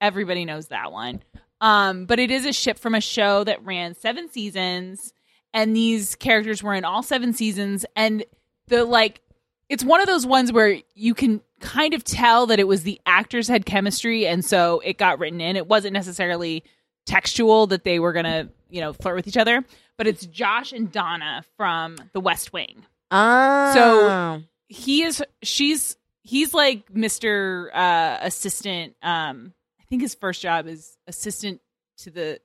everybody 0.00 0.44
knows 0.44 0.66
that 0.68 0.90
one. 0.90 1.22
Um, 1.60 2.06
but 2.06 2.18
it 2.18 2.32
is 2.32 2.44
a 2.44 2.52
ship 2.52 2.76
from 2.80 2.96
a 2.96 3.00
show 3.00 3.44
that 3.44 3.64
ran 3.64 3.94
seven 3.94 4.28
seasons, 4.32 5.12
and 5.52 5.74
these 5.74 6.14
characters 6.14 6.62
were 6.62 6.74
in 6.74 6.84
all 6.84 7.02
seven 7.02 7.32
seasons, 7.32 7.84
and 7.96 8.24
the 8.68 8.84
like 8.84 9.20
it's 9.68 9.84
one 9.84 10.00
of 10.00 10.06
those 10.06 10.26
ones 10.26 10.52
where 10.52 10.78
you 10.94 11.14
can 11.14 11.40
kind 11.60 11.94
of 11.94 12.02
tell 12.02 12.46
that 12.46 12.58
it 12.58 12.66
was 12.66 12.82
the 12.82 13.00
actors 13.06 13.46
had 13.46 13.64
chemistry 13.66 14.26
and 14.26 14.44
so 14.44 14.80
it 14.84 14.98
got 14.98 15.18
written 15.20 15.40
in. 15.40 15.54
It 15.56 15.66
wasn't 15.68 15.92
necessarily 15.92 16.64
textual 17.06 17.66
that 17.68 17.84
they 17.84 17.98
were 18.00 18.12
gonna, 18.12 18.48
you 18.68 18.80
know, 18.80 18.92
flirt 18.92 19.14
with 19.16 19.28
each 19.28 19.36
other. 19.36 19.64
But 19.96 20.06
it's 20.06 20.26
Josh 20.26 20.72
and 20.72 20.90
Donna 20.90 21.44
from 21.56 21.96
the 22.12 22.20
West 22.20 22.52
Wing 22.52 22.82
Oh. 23.10 23.72
So- 23.74 24.42
he 24.68 25.02
is 25.02 25.20
she's 25.42 25.96
he's 26.22 26.54
like 26.54 26.92
mr 26.92 27.74
uh 27.74 28.18
assistant 28.22 28.94
um 29.02 29.52
i 29.80 29.84
think 29.88 30.00
his 30.00 30.14
first 30.14 30.40
job 30.40 30.68
is 30.68 30.96
assistant 31.08 31.60
to 31.98 32.10
the 32.12 32.38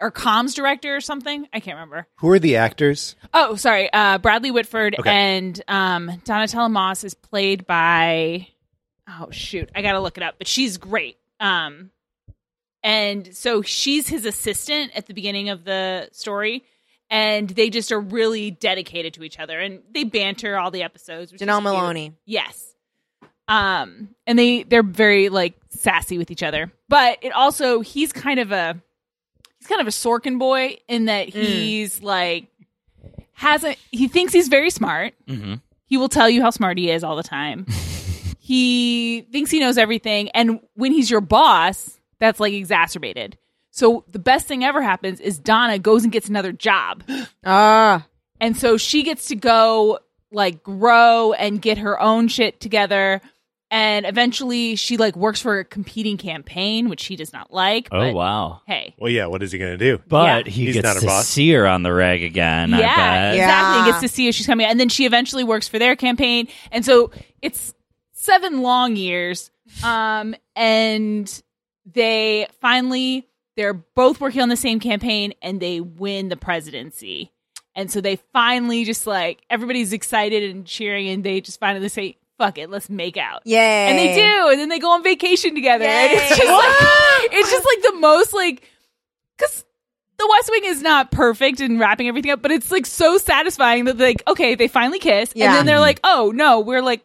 or 0.00 0.10
comms 0.12 0.54
director 0.54 0.94
or 0.96 1.00
something 1.00 1.46
i 1.52 1.60
can't 1.60 1.76
remember 1.76 2.06
Who 2.16 2.30
are 2.30 2.38
the 2.38 2.56
actors? 2.56 3.16
oh 3.34 3.56
sorry 3.56 3.90
uh 3.92 4.18
bradley 4.18 4.50
whitford 4.50 4.94
Okay. 4.98 5.10
and 5.10 5.60
um 5.68 6.08
donnatella 6.24 6.70
moss 6.70 7.04
is 7.04 7.14
played 7.14 7.66
by 7.66 8.46
oh 9.08 9.28
shoot 9.30 9.70
i 9.74 9.82
gotta 9.82 10.00
look 10.00 10.16
it 10.16 10.22
up 10.22 10.36
but 10.38 10.46
she's 10.46 10.76
great 10.78 11.16
um 11.40 11.90
and 12.82 13.34
so 13.36 13.62
she's 13.62 14.06
his 14.08 14.24
assistant 14.24 14.92
at 14.94 15.06
the 15.06 15.14
beginning 15.14 15.48
of 15.48 15.64
the 15.64 16.08
story 16.12 16.64
and 17.10 17.48
they 17.48 17.70
just 17.70 17.90
are 17.90 18.00
really 18.00 18.50
dedicated 18.50 19.14
to 19.14 19.24
each 19.24 19.38
other 19.40 19.58
and 19.58 19.80
they 19.92 20.04
banter 20.04 20.56
all 20.58 20.70
the 20.70 20.82
episodes 20.82 21.32
which 21.32 21.40
is 21.42 21.48
Janel 21.48 21.54
cute. 21.60 21.64
Moloney. 21.64 22.12
Yes. 22.24 22.74
Um, 23.48 24.10
and 24.26 24.38
they 24.38 24.62
they're 24.64 24.82
very 24.82 25.30
like 25.30 25.54
sassy 25.70 26.18
with 26.18 26.30
each 26.30 26.42
other. 26.42 26.70
But 26.90 27.18
it 27.22 27.32
also 27.32 27.80
he's 27.80 28.12
kind 28.12 28.38
of 28.40 28.52
a 28.52 28.78
he's 29.58 29.66
kind 29.68 29.80
of 29.80 29.86
a 29.86 29.90
Sorkin 29.90 30.38
boy 30.38 30.76
in 30.88 31.06
that 31.06 31.28
he's 31.28 32.02
like 32.02 32.46
hasn't 33.32 33.78
he 33.90 34.08
thinks 34.08 34.32
he's 34.32 34.48
very 34.48 34.70
smart. 34.70 35.14
hmm 35.26 35.54
He 35.86 35.96
will 35.96 36.08
tell 36.08 36.28
you 36.28 36.42
how 36.42 36.50
smart 36.50 36.78
he 36.78 36.90
is 36.90 37.04
all 37.04 37.16
the 37.16 37.22
time. 37.22 37.66
he 38.38 39.22
thinks 39.32 39.50
he 39.50 39.60
knows 39.60 39.78
everything, 39.78 40.30
and 40.30 40.60
when 40.74 40.92
he's 40.92 41.10
your 41.10 41.20
boss, 41.20 41.98
that's 42.18 42.40
like 42.40 42.52
exacerbated. 42.52 43.36
So 43.70 44.04
the 44.10 44.18
best 44.18 44.46
thing 44.48 44.64
ever 44.64 44.82
happens 44.82 45.20
is 45.20 45.38
Donna 45.38 45.78
goes 45.78 46.02
and 46.02 46.12
gets 46.12 46.28
another 46.28 46.52
job. 46.52 47.04
Ah. 47.44 48.06
And 48.40 48.56
so 48.56 48.76
she 48.76 49.02
gets 49.02 49.26
to 49.28 49.36
go 49.36 49.98
like 50.30 50.62
grow 50.62 51.32
and 51.32 51.60
get 51.62 51.78
her 51.78 52.00
own 52.00 52.28
shit 52.28 52.60
together. 52.60 53.20
And 53.70 54.06
eventually 54.06 54.76
she 54.76 54.96
like 54.96 55.14
works 55.14 55.42
for 55.42 55.58
a 55.58 55.64
competing 55.64 56.16
campaign, 56.16 56.88
which 56.88 57.00
she 57.00 57.16
does 57.16 57.32
not 57.34 57.52
like. 57.52 57.88
Oh 57.92 57.98
but 58.00 58.14
wow! 58.14 58.62
Hey. 58.66 58.94
Well, 58.98 59.10
yeah. 59.10 59.26
What 59.26 59.42
is 59.42 59.52
he 59.52 59.58
going 59.58 59.72
to 59.72 59.76
do? 59.78 60.02
But 60.08 60.46
Yeah. 60.46 60.50
he 60.52 60.64
He's 60.66 60.74
gets 60.74 60.84
not 60.84 60.94
her 60.94 61.00
to 61.00 61.06
boss. 61.06 61.26
see 61.28 61.50
her 61.52 61.66
on 61.66 61.82
the 61.82 61.92
rag 61.92 62.22
again. 62.22 62.72
I 62.72 62.80
yeah, 62.80 62.96
bet. 62.96 63.34
Exactly. 63.34 63.78
And 63.82 63.86
gets 63.90 64.00
to 64.00 64.08
see 64.08 64.28
if 64.28 64.34
she's 64.34 64.46
coming. 64.46 64.66
And 64.66 64.80
then 64.80 64.88
she 64.88 65.04
eventually 65.04 65.44
works 65.44 65.68
for 65.68 65.78
their 65.78 65.96
campaign. 65.96 66.48
And 66.72 66.82
so 66.84 67.10
it's 67.42 67.74
seven 68.12 68.62
long 68.62 68.96
years. 68.96 69.50
Um, 69.84 70.34
and 70.56 71.42
they 71.84 72.46
finally 72.60 73.26
they're 73.56 73.74
both 73.74 74.20
working 74.20 74.40
on 74.40 74.48
the 74.48 74.56
same 74.56 74.80
campaign 74.80 75.34
and 75.42 75.60
they 75.60 75.80
win 75.80 76.28
the 76.28 76.36
presidency. 76.36 77.32
And 77.74 77.90
so 77.90 78.00
they 78.00 78.16
finally 78.32 78.84
just 78.84 79.06
like 79.06 79.42
everybody's 79.50 79.92
excited 79.92 80.48
and 80.50 80.64
cheering 80.64 81.08
and 81.08 81.22
they 81.22 81.40
just 81.40 81.60
finally 81.60 81.88
say, 81.88 82.16
fuck 82.38 82.56
it, 82.58 82.70
let's 82.70 82.88
make 82.88 83.16
out. 83.16 83.42
Yay. 83.44 83.58
And 83.58 83.98
they 83.98 84.14
do, 84.14 84.48
and 84.50 84.58
then 84.58 84.68
they 84.68 84.78
go 84.78 84.90
on 84.92 85.02
vacation 85.02 85.54
together. 85.54 85.84
And 85.84 86.12
it's 86.12 86.30
Yay. 86.30 86.36
just 86.36 86.48
like 86.50 87.32
it's 87.32 87.50
just 87.50 87.66
like 87.66 87.92
the 87.92 87.98
most 88.00 88.32
like 88.32 88.62
because 89.36 89.64
the 90.18 90.26
West 90.30 90.50
Wing 90.50 90.62
is 90.64 90.82
not 90.82 91.10
perfect 91.12 91.60
in 91.60 91.78
wrapping 91.78 92.08
everything 92.08 92.30
up, 92.30 92.42
but 92.42 92.50
it's 92.50 92.70
like 92.70 92.86
so 92.86 93.18
satisfying 93.18 93.84
that 93.84 93.98
like 93.98 94.22
okay, 94.26 94.54
they 94.54 94.68
finally 94.68 94.98
kiss, 94.98 95.32
Yeah. 95.34 95.46
and 95.46 95.54
then 95.56 95.66
they're 95.66 95.80
like, 95.80 96.00
oh 96.04 96.32
no, 96.34 96.60
we're 96.60 96.82
like 96.82 97.04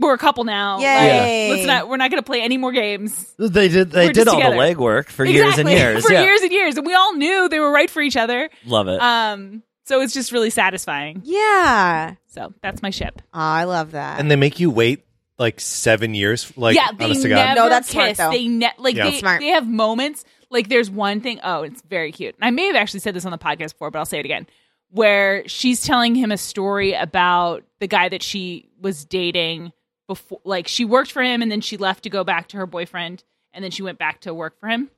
we're 0.00 0.14
a 0.14 0.18
couple 0.18 0.44
now. 0.44 0.78
Yay. 0.78 1.48
Like, 1.50 1.56
let's 1.56 1.66
not 1.66 1.88
we're 1.88 1.96
not 1.96 2.10
gonna 2.10 2.22
play 2.22 2.40
any 2.40 2.56
more 2.56 2.70
games. 2.72 3.34
They 3.36 3.68
did. 3.68 3.90
They 3.90 4.06
We're 4.06 4.12
did 4.12 4.14
just 4.26 4.28
all 4.28 4.36
together. 4.36 4.54
the 4.56 4.62
legwork 4.62 5.08
for 5.08 5.24
years 5.24 5.58
and 5.58 5.68
Exactly. 5.68 5.74
years. 5.76 6.04
for 6.06 6.12
yeah. 6.12 6.22
years 6.22 6.40
and 6.42 6.52
years, 6.52 6.76
and 6.76 6.86
we 6.86 6.94
all 6.94 7.14
knew 7.14 7.48
they 7.48 7.58
were 7.58 7.72
right 7.72 7.90
for 7.90 8.00
each 8.00 8.16
other. 8.16 8.48
Love 8.64 8.86
it. 8.88 9.00
Um, 9.02 9.62
so 9.88 10.00
it's 10.02 10.12
just 10.14 10.32
really 10.32 10.50
satisfying. 10.50 11.22
Yeah. 11.24 12.14
So 12.26 12.52
that's 12.62 12.82
my 12.82 12.90
ship. 12.90 13.22
Oh, 13.32 13.38
I 13.40 13.64
love 13.64 13.92
that. 13.92 14.20
And 14.20 14.30
they 14.30 14.36
make 14.36 14.60
you 14.60 14.70
wait 14.70 15.04
like 15.38 15.60
seven 15.60 16.14
years. 16.14 16.52
Like, 16.56 16.76
yeah, 16.76 16.90
they 16.96 17.06
honest 17.06 17.22
to 17.22 17.28
never 17.28 17.42
God. 17.42 17.54
No, 17.56 17.68
that's 17.68 17.86
kiss. 17.90 17.94
smart, 17.94 18.16
though. 18.16 18.30
They 18.30 18.48
ne- 18.48 18.72
like 18.78 18.96
Yeah. 18.96 19.10
they, 19.10 19.18
Smart. 19.18 19.40
they 19.40 19.48
have 19.48 19.66
moments. 19.66 20.24
Like 20.50 20.68
there's 20.68 20.90
one 20.90 21.20
thing. 21.20 21.40
Oh, 21.42 21.62
it's 21.62 21.80
very 21.82 22.12
cute. 22.12 22.34
And 22.36 22.44
I 22.44 22.50
may 22.50 22.66
have 22.66 22.76
actually 22.76 23.00
said 23.00 23.14
this 23.14 23.24
on 23.24 23.32
the 23.32 23.38
podcast 23.38 23.72
before, 23.72 23.90
but 23.90 23.98
I'll 23.98 24.04
say 24.06 24.18
it 24.18 24.24
again. 24.24 24.46
Where 24.90 25.46
she's 25.48 25.82
telling 25.82 26.14
him 26.14 26.32
a 26.32 26.38
story 26.38 26.92
about 26.94 27.62
the 27.78 27.86
guy 27.86 28.08
that 28.08 28.22
she 28.22 28.68
was 28.80 29.04
dating 29.04 29.72
before. 30.06 30.40
Like 30.44 30.66
she 30.68 30.84
worked 30.84 31.12
for 31.12 31.22
him, 31.22 31.42
and 31.42 31.50
then 31.50 31.60
she 31.60 31.76
left 31.76 32.04
to 32.04 32.10
go 32.10 32.24
back 32.24 32.48
to 32.48 32.56
her 32.56 32.66
boyfriend, 32.66 33.22
and 33.52 33.62
then 33.62 33.70
she 33.70 33.82
went 33.82 33.98
back 33.98 34.20
to 34.22 34.32
work 34.32 34.58
for 34.58 34.68
him, 34.68 34.90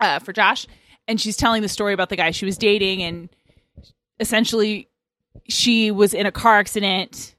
uh, 0.00 0.20
for 0.20 0.32
Josh. 0.32 0.66
And 1.08 1.20
she's 1.20 1.36
telling 1.36 1.62
the 1.62 1.68
story 1.68 1.92
about 1.92 2.08
the 2.10 2.16
guy 2.16 2.30
she 2.30 2.44
was 2.46 2.56
dating, 2.56 3.02
and 3.02 3.28
essentially 4.20 4.88
she 5.48 5.90
was 5.90 6.14
in 6.14 6.26
a 6.26 6.32
car 6.32 6.58
accident 6.58 7.34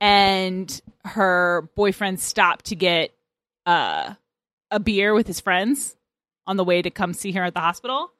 and 0.00 0.80
her 1.04 1.68
boyfriend 1.74 2.20
stopped 2.20 2.66
to 2.66 2.76
get 2.76 3.10
uh, 3.66 4.14
a 4.70 4.78
beer 4.80 5.14
with 5.14 5.26
his 5.26 5.40
friends 5.40 5.96
on 6.46 6.56
the 6.56 6.64
way 6.64 6.82
to 6.82 6.90
come 6.90 7.12
see 7.14 7.32
her 7.32 7.42
at 7.44 7.54
the 7.54 7.60
hospital. 7.60 8.12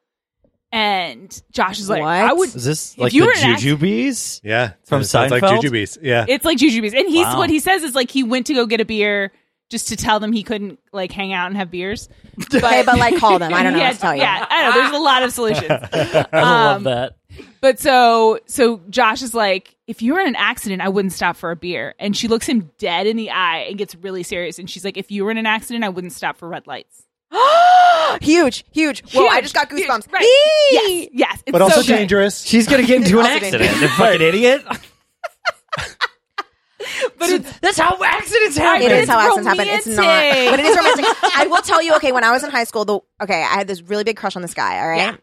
And 0.71 1.41
Josh 1.51 1.79
is 1.79 1.89
like, 1.89 2.01
What? 2.03 2.09
I 2.09 2.31
would. 2.33 2.53
Is 2.55 2.63
this 2.63 2.95
like 2.97 3.11
you 3.13 3.21
the 3.21 3.27
were 3.27 3.33
an 3.33 3.51
act- 3.53 3.61
Jujubes? 3.63 4.41
Yeah. 4.43 4.73
From 4.85 5.01
It 5.01 5.05
sounds 5.05 5.31
like 5.31 5.41
Seinfeld? 5.41 5.61
Jujubes. 5.61 5.97
Yeah. 6.01 6.25
It's 6.27 6.45
like 6.45 6.59
jujubes, 6.59 6.93
and 6.95 7.07
he's 7.09 7.25
Wow. 7.25 7.37
what 7.39 7.49
he 7.49 7.59
says 7.59 7.81
is 7.81 7.95
like 7.95 8.11
he 8.11 8.21
went 8.23 8.45
to 8.47 8.53
go 8.53 8.67
get 8.67 8.79
a 8.79 8.85
beer 8.85 9.31
just 9.69 9.89
to 9.89 9.95
tell 9.95 10.19
them 10.19 10.31
he 10.33 10.43
couldn't 10.43 10.79
like 10.91 11.11
hang 11.11 11.31
out 11.33 11.47
and 11.47 11.57
have 11.57 11.69
beers. 11.71 12.09
okay, 12.55 12.83
but 12.85 12.97
like 12.97 13.17
call 13.17 13.37
them. 13.39 13.53
I 13.53 13.63
don't 13.63 13.73
know 13.73 13.79
yeah, 13.79 13.87
what 13.89 13.95
to 13.95 14.01
tell 14.01 14.15
you. 14.15 14.21
Yeah, 14.21 14.45
I 14.49 14.69
know. 14.69 14.73
There's 14.81 14.91
a 14.93 14.97
lot 14.99 15.23
of 15.23 15.31
solutions. 15.31 15.69
I 15.93 16.25
Um, 16.31 16.33
love 16.33 16.83
that. 16.83 17.15
But 17.61 17.79
so 17.79 18.39
so 18.47 18.81
Josh 18.89 19.21
is 19.21 19.33
like, 19.33 19.75
if 19.87 20.01
you 20.01 20.13
were 20.13 20.19
in 20.19 20.27
an 20.27 20.35
accident, 20.35 20.81
I 20.81 20.89
wouldn't 20.89 21.13
stop 21.13 21.37
for 21.37 21.51
a 21.51 21.55
beer. 21.55 21.93
And 21.99 22.15
she 22.17 22.27
looks 22.27 22.47
him 22.47 22.71
dead 22.77 23.05
in 23.07 23.17
the 23.17 23.29
eye 23.29 23.65
and 23.69 23.77
gets 23.77 23.93
really 23.95 24.23
serious. 24.23 24.57
And 24.59 24.69
she's 24.69 24.83
like, 24.83 24.97
if 24.97 25.11
you 25.11 25.23
were 25.25 25.31
in 25.31 25.37
an 25.37 25.45
accident, 25.45 25.83
I 25.83 25.89
wouldn't 25.89 26.13
stop 26.13 26.37
for 26.37 26.47
red 26.49 26.65
lights. 26.67 27.03
huge, 28.21 28.65
huge. 28.71 29.03
Whoa, 29.13 29.27
I 29.27 29.41
just 29.41 29.53
got 29.53 29.71
huge, 29.71 29.87
goosebumps. 29.87 30.11
Right. 30.11 30.67
Yes, 30.71 31.09
yes. 31.13 31.43
It's 31.45 31.51
but 31.51 31.61
also 31.61 31.81
so 31.81 31.87
good. 31.87 31.97
dangerous. 31.97 32.41
She's 32.41 32.67
gonna 32.67 32.83
get 32.85 32.97
into 32.97 33.19
an 33.19 33.25
Also 33.25 33.29
accident. 33.35 33.61
dangerous. 33.63 33.81
You 33.81 33.87
fucking 33.89 34.21
idiot. 34.21 34.65
But 37.17 37.29
it's 37.29 37.59
That's 37.59 37.77
how 37.77 37.97
accidents 38.03 38.57
happen. 38.57 38.83
It 38.83 38.91
is 38.91 39.09
how 39.09 39.19
accidents 39.19 39.47
happen. 39.47 39.67
It's 39.67 39.87
not, 39.87 40.05
but 40.51 40.59
it 40.59 40.65
is 40.65 40.75
romantic. 40.77 41.05
I 41.35 41.47
will 41.47 41.61
tell 41.61 41.81
you. 41.81 41.95
Okay, 41.95 42.11
when 42.11 42.23
I 42.23 42.31
was 42.31 42.43
in 42.43 42.49
high 42.51 42.63
school, 42.63 42.85
the 42.85 42.99
okay, 43.21 43.41
I 43.41 43.55
had 43.55 43.67
this 43.67 43.81
really 43.81 44.03
big 44.05 44.15
crush 44.17 44.35
on 44.35 44.41
this 44.41 44.53
guy. 44.53 44.79
All 44.81 44.87
right, 44.87 44.97
Yeah. 44.97 45.15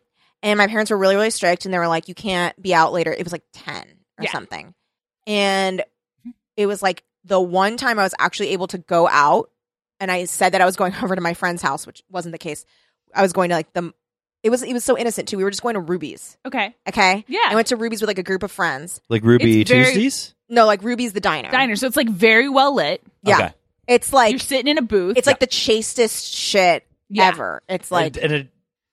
and 0.43 0.59
my 0.59 0.67
parents 0.67 0.91
were 0.91 0.99
really, 0.99 1.15
really 1.17 1.31
strict, 1.31 1.65
and 1.65 1.73
they 1.73 1.79
were 1.79 1.89
like, 1.89 2.09
"You 2.09 2.15
can't 2.15 2.61
be 2.61 2.75
out 2.75 2.93
later." 2.93 3.11
It 3.13 3.25
was 3.25 3.33
like 3.33 3.45
ten 3.53 3.85
or 4.19 4.25
Yeah. 4.25 4.33
something, 4.33 4.75
and 5.27 5.83
it 6.57 6.67
was 6.67 6.83
like 6.83 7.05
the 7.25 7.41
one 7.41 7.77
time 7.77 7.99
I 7.99 8.03
was 8.03 8.15
actually 8.19 8.49
able 8.51 8.67
to 8.69 8.79
go 8.79 9.09
out, 9.09 9.51
and 9.99 10.11
I 10.11 10.27
said 10.27 10.53
that 10.53 10.61
I 10.61 10.65
was 10.67 10.77
going 10.77 10.95
over 11.03 11.15
to 11.15 11.21
my 11.23 11.35
friend's 11.35 11.63
house, 11.63 11.87
which 11.87 12.03
wasn't 12.11 12.33
the 12.33 12.39
case. 12.39 12.65
I 13.15 13.23
was 13.23 13.33
going 13.33 13.49
to 13.51 13.55
like 13.57 13.73
the. 13.73 13.93
It 14.43 14.51
was 14.51 14.63
it 14.63 14.73
was 14.75 14.85
so 14.85 14.97
innocent 14.97 15.27
too. 15.29 15.39
We 15.39 15.43
were 15.45 15.51
just 15.51 15.63
going 15.63 15.75
to 15.75 15.81
Ruby's. 15.81 16.37
okay. 16.47 16.77
Okay, 16.89 17.25
Yeah. 17.27 17.41
I 17.49 17.55
went 17.57 17.69
to 17.69 17.77
Ruby's 17.77 18.01
with 18.01 18.09
like 18.09 18.19
a 18.19 18.23
group 18.23 18.43
of 18.45 18.53
friends. 18.53 19.01
Like 19.09 19.25
Ruby 19.25 19.63
It's 19.63 19.71
very- 19.71 19.85
Tuesdays. 19.87 20.35
No, 20.49 20.67
like 20.67 20.83
Ruby's 20.83 21.13
the 21.13 21.21
diner. 21.21 21.51
Diner. 21.51 21.77
So 21.77 21.87
it's 21.87 21.97
like 21.97 22.09
very 22.09 22.49
well 22.49 22.75
lit. 22.75 23.03
Yeah, 23.23 23.37
Okay. 23.37 23.53
it's 23.89 24.13
like 24.13 24.31
You're 24.33 24.39
sitting 24.39 24.69
in 24.69 24.79
a 24.79 24.83
booth. 24.83 25.17
it's 25.17 25.27
like 25.27 25.41
the 25.41 25.47
chastest 25.47 26.33
shit 26.35 26.87
Yeah. 27.09 27.29
ever. 27.29 27.63
It's 27.69 27.91
like 27.91 28.17
and, 28.17 28.25
and 28.25 28.33
it, 28.35 28.49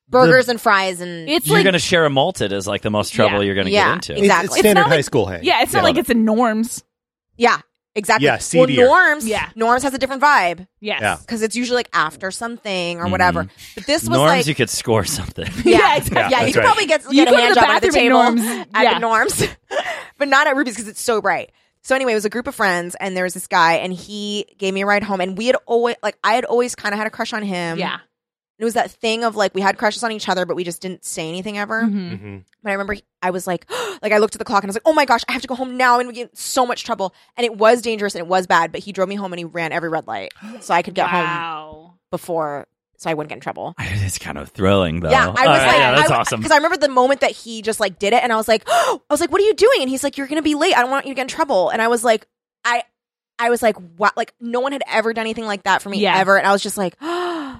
burgers 0.10 0.50
and 0.50 0.60
fries 0.62 1.00
and 1.02 1.28
it's 1.30 1.48
you're 1.48 1.58
like 1.58 1.66
gonna 1.66 1.80
share 1.80 2.06
a 2.06 2.10
malted 2.10 2.52
is 2.54 2.68
like 2.68 2.82
the 2.82 2.90
most 2.92 3.14
trouble 3.14 3.40
Yeah. 3.40 3.46
you're 3.46 3.56
gonna 3.56 3.70
Yeah. 3.70 3.86
get 3.86 3.94
into. 4.10 4.12
It's- 4.14 4.24
Exactly. 4.26 4.46
It's, 4.46 4.54
It's 4.56 4.60
standard 4.62 4.82
not 4.82 4.90
high 4.90 4.96
like- 4.98 5.06
school 5.06 5.26
hang. 5.28 5.44
yeah. 5.44 5.62
It's 5.64 5.74
not 5.74 5.84
like 5.84 5.98
it's 5.98 6.10
a 6.10 6.14
norms. 6.16 6.84
yeah, 7.38 7.60
exactly. 7.96 8.26
Yeah, 8.26 8.40
well, 8.54 8.68
norms, 8.68 9.28
Yeah. 9.28 9.50
norms 9.56 9.84
has 9.84 9.94
a 9.94 9.98
different 9.98 10.22
vibe 10.22 10.68
Yes. 10.80 11.00
Yeah. 11.02 11.18
because 11.22 11.42
it's 11.42 11.56
usually 11.56 11.76
like 11.78 11.90
after 11.94 12.32
something 12.32 13.00
or 13.00 13.08
whatever. 13.08 13.44
Mm-hmm. 13.44 13.72
But 13.76 13.86
this 13.88 14.02
was 14.04 14.18
Norms, 14.18 14.30
like, 14.32 14.48
you 14.48 14.56
could 14.56 14.70
score 14.70 15.06
something. 15.06 15.46
yeah, 15.66 15.78
Yeah, 15.78 15.96
exactly. 15.98 16.16
yeah, 16.20 16.28
you 16.28 16.32
that's 16.32 16.54
could 16.54 16.60
right. 16.60 16.66
probably 16.66 16.86
get, 16.88 17.04
You 17.12 17.22
a 17.24 17.26
go 17.26 17.32
to 17.32 17.38
hand 17.38 17.52
the 17.52 17.56
job 17.60 17.64
at 17.70 17.82
the 17.82 17.88
bathroom 17.88 17.96
at 17.96 18.00
table 18.02 18.24
Norms. 18.24 18.68
at 18.74 18.84
Yeah. 18.84 18.94
the 18.96 19.00
norms, 19.00 19.48
but 20.18 20.28
not 20.28 20.48
at 20.48 20.56
Ruby's 20.56 20.76
because 20.76 20.88
it's 20.88 21.02
so 21.02 21.22
bright. 21.22 21.52
So 21.86 21.96
anyway, 21.96 22.14
it 22.14 22.16
was 22.16 22.26
a 22.26 22.30
group 22.30 22.48
of 22.48 22.56
friends, 22.56 22.96
and 23.00 23.16
there 23.18 23.26
was 23.26 23.34
this 23.34 23.48
guy, 23.48 23.74
and 23.74 23.92
he 23.92 24.46
gave 24.58 24.74
me 24.74 24.82
a 24.82 24.86
ride 24.86 25.04
home, 25.04 25.20
and 25.20 25.38
we 25.38 25.48
had 25.48 25.58
always 25.66 25.98
like 26.02 26.18
I 26.24 26.34
had 26.36 26.46
always 26.46 26.76
kind 26.76 26.94
of 26.94 26.98
had 26.98 27.08
a 27.08 27.10
crush 27.10 27.34
on 27.34 27.44
him. 27.44 27.78
Yeah. 27.78 27.98
It 28.64 28.66
was 28.66 28.74
that 28.76 28.90
thing 28.92 29.24
of 29.24 29.36
like 29.36 29.54
we 29.54 29.62
had 29.62 29.78
crushes 29.78 30.04
on 30.04 30.12
each 30.12 30.28
other, 30.30 30.46
but 30.46 30.56
we 30.56 30.64
just 30.64 30.82
didn't 30.82 31.04
say 31.06 31.28
anything 31.28 31.58
ever. 31.58 31.84
Mhm. 31.84 32.20
hmm 32.20 32.38
But 32.64 32.70
I 32.70 32.74
remember 32.74 32.94
he- 32.94 33.04
I 33.22 33.30
was 33.32 33.46
like, 33.46 33.70
like 34.02 34.12
I 34.12 34.18
looked 34.18 34.36
at 34.36 34.40
the 34.40 34.46
clock 34.46 34.64
and 34.64 34.70
I 34.70 34.72
was 34.72 34.76
like, 34.76 34.84
oh 34.86 34.94
my 34.94 35.06
gosh, 35.06 35.22
I 35.28 35.34
have 35.34 35.42
to 35.42 35.48
go 35.48 35.56
home 35.56 35.78
now, 35.78 36.00
and 36.00 36.08
we 36.08 36.14
get 36.16 36.30
in 36.30 36.36
so 36.36 36.66
much 36.66 36.84
trouble. 36.84 37.14
And 37.38 37.46
it 37.46 37.56
was 37.58 37.82
dangerous 37.82 38.16
and 38.16 38.22
it 38.22 38.28
was 38.28 38.48
bad, 38.48 38.72
but 38.72 38.82
he 38.82 38.92
drove 38.92 39.10
me 39.10 39.16
home 39.16 39.34
and 39.34 39.40
he 39.40 39.46
ran 39.46 39.72
every 39.72 39.90
red 39.90 40.08
light, 40.08 40.34
so 40.62 40.74
I 40.74 40.82
could 40.82 40.94
get 40.96 41.10
home 41.10 41.92
before, 42.12 42.68
so 42.98 43.10
I 43.10 43.14
wouldn't 43.14 43.30
get 43.30 43.36
in 43.36 43.42
trouble. 43.42 43.76
It's 43.80 44.18
kind 44.18 44.38
of 44.38 44.50
thrilling, 44.50 45.00
though. 45.02 45.10
Yeah, 45.10 45.26
I 45.26 45.28
was 45.30 45.38
All 45.40 45.46
right, 45.46 45.66
like, 45.68 45.76
yeah, 45.78 45.96
that's 45.96 46.12
I, 46.12 46.16
awesome. 46.18 46.40
Because 46.40 46.52
I 46.52 46.58
remember 46.58 46.78
the 46.78 46.90
moment 46.90 47.22
that 47.22 47.32
he 47.32 47.62
just 47.62 47.80
like 47.80 48.00
did 48.00 48.14
it, 48.14 48.24
and 48.24 48.32
I 48.32 48.36
was 48.38 48.48
like, 48.48 48.64
oh, 48.68 49.02
I 49.10 49.14
was 49.14 49.20
like, 49.22 49.32
what 49.32 49.42
are 49.42 49.46
you 49.46 49.54
doing? 49.56 49.82
And 49.82 49.90
he's 49.90 50.04
like, 50.04 50.18
you're 50.18 50.28
gonna 50.28 50.42
be 50.42 50.56
late. 50.56 50.76
I 50.78 50.82
don't 50.82 50.92
want 50.92 51.06
you 51.06 51.12
to 51.12 51.16
get 51.16 51.24
in 51.24 51.28
trouble. 51.28 51.70
And 51.70 51.82
I 51.82 51.88
was 51.90 52.04
like, 52.04 52.28
I, 52.66 52.84
I 53.46 53.50
was 53.50 53.62
like, 53.62 53.76
what? 53.98 54.16
Like 54.16 54.34
no 54.40 54.62
one 54.62 54.72
had 54.72 54.84
ever 54.90 55.14
done 55.14 55.26
anything 55.26 55.46
like 55.46 55.64
that 55.64 55.82
for 55.82 55.90
me 55.90 56.00
Yeah. 56.00 56.18
ever, 56.18 56.38
and 56.38 56.48
I 56.48 56.52
was 56.52 56.64
just 56.64 56.78
like, 56.78 56.96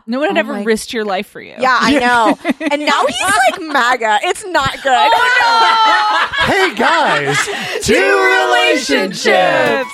No 0.06 0.20
one 0.20 0.30
had 0.30 0.38
Oh 0.38 0.40
ever 0.40 0.54
my- 0.54 0.64
risked 0.64 0.94
your 0.94 1.04
life 1.06 1.28
for 1.28 1.42
you. 1.42 1.56
yeah, 1.60 1.78
I 1.80 2.00
know. 2.00 2.38
and 2.72 2.86
now 2.86 3.06
he's 3.06 3.22
like 3.22 3.62
MAGA. 3.62 4.20
It's 4.24 4.46
not 4.46 4.72
good. 4.82 5.12
Oh, 5.14 6.30
hey 6.46 6.74
guys, 6.76 7.38
Two 7.82 7.94
relationships. 7.94 9.94